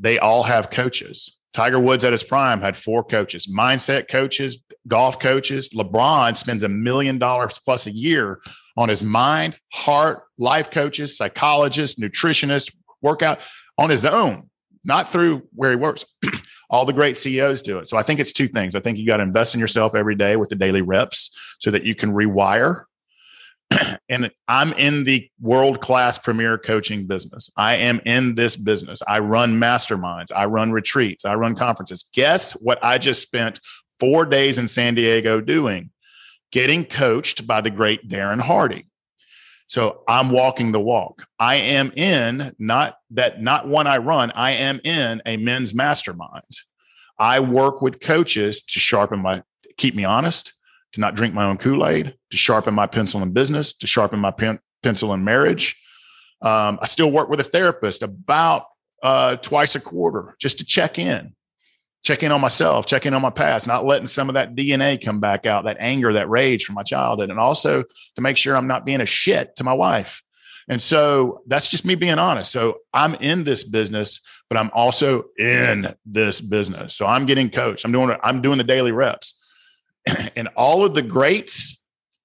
they 0.00 0.18
all 0.18 0.42
have 0.42 0.68
coaches. 0.68 1.36
Tiger 1.52 1.78
Woods 1.78 2.02
at 2.02 2.10
his 2.10 2.24
prime 2.24 2.60
had 2.60 2.76
four 2.76 3.04
coaches, 3.04 3.46
mindset 3.46 4.08
coaches, 4.08 4.58
golf 4.88 5.20
coaches. 5.20 5.68
LeBron 5.68 6.36
spends 6.36 6.64
a 6.64 6.68
million 6.68 7.16
dollars 7.16 7.60
plus 7.64 7.86
a 7.86 7.92
year 7.92 8.40
on 8.76 8.88
his 8.88 9.04
mind, 9.04 9.56
heart, 9.72 10.24
life 10.36 10.68
coaches, 10.68 11.16
psychologists, 11.16 12.00
nutritionists, 12.00 12.74
workout 13.02 13.38
on 13.78 13.88
his 13.88 14.04
own, 14.04 14.50
not 14.82 15.08
through 15.08 15.42
where 15.54 15.70
he 15.70 15.76
works. 15.76 16.04
all 16.72 16.84
the 16.84 16.92
great 16.92 17.16
CEOs 17.16 17.62
do 17.62 17.78
it. 17.78 17.86
So 17.86 17.96
I 17.96 18.02
think 18.02 18.18
it's 18.18 18.32
two 18.32 18.48
things. 18.48 18.74
I 18.74 18.80
think 18.80 18.98
you 18.98 19.06
got 19.06 19.18
to 19.18 19.22
invest 19.22 19.54
in 19.54 19.60
yourself 19.60 19.94
every 19.94 20.16
day 20.16 20.34
with 20.34 20.48
the 20.48 20.56
daily 20.56 20.82
reps 20.82 21.30
so 21.60 21.70
that 21.70 21.84
you 21.84 21.94
can 21.94 22.12
rewire 22.12 22.86
and 24.08 24.30
I'm 24.48 24.72
in 24.74 25.04
the 25.04 25.28
world 25.40 25.80
class 25.80 26.18
premier 26.18 26.58
coaching 26.58 27.06
business. 27.06 27.50
I 27.56 27.76
am 27.76 28.00
in 28.04 28.34
this 28.34 28.56
business. 28.56 29.02
I 29.06 29.18
run 29.20 29.60
masterminds, 29.60 30.32
I 30.34 30.46
run 30.46 30.72
retreats, 30.72 31.24
I 31.24 31.34
run 31.34 31.54
conferences. 31.54 32.04
Guess 32.12 32.52
what 32.52 32.78
I 32.82 32.98
just 32.98 33.22
spent 33.22 33.60
four 34.00 34.24
days 34.24 34.58
in 34.58 34.68
San 34.68 34.94
Diego 34.94 35.40
doing? 35.40 35.90
Getting 36.50 36.84
coached 36.84 37.46
by 37.46 37.60
the 37.60 37.70
great 37.70 38.08
Darren 38.08 38.40
Hardy. 38.40 38.86
So 39.72 40.02
I'm 40.06 40.28
walking 40.28 40.70
the 40.70 40.80
walk. 40.80 41.26
I 41.38 41.54
am 41.54 41.92
in 41.92 42.54
not 42.58 42.98
that 43.12 43.40
not 43.40 43.66
one 43.66 43.86
I 43.86 43.96
run, 43.96 44.30
I 44.32 44.50
am 44.50 44.82
in 44.84 45.22
a 45.24 45.38
men's 45.38 45.72
mastermind. 45.74 46.44
I 47.18 47.40
work 47.40 47.80
with 47.80 47.98
coaches 47.98 48.60
to 48.60 48.78
sharpen 48.78 49.20
my 49.20 49.42
keep 49.78 49.94
me 49.94 50.04
honest, 50.04 50.52
to 50.92 51.00
not 51.00 51.14
drink 51.14 51.32
my 51.32 51.46
own 51.46 51.56
Kool 51.56 51.86
Aid, 51.86 52.14
to 52.32 52.36
sharpen 52.36 52.74
my 52.74 52.86
pencil 52.86 53.22
in 53.22 53.32
business, 53.32 53.72
to 53.78 53.86
sharpen 53.86 54.20
my 54.20 54.30
pen, 54.30 54.58
pencil 54.82 55.14
in 55.14 55.24
marriage. 55.24 55.80
Um, 56.42 56.78
I 56.82 56.86
still 56.86 57.10
work 57.10 57.30
with 57.30 57.40
a 57.40 57.44
therapist 57.44 58.02
about 58.02 58.66
uh, 59.02 59.36
twice 59.36 59.74
a 59.74 59.80
quarter 59.80 60.36
just 60.38 60.58
to 60.58 60.66
check 60.66 60.98
in, 60.98 61.34
check 62.02 62.22
in 62.22 62.32
on 62.32 62.40
myself, 62.40 62.86
check 62.86 63.06
in 63.06 63.14
on 63.14 63.22
my 63.22 63.30
past, 63.30 63.66
not 63.66 63.84
letting 63.84 64.06
some 64.06 64.28
of 64.28 64.34
that 64.34 64.54
DNA 64.54 65.02
come 65.02 65.20
back 65.20 65.46
out, 65.46 65.64
that 65.64 65.76
anger, 65.78 66.12
that 66.14 66.28
rage 66.28 66.64
from 66.64 66.74
my 66.74 66.82
childhood, 66.82 67.30
and 67.30 67.38
also 67.38 67.84
to 68.16 68.22
make 68.22 68.36
sure 68.36 68.56
I'm 68.56 68.66
not 68.66 68.84
being 68.84 69.00
a 69.00 69.06
shit 69.06 69.56
to 69.56 69.64
my 69.64 69.72
wife. 69.72 70.22
And 70.68 70.80
so 70.80 71.42
that's 71.46 71.68
just 71.68 71.84
me 71.84 71.94
being 71.94 72.18
honest. 72.18 72.52
So 72.52 72.78
I'm 72.92 73.14
in 73.16 73.44
this 73.44 73.64
business, 73.64 74.20
but 74.48 74.58
I'm 74.58 74.70
also 74.72 75.24
in 75.38 75.94
this 76.06 76.40
business. 76.40 76.94
So 76.94 77.06
I'm 77.06 77.26
getting 77.26 77.50
coached. 77.50 77.84
I'm 77.84 77.92
doing 77.92 78.16
I'm 78.22 78.42
doing 78.42 78.58
the 78.58 78.64
daily 78.64 78.92
reps. 78.92 79.40
and 80.36 80.48
all 80.56 80.84
of 80.84 80.94
the 80.94 81.02
greats 81.02 81.80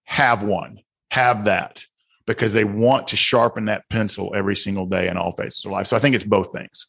have 0.06 0.44
one, 0.44 0.80
have 1.12 1.46
that 1.46 1.84
because 2.26 2.54
they 2.54 2.64
want 2.64 3.08
to 3.08 3.16
sharpen 3.16 3.66
that 3.66 3.90
pencil 3.90 4.34
every 4.36 4.56
single 4.56 4.86
day 4.86 5.08
in 5.08 5.18
all 5.18 5.32
phases 5.32 5.66
of 5.66 5.72
life. 5.72 5.88
So 5.88 5.96
I 5.96 6.00
think 6.00 6.16
it's 6.16 6.24
both 6.24 6.52
things. 6.52 6.88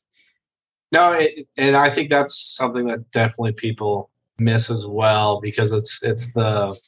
No, 0.91 1.13
it, 1.13 1.47
and 1.57 1.77
I 1.77 1.91
think 1.91 2.09
that's 2.09 2.57
something 2.57 2.87
that 2.87 3.11
definitely 3.11 3.53
people 3.53 4.11
miss 4.39 4.71
as 4.71 4.87
well 4.87 5.41
because 5.41 5.73
it's 5.73 6.03
it's 6.03 6.33
the 6.33 6.79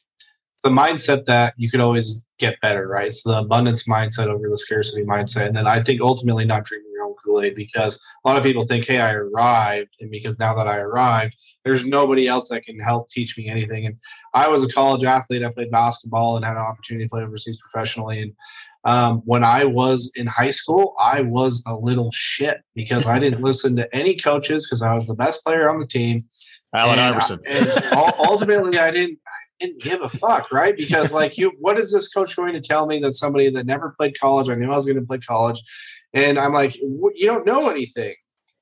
the 0.63 0.71
mindset 0.71 1.25
that 1.25 1.55
you 1.57 1.71
could 1.71 1.81
always 1.81 2.25
get 2.39 2.61
better, 2.61 2.87
right? 2.87 3.07
It's 3.07 3.23
the 3.23 3.39
abundance 3.39 3.87
mindset 3.87 4.27
over 4.27 4.49
the 4.49 4.59
scarcity 4.59 5.05
mindset. 5.05 5.47
And 5.47 5.57
then 5.57 5.67
I 5.67 5.83
think 5.83 6.01
ultimately 6.01 6.45
not 6.45 6.65
drinking 6.65 6.91
your 6.93 7.05
own 7.07 7.15
Kool 7.25 7.43
Aid 7.43 7.55
because 7.55 8.03
a 8.25 8.29
lot 8.29 8.37
of 8.37 8.43
people 8.43 8.65
think, 8.65 8.87
hey, 8.87 8.99
I 8.99 9.13
arrived. 9.13 9.97
And 10.01 10.11
because 10.11 10.39
now 10.39 10.55
that 10.55 10.69
I 10.69 10.79
arrived, 10.79 11.37
there's 11.65 11.85
nobody 11.85 12.29
else 12.29 12.49
that 12.49 12.65
can 12.65 12.79
help 12.79 13.09
teach 13.11 13.37
me 13.39 13.49
anything. 13.49 13.87
And 13.87 13.97
I 14.35 14.49
was 14.49 14.65
a 14.65 14.69
college 14.69 15.05
athlete. 15.05 15.45
I 15.45 15.51
played 15.51 15.71
basketball 15.71 16.37
and 16.37 16.45
had 16.45 16.57
an 16.57 16.63
opportunity 16.63 17.07
to 17.07 17.11
play 17.11 17.23
overseas 17.23 17.59
professionally. 17.61 18.23
And 18.23 18.33
um, 18.85 19.23
when 19.25 19.45
I 19.45 19.65
was 19.65 20.11
in 20.15 20.27
high 20.27 20.51
school, 20.51 20.95
I 20.99 21.21
was 21.21 21.63
a 21.67 21.75
little 21.75 22.11
shit 22.13 22.63
because 22.75 23.07
I 23.07 23.19
didn't 23.19 23.43
listen 23.45 23.77
to 23.77 23.95
any 23.95 24.17
coaches 24.17 24.67
because 24.67 24.83
I 24.83 24.95
was 24.95 25.07
the 25.07 25.15
best 25.15 25.45
player 25.45 25.69
on 25.69 25.79
the 25.79 25.87
team. 25.87 26.25
Allen 26.75 26.99
Iverson. 26.99 27.41
and 27.49 27.69
ultimately, 28.19 28.79
I 28.79 28.91
didn't 28.91 29.19
didn't 29.59 29.83
give 29.83 30.01
a 30.01 30.09
fuck, 30.09 30.51
right? 30.53 30.77
Because 30.77 31.13
like 31.13 31.37
you, 31.37 31.53
what 31.59 31.79
is 31.79 31.93
this 31.93 32.09
coach 32.09 32.37
going 32.37 32.55
to 32.55 32.61
tell 32.61 32.87
me 32.87 33.01
that 33.01 33.13
somebody 33.13 33.51
that 33.51 33.67
never 33.67 33.95
played 33.99 34.19
college? 34.19 34.49
I 34.49 34.55
knew 34.55 34.71
I 34.71 34.77
was 34.77 34.87
going 34.87 34.99
to 34.99 35.07
play 35.07 35.19
college, 35.19 35.61
and 36.15 36.39
I'm 36.39 36.53
like, 36.53 36.77
you 36.77 37.27
don't 37.27 37.45
know 37.45 37.69
anything. 37.69 38.15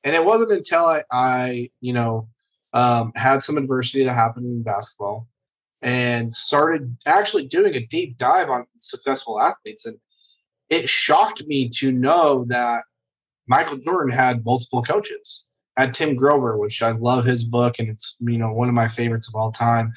And 0.05 0.15
it 0.15 0.25
wasn't 0.25 0.53
until 0.53 0.87
I, 0.87 1.03
I 1.11 1.71
you 1.81 1.93
know, 1.93 2.29
um, 2.73 3.13
had 3.15 3.43
some 3.43 3.59
adversity 3.59 4.05
that 4.05 4.15
happened 4.15 4.51
in 4.51 4.63
basketball 4.63 5.29
and 5.83 6.33
started 6.33 6.97
actually 7.07 7.47
doing 7.47 7.75
a 7.75 7.87
deep 7.87 8.17
dive 8.17 8.49
on 8.49 8.67
successful 8.77 9.41
athletes. 9.41 9.87
And 9.87 9.99
it 10.71 10.89
shocked 10.89 11.47
me 11.47 11.69
to 11.71 11.93
know 11.93 12.45
that 12.49 12.85
Michael 13.47 13.79
Jordan 13.79 14.13
had 14.13 14.45
multiple 14.45 14.83
coaches. 14.83 15.45
Had 15.77 15.95
Tim 15.95 16.17
Grover, 16.17 16.59
which 16.59 16.83
I 16.83 16.91
love 16.91 17.25
his 17.25 17.45
book, 17.45 17.77
and 17.79 17.89
it's 17.89 18.17
you 18.21 18.37
know 18.37 18.53
one 18.53 18.69
of 18.69 18.75
my 18.75 18.89
favorites 18.89 19.29
of 19.29 19.37
all 19.37 19.53
time. 19.53 19.93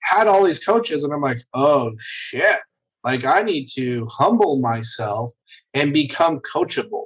Had 0.00 0.28
all 0.28 0.44
these 0.44 0.64
coaches, 0.64 1.02
and 1.02 1.12
I'm 1.12 1.20
like, 1.20 1.42
oh 1.54 1.92
shit! 1.98 2.60
Like 3.02 3.24
I 3.24 3.42
need 3.42 3.66
to 3.74 4.06
humble 4.06 4.60
myself 4.60 5.32
and 5.74 5.92
become 5.92 6.40
coachable. 6.40 7.04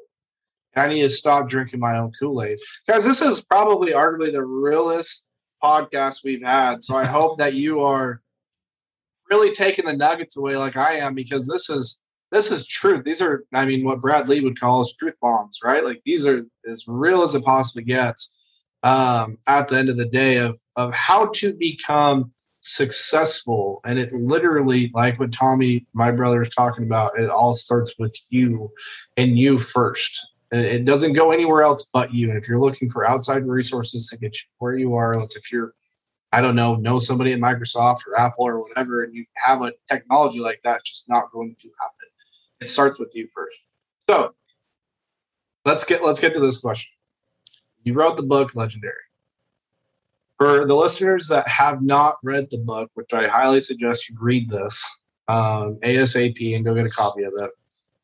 And 0.75 0.85
I 0.85 0.95
need 0.95 1.03
to 1.03 1.09
stop 1.09 1.49
drinking 1.49 1.81
my 1.81 1.99
own 1.99 2.13
Kool 2.21 2.43
Aid, 2.43 2.59
guys. 2.87 3.05
This 3.05 3.23
is 3.23 3.43
probably 3.43 3.93
arguably 3.93 4.31
the 4.33 4.45
realest 4.45 5.27
podcast 5.63 6.21
we've 6.23 6.45
had. 6.45 6.83
So 6.83 6.97
I 6.97 7.05
hope 7.05 7.39
that 7.39 7.55
you 7.55 7.81
are 7.81 8.21
really 9.31 9.53
taking 9.53 9.87
the 9.87 9.97
nuggets 9.97 10.37
away 10.37 10.57
like 10.57 10.77
I 10.77 10.97
am 10.97 11.15
because 11.15 11.49
this 11.49 11.71
is 11.71 12.01
this 12.31 12.51
is 12.51 12.67
truth. 12.67 13.05
These 13.05 13.23
are, 13.23 13.45
I 13.55 13.64
mean, 13.64 13.85
what 13.85 14.01
Brad 14.01 14.29
Lea 14.29 14.41
would 14.41 14.61
call 14.61 14.81
as 14.81 14.93
truth 14.99 15.14
bombs, 15.21 15.59
right? 15.64 15.85
Like 15.85 16.03
these 16.05 16.27
are 16.27 16.45
as 16.69 16.85
real 16.87 17.23
as 17.23 17.35
it 17.35 17.45
possibly 17.45 17.85
gets. 17.85 18.37
Um, 18.85 19.38
at 19.49 19.67
the 19.69 19.77
end 19.77 19.88
of 19.88 19.97
the 19.97 20.07
day, 20.07 20.37
of 20.38 20.61
of 20.77 20.95
how 20.95 21.27
to 21.35 21.53
become 21.55 22.33
successful, 22.61 23.81
and 23.85 23.99
it 23.99 24.12
literally, 24.12 24.91
like 24.95 25.19
what 25.19 25.33
Tommy, 25.33 25.85
my 25.95 26.12
brother, 26.12 26.43
is 26.43 26.51
talking 26.51 26.87
about, 26.87 27.19
it 27.19 27.29
all 27.29 27.55
starts 27.57 27.95
with 27.99 28.17
you, 28.29 28.71
and 29.17 29.37
you 29.37 29.59
first. 29.59 30.17
It 30.53 30.85
doesn't 30.85 31.12
go 31.12 31.33
anywhere 31.33 31.62
else 31.62 31.91
but 31.93 32.14
you. 32.14 32.31
And 32.31 32.38
if 32.38 32.49
you're 32.49 32.61
looking 32.61 32.88
for 32.88 33.07
outside 33.07 33.47
resources 33.47 34.09
to 34.09 34.17
get 34.17 34.35
you 34.35 34.49
where 34.59 34.77
you 34.77 34.95
are, 34.95 35.14
let's 35.14 35.37
if 35.37 35.53
you're, 35.53 35.75
I 36.33 36.41
don't 36.41 36.57
know, 36.57 36.77
know 36.77 36.99
somebody 36.99 37.33
at 37.33 37.41
Microsoft 37.41 38.07
or 38.07 38.19
Apple 38.19 38.47
or 38.47 38.61
whatever, 38.62 39.03
and 39.03 39.14
you 39.14 39.25
have 39.35 39.61
a 39.62 39.73
technology 39.91 40.38
like 40.38 40.61
that, 40.64 40.77
it's 40.77 40.88
just 40.88 41.09
not 41.09 41.33
going 41.33 41.57
to 41.61 41.69
happen. 41.81 41.98
It 42.61 42.66
starts 42.66 42.99
with 42.99 43.14
you 43.14 43.29
first. 43.35 43.59
So 44.09 44.35
let's 45.64 45.85
get 45.85 46.05
let's 46.05 46.21
get 46.21 46.35
to 46.35 46.40
this 46.40 46.59
question. 46.59 46.90
You 47.85 47.94
wrote 47.94 48.16
the 48.16 48.23
book 48.23 48.55
Legendary. 48.55 48.94
For 50.38 50.66
the 50.66 50.75
listeners 50.75 51.27
that 51.29 51.49
have 51.49 51.83
not 51.83 52.16
read 52.23 52.49
the 52.51 52.59
book, 52.59 52.90
which 52.94 53.12
I 53.12 53.27
highly 53.27 53.59
suggest 53.61 54.09
you 54.09 54.16
read 54.21 54.49
this 54.49 54.88
um, 55.27 55.79
ASAP 55.83 56.55
and 56.55 56.64
go 56.64 56.75
get 56.75 56.87
a 56.87 56.90
copy 56.90 57.25
of 57.25 57.33
it. 57.37 57.51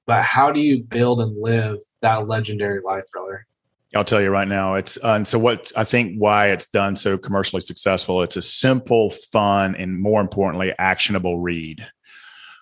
But 0.06 0.22
how 0.22 0.50
do 0.50 0.60
you 0.60 0.82
build 0.82 1.20
and 1.20 1.32
live 1.40 1.78
that 2.02 2.26
legendary 2.28 2.80
life, 2.84 3.04
brother? 3.12 3.46
I'll 3.94 4.04
tell 4.04 4.20
you 4.20 4.30
right 4.30 4.48
now. 4.48 4.74
It's 4.74 4.96
uh, 5.02 5.12
and 5.14 5.26
so 5.28 5.38
what 5.38 5.70
I 5.76 5.84
think 5.84 6.16
why 6.18 6.48
it's 6.48 6.66
done 6.66 6.96
so 6.96 7.16
commercially 7.16 7.62
successful. 7.62 8.22
It's 8.22 8.36
a 8.36 8.42
simple, 8.42 9.10
fun, 9.10 9.76
and 9.76 10.00
more 10.00 10.20
importantly, 10.20 10.72
actionable 10.78 11.40
read. 11.40 11.86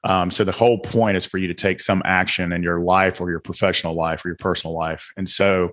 Um, 0.04 0.30
so 0.30 0.44
the 0.44 0.52
whole 0.52 0.78
point 0.78 1.16
is 1.16 1.24
for 1.24 1.38
you 1.38 1.48
to 1.48 1.54
take 1.54 1.80
some 1.80 2.02
action 2.04 2.52
in 2.52 2.62
your 2.62 2.80
life 2.80 3.20
or 3.20 3.30
your 3.30 3.40
professional 3.40 3.94
life 3.94 4.24
or 4.24 4.28
your 4.28 4.36
personal 4.36 4.76
life. 4.76 5.12
And 5.16 5.28
so 5.28 5.70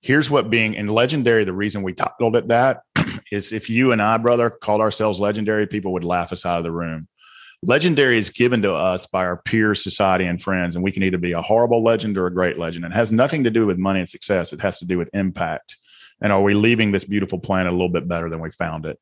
here's 0.00 0.30
what 0.30 0.50
being 0.50 0.74
in 0.74 0.86
legendary, 0.86 1.44
the 1.44 1.52
reason 1.52 1.82
we 1.82 1.92
titled 1.92 2.36
it 2.36 2.48
that 2.48 2.82
is 3.32 3.52
if 3.52 3.68
you 3.68 3.90
and 3.90 4.00
I, 4.00 4.16
brother, 4.18 4.50
called 4.50 4.80
ourselves 4.80 5.18
legendary, 5.18 5.66
people 5.66 5.92
would 5.94 6.04
laugh 6.04 6.30
us 6.30 6.46
out 6.46 6.58
of 6.58 6.64
the 6.64 6.70
room. 6.70 7.08
Legendary 7.62 8.18
is 8.18 8.28
given 8.28 8.60
to 8.60 8.74
us 8.74 9.06
by 9.06 9.24
our 9.24 9.38
peers, 9.38 9.82
society, 9.82 10.26
and 10.26 10.40
friends, 10.40 10.76
and 10.76 10.84
we 10.84 10.92
can 10.92 11.02
either 11.02 11.16
be 11.16 11.32
a 11.32 11.40
horrible 11.40 11.82
legend 11.82 12.18
or 12.18 12.26
a 12.26 12.34
great 12.34 12.58
legend. 12.58 12.84
It 12.84 12.92
has 12.92 13.10
nothing 13.10 13.44
to 13.44 13.50
do 13.50 13.66
with 13.66 13.78
money 13.78 14.00
and 14.00 14.08
success. 14.08 14.52
It 14.52 14.60
has 14.60 14.78
to 14.80 14.84
do 14.84 14.98
with 14.98 15.08
impact. 15.14 15.78
And 16.20 16.30
are 16.30 16.42
we 16.42 16.52
leaving 16.52 16.92
this 16.92 17.06
beautiful 17.06 17.38
planet 17.38 17.72
a 17.72 17.76
little 17.76 17.88
bit 17.88 18.06
better 18.06 18.28
than 18.28 18.40
we 18.40 18.50
found 18.50 18.84
it? 18.84 19.00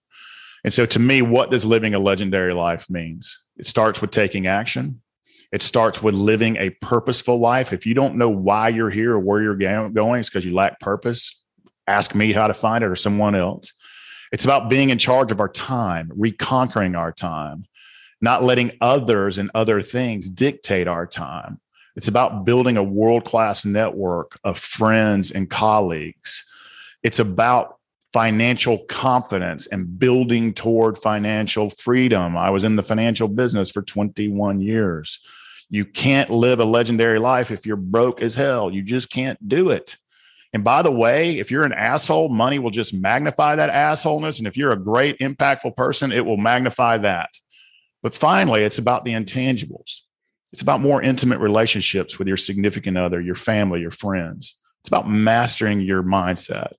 And 0.64 0.72
so 0.72 0.86
to 0.86 0.98
me, 0.98 1.22
what 1.22 1.50
does 1.50 1.64
living 1.64 1.94
a 1.94 1.98
legendary 1.98 2.54
life 2.54 2.88
means? 2.88 3.38
It 3.56 3.66
starts 3.66 4.00
with 4.00 4.10
taking 4.10 4.46
action. 4.46 5.02
It 5.52 5.62
starts 5.62 6.02
with 6.02 6.14
living 6.14 6.56
a 6.56 6.70
purposeful 6.70 7.38
life. 7.38 7.72
If 7.72 7.84
you 7.84 7.94
don't 7.94 8.16
know 8.16 8.30
why 8.30 8.68
you're 8.70 8.90
here 8.90 9.12
or 9.12 9.20
where 9.20 9.42
you're 9.42 9.54
going, 9.90 10.20
it's 10.20 10.30
because 10.30 10.46
you 10.46 10.54
lack 10.54 10.80
purpose. 10.80 11.38
Ask 11.86 12.14
me 12.14 12.32
how 12.32 12.46
to 12.46 12.54
find 12.54 12.82
it 12.82 12.86
or 12.86 12.96
someone 12.96 13.34
else. 13.34 13.72
It's 14.32 14.44
about 14.44 14.70
being 14.70 14.88
in 14.88 14.98
charge 14.98 15.30
of 15.30 15.40
our 15.40 15.48
time, 15.48 16.10
reconquering 16.14 16.94
our 16.94 17.12
time, 17.12 17.66
not 18.22 18.42
letting 18.42 18.72
others 18.80 19.36
and 19.36 19.50
other 19.54 19.82
things 19.82 20.30
dictate 20.30 20.88
our 20.88 21.06
time. 21.06 21.60
It's 21.96 22.08
about 22.08 22.46
building 22.46 22.78
a 22.78 22.82
world 22.82 23.26
class 23.26 23.66
network 23.66 24.38
of 24.44 24.58
friends 24.58 25.30
and 25.30 25.50
colleagues. 25.50 26.42
It's 27.02 27.18
about 27.18 27.76
financial 28.12 28.78
confidence 28.88 29.66
and 29.66 29.98
building 29.98 30.52
toward 30.52 30.98
financial 30.98 31.70
freedom. 31.70 32.36
I 32.36 32.50
was 32.50 32.64
in 32.64 32.76
the 32.76 32.82
financial 32.82 33.28
business 33.28 33.70
for 33.70 33.82
21 33.82 34.60
years. 34.60 35.18
You 35.70 35.86
can't 35.86 36.28
live 36.28 36.60
a 36.60 36.64
legendary 36.64 37.18
life 37.18 37.50
if 37.50 37.64
you're 37.64 37.76
broke 37.76 38.20
as 38.20 38.34
hell. 38.34 38.70
You 38.70 38.82
just 38.82 39.10
can't 39.10 39.48
do 39.48 39.70
it. 39.70 39.96
And 40.52 40.62
by 40.62 40.82
the 40.82 40.92
way, 40.92 41.38
if 41.38 41.50
you're 41.50 41.64
an 41.64 41.72
asshole, 41.72 42.28
money 42.28 42.58
will 42.58 42.70
just 42.70 42.92
magnify 42.92 43.56
that 43.56 43.70
assholeness. 43.70 44.38
And 44.38 44.46
if 44.46 44.56
you're 44.56 44.72
a 44.72 44.78
great, 44.78 45.18
impactful 45.18 45.76
person, 45.76 46.12
it 46.12 46.26
will 46.26 46.36
magnify 46.36 46.98
that. 46.98 47.30
But 48.02 48.12
finally, 48.12 48.62
it's 48.62 48.78
about 48.78 49.06
the 49.06 49.12
intangibles. 49.12 50.00
It's 50.52 50.60
about 50.60 50.82
more 50.82 51.00
intimate 51.00 51.38
relationships 51.38 52.18
with 52.18 52.28
your 52.28 52.36
significant 52.36 52.98
other, 52.98 53.20
your 53.20 53.34
family, 53.34 53.80
your 53.80 53.90
friends. 53.90 54.56
It's 54.82 54.88
about 54.88 55.08
mastering 55.08 55.80
your 55.80 56.02
mindset. 56.02 56.72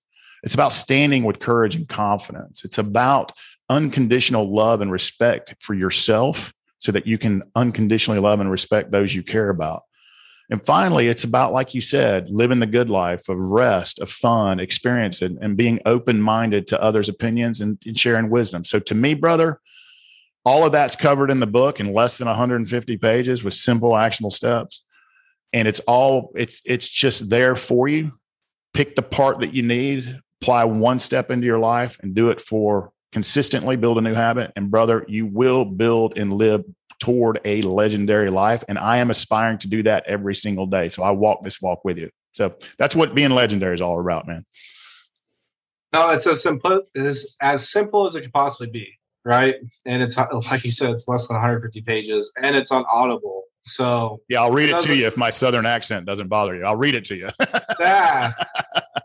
It's 0.43 0.53
about 0.53 0.73
standing 0.73 1.23
with 1.23 1.39
courage 1.39 1.75
and 1.75 1.87
confidence. 1.87 2.63
It's 2.63 2.77
about 2.77 3.31
unconditional 3.69 4.53
love 4.53 4.81
and 4.81 4.91
respect 4.91 5.55
for 5.59 5.73
yourself 5.73 6.53
so 6.79 6.91
that 6.91 7.07
you 7.07 7.17
can 7.17 7.43
unconditionally 7.55 8.19
love 8.19 8.39
and 8.39 8.51
respect 8.51 8.91
those 8.91 9.15
you 9.15 9.23
care 9.23 9.49
about. 9.49 9.83
And 10.49 10.63
finally, 10.63 11.07
it's 11.07 11.23
about, 11.23 11.53
like 11.53 11.73
you 11.73 11.79
said, 11.79 12.29
living 12.29 12.59
the 12.59 12.65
good 12.65 12.89
life 12.89 13.29
of 13.29 13.39
rest, 13.39 13.99
of 13.99 14.11
fun, 14.11 14.59
experience, 14.59 15.21
and, 15.21 15.37
and 15.41 15.55
being 15.55 15.79
open 15.85 16.21
minded 16.21 16.67
to 16.67 16.81
others' 16.81 17.07
opinions 17.07 17.61
and, 17.61 17.81
and 17.85 17.97
sharing 17.97 18.29
wisdom. 18.29 18.65
So, 18.65 18.79
to 18.79 18.93
me, 18.93 19.13
brother, 19.13 19.61
all 20.43 20.65
of 20.65 20.73
that's 20.73 20.97
covered 20.97 21.31
in 21.31 21.39
the 21.39 21.47
book 21.47 21.79
in 21.79 21.93
less 21.93 22.17
than 22.17 22.27
150 22.27 22.97
pages 22.97 23.43
with 23.43 23.53
simple 23.53 23.97
actionable 23.97 24.31
steps 24.31 24.83
and 25.53 25.67
it's 25.67 25.79
all 25.81 26.31
it's 26.35 26.61
it's 26.65 26.89
just 26.89 27.29
there 27.29 27.55
for 27.55 27.87
you 27.87 28.11
pick 28.73 28.95
the 28.95 29.01
part 29.01 29.39
that 29.39 29.53
you 29.53 29.61
need 29.61 30.19
apply 30.43 30.65
one 30.65 30.99
step 30.99 31.31
into 31.31 31.47
your 31.47 31.59
life 31.59 31.97
and 32.03 32.13
do 32.13 32.29
it 32.29 32.41
for 32.41 32.91
consistently 33.13 33.77
build 33.77 33.97
a 33.97 34.01
new 34.01 34.13
habit. 34.13 34.51
And 34.57 34.69
brother 34.69 35.05
you 35.07 35.25
will 35.25 35.63
build 35.63 36.17
and 36.17 36.33
live 36.33 36.65
toward 36.99 37.39
a 37.45 37.61
legendary 37.61 38.29
life. 38.29 38.63
And 38.67 38.77
i 38.77 38.97
am 38.97 39.09
aspiring 39.09 39.57
to 39.59 39.67
do 39.67 39.83
that 39.83 40.03
every 40.05 40.35
single 40.35 40.65
day. 40.65 40.89
So 40.89 41.01
i 41.01 41.11
walk 41.11 41.43
this 41.43 41.61
walk 41.61 41.85
with 41.85 41.97
you. 41.97 42.09
So 42.33 42.55
that's 42.77 42.95
what 42.95 43.15
being 43.15 43.31
legendary 43.31 43.73
is 43.73 43.81
all 43.81 43.99
about 43.99 44.27
man. 44.27 44.45
No 45.93 46.09
it's 46.09 46.27
as 46.27 46.43
simple 46.43 46.81
it's 46.93 47.35
as 47.41 47.69
simple 47.69 48.05
as 48.05 48.15
it 48.15 48.21
could 48.21 48.33
possibly 48.33 48.67
be 48.67 48.99
right? 49.25 49.55
And 49.85 50.01
it's 50.01 50.17
like 50.17 50.63
you 50.63 50.71
said, 50.71 50.91
it's 50.91 51.07
less 51.07 51.27
than 51.27 51.35
150 51.35 51.81
pages, 51.81 52.31
and 52.41 52.55
it's 52.55 52.71
on 52.71 52.85
Audible. 52.91 53.42
So 53.63 54.19
yeah, 54.27 54.41
I'll 54.41 54.51
read 54.51 54.69
it, 54.69 54.81
to 54.81 54.95
you 54.95 55.07
if 55.07 55.15
my 55.15 55.29
southern 55.29 55.65
accent 55.65 56.05
doesn't 56.05 56.27
bother 56.27 56.55
you. 56.55 56.65
I'll 56.65 56.75
read 56.75 56.95
it 56.95 57.05
to 57.05 57.15
you. 57.15 57.29
yeah. 57.79 58.33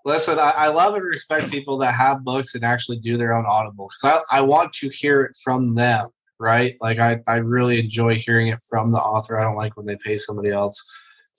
Listen, 0.05 0.39
I, 0.39 0.51
I, 0.51 0.69
love 0.69 0.95
and 0.95 1.05
respect 1.05 1.51
people 1.51 1.79
that 1.79 1.93
have 1.95 2.25
books 2.25 2.55
and 2.55 2.65
actually 2.65 2.99
do 2.99 3.17
their 3.17 3.35
own 3.35 3.45
Audible 3.47 3.89
because 3.89 4.23
I, 4.31 4.39
I 4.39 4.41
want 4.41 4.73
to 4.75 4.89
hear 4.89 5.23
it 5.23 5.37
from 5.43 5.75
them, 5.75 6.09
right? 6.41 6.77
Like 6.81 6.99
I, 6.99 7.21
I 7.29 7.37
really 7.37 7.79
enjoy 7.79 8.17
hearing 8.17 8.49
it 8.49 8.59
from 8.69 8.91
the 8.91 8.99
author. 8.99 9.39
I 9.39 9.45
don't 9.45 9.57
like 9.57 9.77
when 9.77 9.87
they 9.87 9.97
pay 9.97 10.17
somebody 10.17 10.51
else 10.51 10.83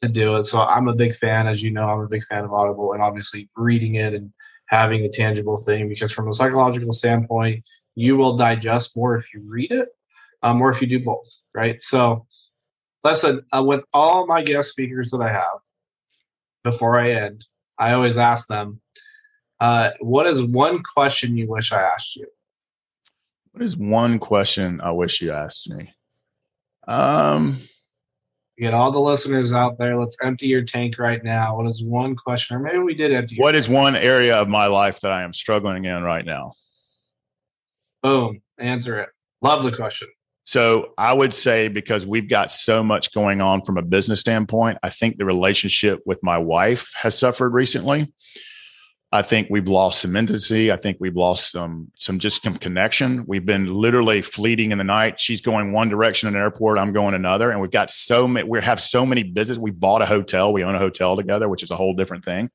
to 0.02 0.08
do 0.08 0.38
it. 0.38 0.44
So 0.44 0.62
I'm 0.62 0.88
a 0.88 0.96
big 0.96 1.16
fan, 1.16 1.48
as 1.48 1.62
you 1.62 1.72
know, 1.72 1.88
I'm 1.90 2.00
a 2.00 2.08
big 2.08 2.24
fan 2.26 2.46
of 2.46 2.54
Audible 2.54 2.94
and 2.94 3.02
obviously 3.02 3.50
reading 3.58 3.96
it 3.96 4.14
and 4.14 4.32
having 4.68 5.04
a 5.04 5.10
tangible 5.10 5.58
thing 5.58 5.90
because 5.90 6.12
from 6.12 6.30
a 6.30 6.34
psychological 6.34 6.94
standpoint, 6.94 7.64
you 7.96 8.16
will 8.16 8.38
digest 8.38 8.96
more 8.96 9.18
if 9.18 9.34
you 9.34 9.42
read 9.46 9.72
it 9.72 9.90
um, 10.44 10.62
or 10.62 10.70
if 10.72 10.82
you 10.82 10.88
do 10.88 11.04
both, 11.04 11.28
right? 11.54 11.82
So, 11.82 12.26
listen, 13.04 13.46
uh, 13.52 13.64
with 13.64 13.84
all 13.94 14.26
my 14.28 14.44
guest 14.44 14.70
speakers 14.70 15.12
that 15.12 15.22
I 15.22 15.30
have, 15.30 15.60
before 16.64 17.00
I 17.00 17.12
end, 17.12 17.46
I 17.78 17.94
always 17.94 18.18
ask 18.18 18.48
them, 18.48 18.82
uh, 19.60 19.92
what 20.00 20.28
is 20.28 20.44
one 20.44 20.82
question 20.84 21.38
you 21.38 21.48
wish 21.48 21.72
I 21.72 21.82
asked 21.82 22.16
you? 22.16 22.28
What 23.52 23.64
is 23.64 23.78
one 23.78 24.20
question 24.20 24.80
I 24.82 24.92
wish 24.92 25.22
you 25.22 25.32
asked 25.32 25.70
me? 25.70 25.94
Um, 26.88 27.62
get 28.58 28.74
all 28.74 28.92
the 28.92 29.00
listeners 29.00 29.54
out 29.54 29.78
there. 29.78 29.98
Let's 29.98 30.18
empty 30.24 30.48
your 30.48 30.64
tank 30.64 30.98
right 30.98 31.24
now. 31.24 31.58
What 31.58 31.68
is 31.68 31.84
one 31.84 32.16
question, 32.16 32.58
or 32.58 32.60
maybe 32.60 32.80
we 32.80 32.94
did 32.94 33.12
empty? 33.12 33.38
What 33.38 33.56
is 33.56 33.68
one 33.68 33.96
area 33.96 34.36
of 34.36 34.48
my 34.48 34.68
life 34.68 35.00
that 35.02 35.12
I 35.12 35.24
am 35.24 35.34
struggling 35.34 35.86
in 35.86 36.04
right 36.04 36.26
now? 36.26 36.54
Boom. 38.02 38.42
Answer 38.58 39.00
it. 39.00 39.10
Love 39.42 39.64
the 39.64 39.72
question. 39.72 40.08
So 40.50 40.94
I 40.98 41.14
would 41.14 41.32
say 41.32 41.68
because 41.68 42.08
we've 42.08 42.28
got 42.28 42.50
so 42.50 42.82
much 42.82 43.14
going 43.14 43.40
on 43.40 43.62
from 43.62 43.78
a 43.78 43.84
business 43.84 44.20
standpoint, 44.20 44.80
I 44.82 44.90
think 44.90 45.20
the 45.20 45.26
relationship 45.26 46.00
with 46.08 46.24
my 46.24 46.40
wife 46.40 46.92
has 46.96 47.16
suffered 47.16 47.54
recently. 47.54 48.12
I 49.12 49.22
think 49.22 49.50
we've 49.52 49.68
lost 49.68 50.02
some 50.02 50.16
intimacy. 50.16 50.72
I 50.72 50.78
think 50.78 50.98
we've 51.00 51.16
lost 51.16 51.52
some 51.52 51.92
some 52.00 52.18
just 52.18 52.42
some 52.42 52.58
connection. 52.58 53.26
We've 53.28 53.46
been 53.46 53.72
literally 53.72 54.24
fleeting 54.24 54.72
in 54.72 54.80
the 54.80 54.84
night. 54.84 55.20
She's 55.20 55.40
going 55.40 55.72
one 55.72 55.88
direction 55.88 56.28
in 56.28 56.36
an 56.36 56.42
airport. 56.42 56.80
I'm 56.80 56.94
going 56.94 57.14
another, 57.14 57.52
and 57.52 57.62
we've 57.62 57.70
got 57.70 57.92
so 57.92 58.28
many. 58.28 58.50
We 58.50 58.60
have 58.60 58.82
so 58.82 59.06
many 59.06 59.22
business. 59.22 59.60
We 59.60 59.70
bought 59.70 60.02
a 60.02 60.08
hotel. 60.08 60.52
We 60.52 60.64
own 60.64 60.74
a 60.74 60.80
hotel 60.80 61.16
together, 61.16 61.48
which 61.48 61.62
is 61.62 61.70
a 61.70 61.76
whole 61.76 61.94
different 61.94 62.26
thing. 62.26 62.50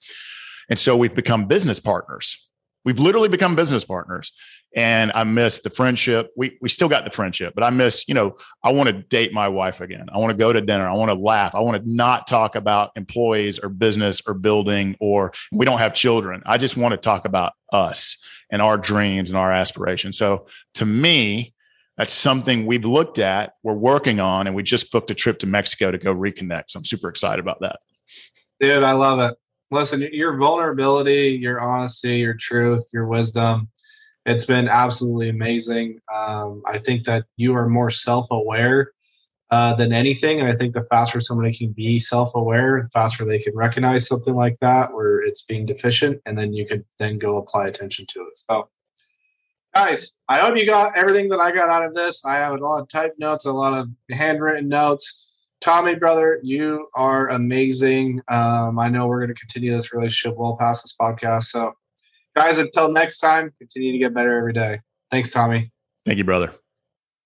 And 0.69 0.81
so 0.81 0.97
we've 0.97 1.15
become 1.15 1.47
business 1.47 1.79
partners. 1.79 2.45
We've 2.85 2.99
literally 2.99 3.29
become 3.29 3.55
business 3.55 3.85
partners 3.85 4.33
and 4.75 5.13
I 5.15 5.25
miss 5.25 5.61
the 5.61 5.71
friendship. 5.71 6.31
We 6.37 6.59
we 6.61 6.69
still 6.69 6.89
got 6.89 7.05
the 7.05 7.11
friendship, 7.11 7.55
but 7.55 7.63
I 7.63 7.71
miss, 7.71 8.09
you 8.09 8.15
know, 8.15 8.37
I 8.63 8.73
want 8.73 8.89
to 8.89 8.95
date 8.95 9.33
my 9.33 9.49
wife 9.49 9.81
again. 9.81 10.07
I 10.13 10.19
want 10.19 10.31
to 10.31 10.37
go 10.37 10.53
to 10.53 10.61
dinner. 10.61 10.89
I 10.89 10.95
want 10.95 11.11
to 11.11 11.17
laugh. 11.17 11.55
I 11.55 11.61
want 11.61 11.83
to 11.83 11.91
not 11.91 12.27
talk 12.27 12.57
about 12.57 12.91
employees 12.97 13.59
or 13.59 13.69
business 13.69 14.21
or 14.27 14.35
building 14.35 14.97
or 15.01 15.33
we 15.53 15.65
don't 15.65 15.79
have 15.79 15.95
children. 15.95 16.43
I 16.47 16.59
just 16.59 16.77
want 16.77 16.93
to 16.93 16.97
talk 16.97 17.25
about 17.25 17.53
us 17.73 18.19
and 18.51 18.61
our 18.61 18.77
dreams 18.77 19.31
and 19.31 19.39
our 19.39 19.53
aspirations. 19.53 20.19
So 20.19 20.47
to 20.75 20.85
me, 20.87 21.55
that's 21.97 22.13
something 22.13 22.67
we've 22.67 22.85
looked 22.85 23.19
at, 23.19 23.55
we're 23.63 23.75
working 23.75 24.19
on, 24.19 24.47
and 24.49 24.57
we 24.57 24.65
just 24.65 24.91
booked 24.91 25.11
a 25.11 25.15
trip 25.15 25.39
to 25.41 25.47
Mexico 25.47 25.93
to 25.93 25.99
go 25.99 26.13
reconnect. 26.15 26.65
So 26.69 26.79
I'm 26.79 26.85
super 26.85 27.09
excited 27.09 27.39
about 27.39 27.61
that. 27.61 27.79
Dude, 28.61 28.83
I 28.83 28.93
love 28.93 29.21
it. 29.21 29.39
Listen, 29.71 30.09
your 30.13 30.37
vulnerability, 30.37 31.39
your 31.41 31.61
honesty, 31.61 32.19
your 32.19 32.35
truth, 32.35 32.89
your 32.93 33.07
wisdom, 33.07 33.69
it's 34.27 34.47
been 34.47 34.69
absolutely 34.69 35.29
amazing. 35.29 36.01
Um, 36.15 36.63
I 36.67 36.79
think 36.79 37.05
that 37.05 37.25
you 37.37 37.55
are 37.55 37.69
more 37.69 37.91
self 37.91 38.27
aware 38.31 38.93
uh, 39.51 39.75
than 39.75 39.93
anything. 39.93 40.41
And 40.41 40.49
I 40.49 40.55
think 40.55 40.73
the 40.73 40.83
faster 40.83 41.21
somebody 41.21 41.55
can 41.55 41.73
be 41.73 41.99
self 41.99 42.35
aware, 42.35 42.83
the 42.83 42.89
faster 42.89 43.25
they 43.25 43.39
can 43.39 43.55
recognize 43.55 44.07
something 44.07 44.35
like 44.35 44.59
that 44.61 44.93
where 44.93 45.21
it's 45.21 45.43
being 45.43 45.67
deficient. 45.67 46.21
And 46.27 46.37
then 46.37 46.53
you 46.53 46.67
can 46.67 46.85
then 46.99 47.19
go 47.19 47.37
apply 47.37 47.69
attention 47.69 48.07
to 48.09 48.21
it. 48.21 48.39
So, 48.51 48.69
guys, 49.75 50.17
I 50.29 50.39
hope 50.39 50.57
you 50.57 50.67
got 50.67 50.97
everything 50.97 51.29
that 51.29 51.41
I 51.41 51.53
got 51.53 51.69
out 51.69 51.85
of 51.85 51.95
this. 51.95 52.25
I 52.25 52.37
have 52.37 52.55
a 52.55 52.57
lot 52.57 52.81
of 52.81 52.89
typed 52.89 53.19
notes, 53.19 53.45
a 53.45 53.53
lot 53.53 53.75
of 53.75 53.89
handwritten 54.11 54.69
notes. 54.69 55.29
Tommy, 55.61 55.95
brother, 55.95 56.41
you 56.43 56.87
are 56.95 57.29
amazing. 57.29 58.21
Um, 58.29 58.79
I 58.79 58.89
know 58.89 59.07
we're 59.07 59.21
going 59.21 59.35
to 59.35 59.41
continue 59.41 59.75
this 59.75 59.93
relationship 59.93 60.37
well 60.37 60.57
past 60.59 60.83
this 60.83 60.97
podcast. 61.01 61.45
So, 61.45 61.75
guys, 62.35 62.59
until 62.59 62.91
next 62.91 63.19
time, 63.19 63.53
continue 63.59 63.93
to 63.93 63.99
get 63.99 64.15
better 64.15 64.37
every 64.39 64.53
day. 64.53 64.81
Thanks, 65.11 65.31
Tommy. 65.31 65.71
Thank 66.05 66.19
you, 66.19 66.25
brother. 66.25 66.53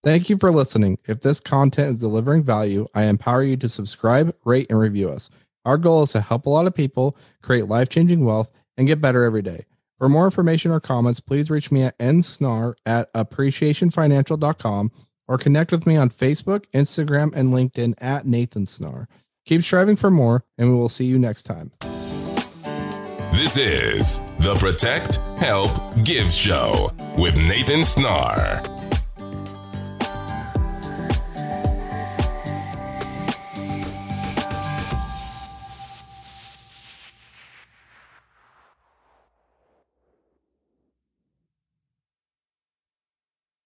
Thank 0.04 0.30
you 0.30 0.38
for 0.38 0.50
listening. 0.50 0.98
If 1.06 1.20
this 1.22 1.40
content 1.40 1.90
is 1.90 1.98
delivering 1.98 2.44
value, 2.44 2.86
I 2.94 3.04
empower 3.04 3.42
you 3.42 3.56
to 3.56 3.68
subscribe, 3.68 4.34
rate, 4.44 4.68
and 4.70 4.78
review 4.78 5.10
us. 5.10 5.30
Our 5.64 5.76
goal 5.76 6.02
is 6.02 6.12
to 6.12 6.20
help 6.20 6.46
a 6.46 6.50
lot 6.50 6.66
of 6.66 6.74
people 6.74 7.16
create 7.42 7.66
life 7.66 7.88
changing 7.88 8.24
wealth 8.24 8.50
and 8.76 8.86
get 8.86 9.00
better 9.00 9.24
every 9.24 9.42
day. 9.42 9.66
For 9.98 10.08
more 10.08 10.24
information 10.24 10.70
or 10.70 10.78
comments, 10.78 11.18
please 11.18 11.50
reach 11.50 11.72
me 11.72 11.82
at 11.82 11.98
nsnar 11.98 12.74
at 12.86 13.12
appreciationfinancial.com 13.14 14.92
or 15.26 15.38
connect 15.38 15.72
with 15.72 15.86
me 15.86 15.96
on 15.96 16.10
Facebook, 16.10 16.64
Instagram, 16.72 17.34
and 17.34 17.52
LinkedIn 17.52 17.94
at 17.98 18.24
Nathan 18.24 18.64
Snar. 18.64 19.08
Keep 19.44 19.62
striving 19.62 19.96
for 19.96 20.10
more, 20.10 20.44
and 20.56 20.70
we 20.70 20.76
will 20.76 20.88
see 20.88 21.04
you 21.04 21.18
next 21.18 21.42
time. 21.42 21.72
This 23.38 23.56
is 23.56 24.20
the 24.40 24.56
Protect, 24.56 25.20
Help, 25.38 25.70
Give 26.02 26.28
Show 26.28 26.90
with 27.16 27.36
Nathan 27.36 27.82
Snar. 27.82 28.77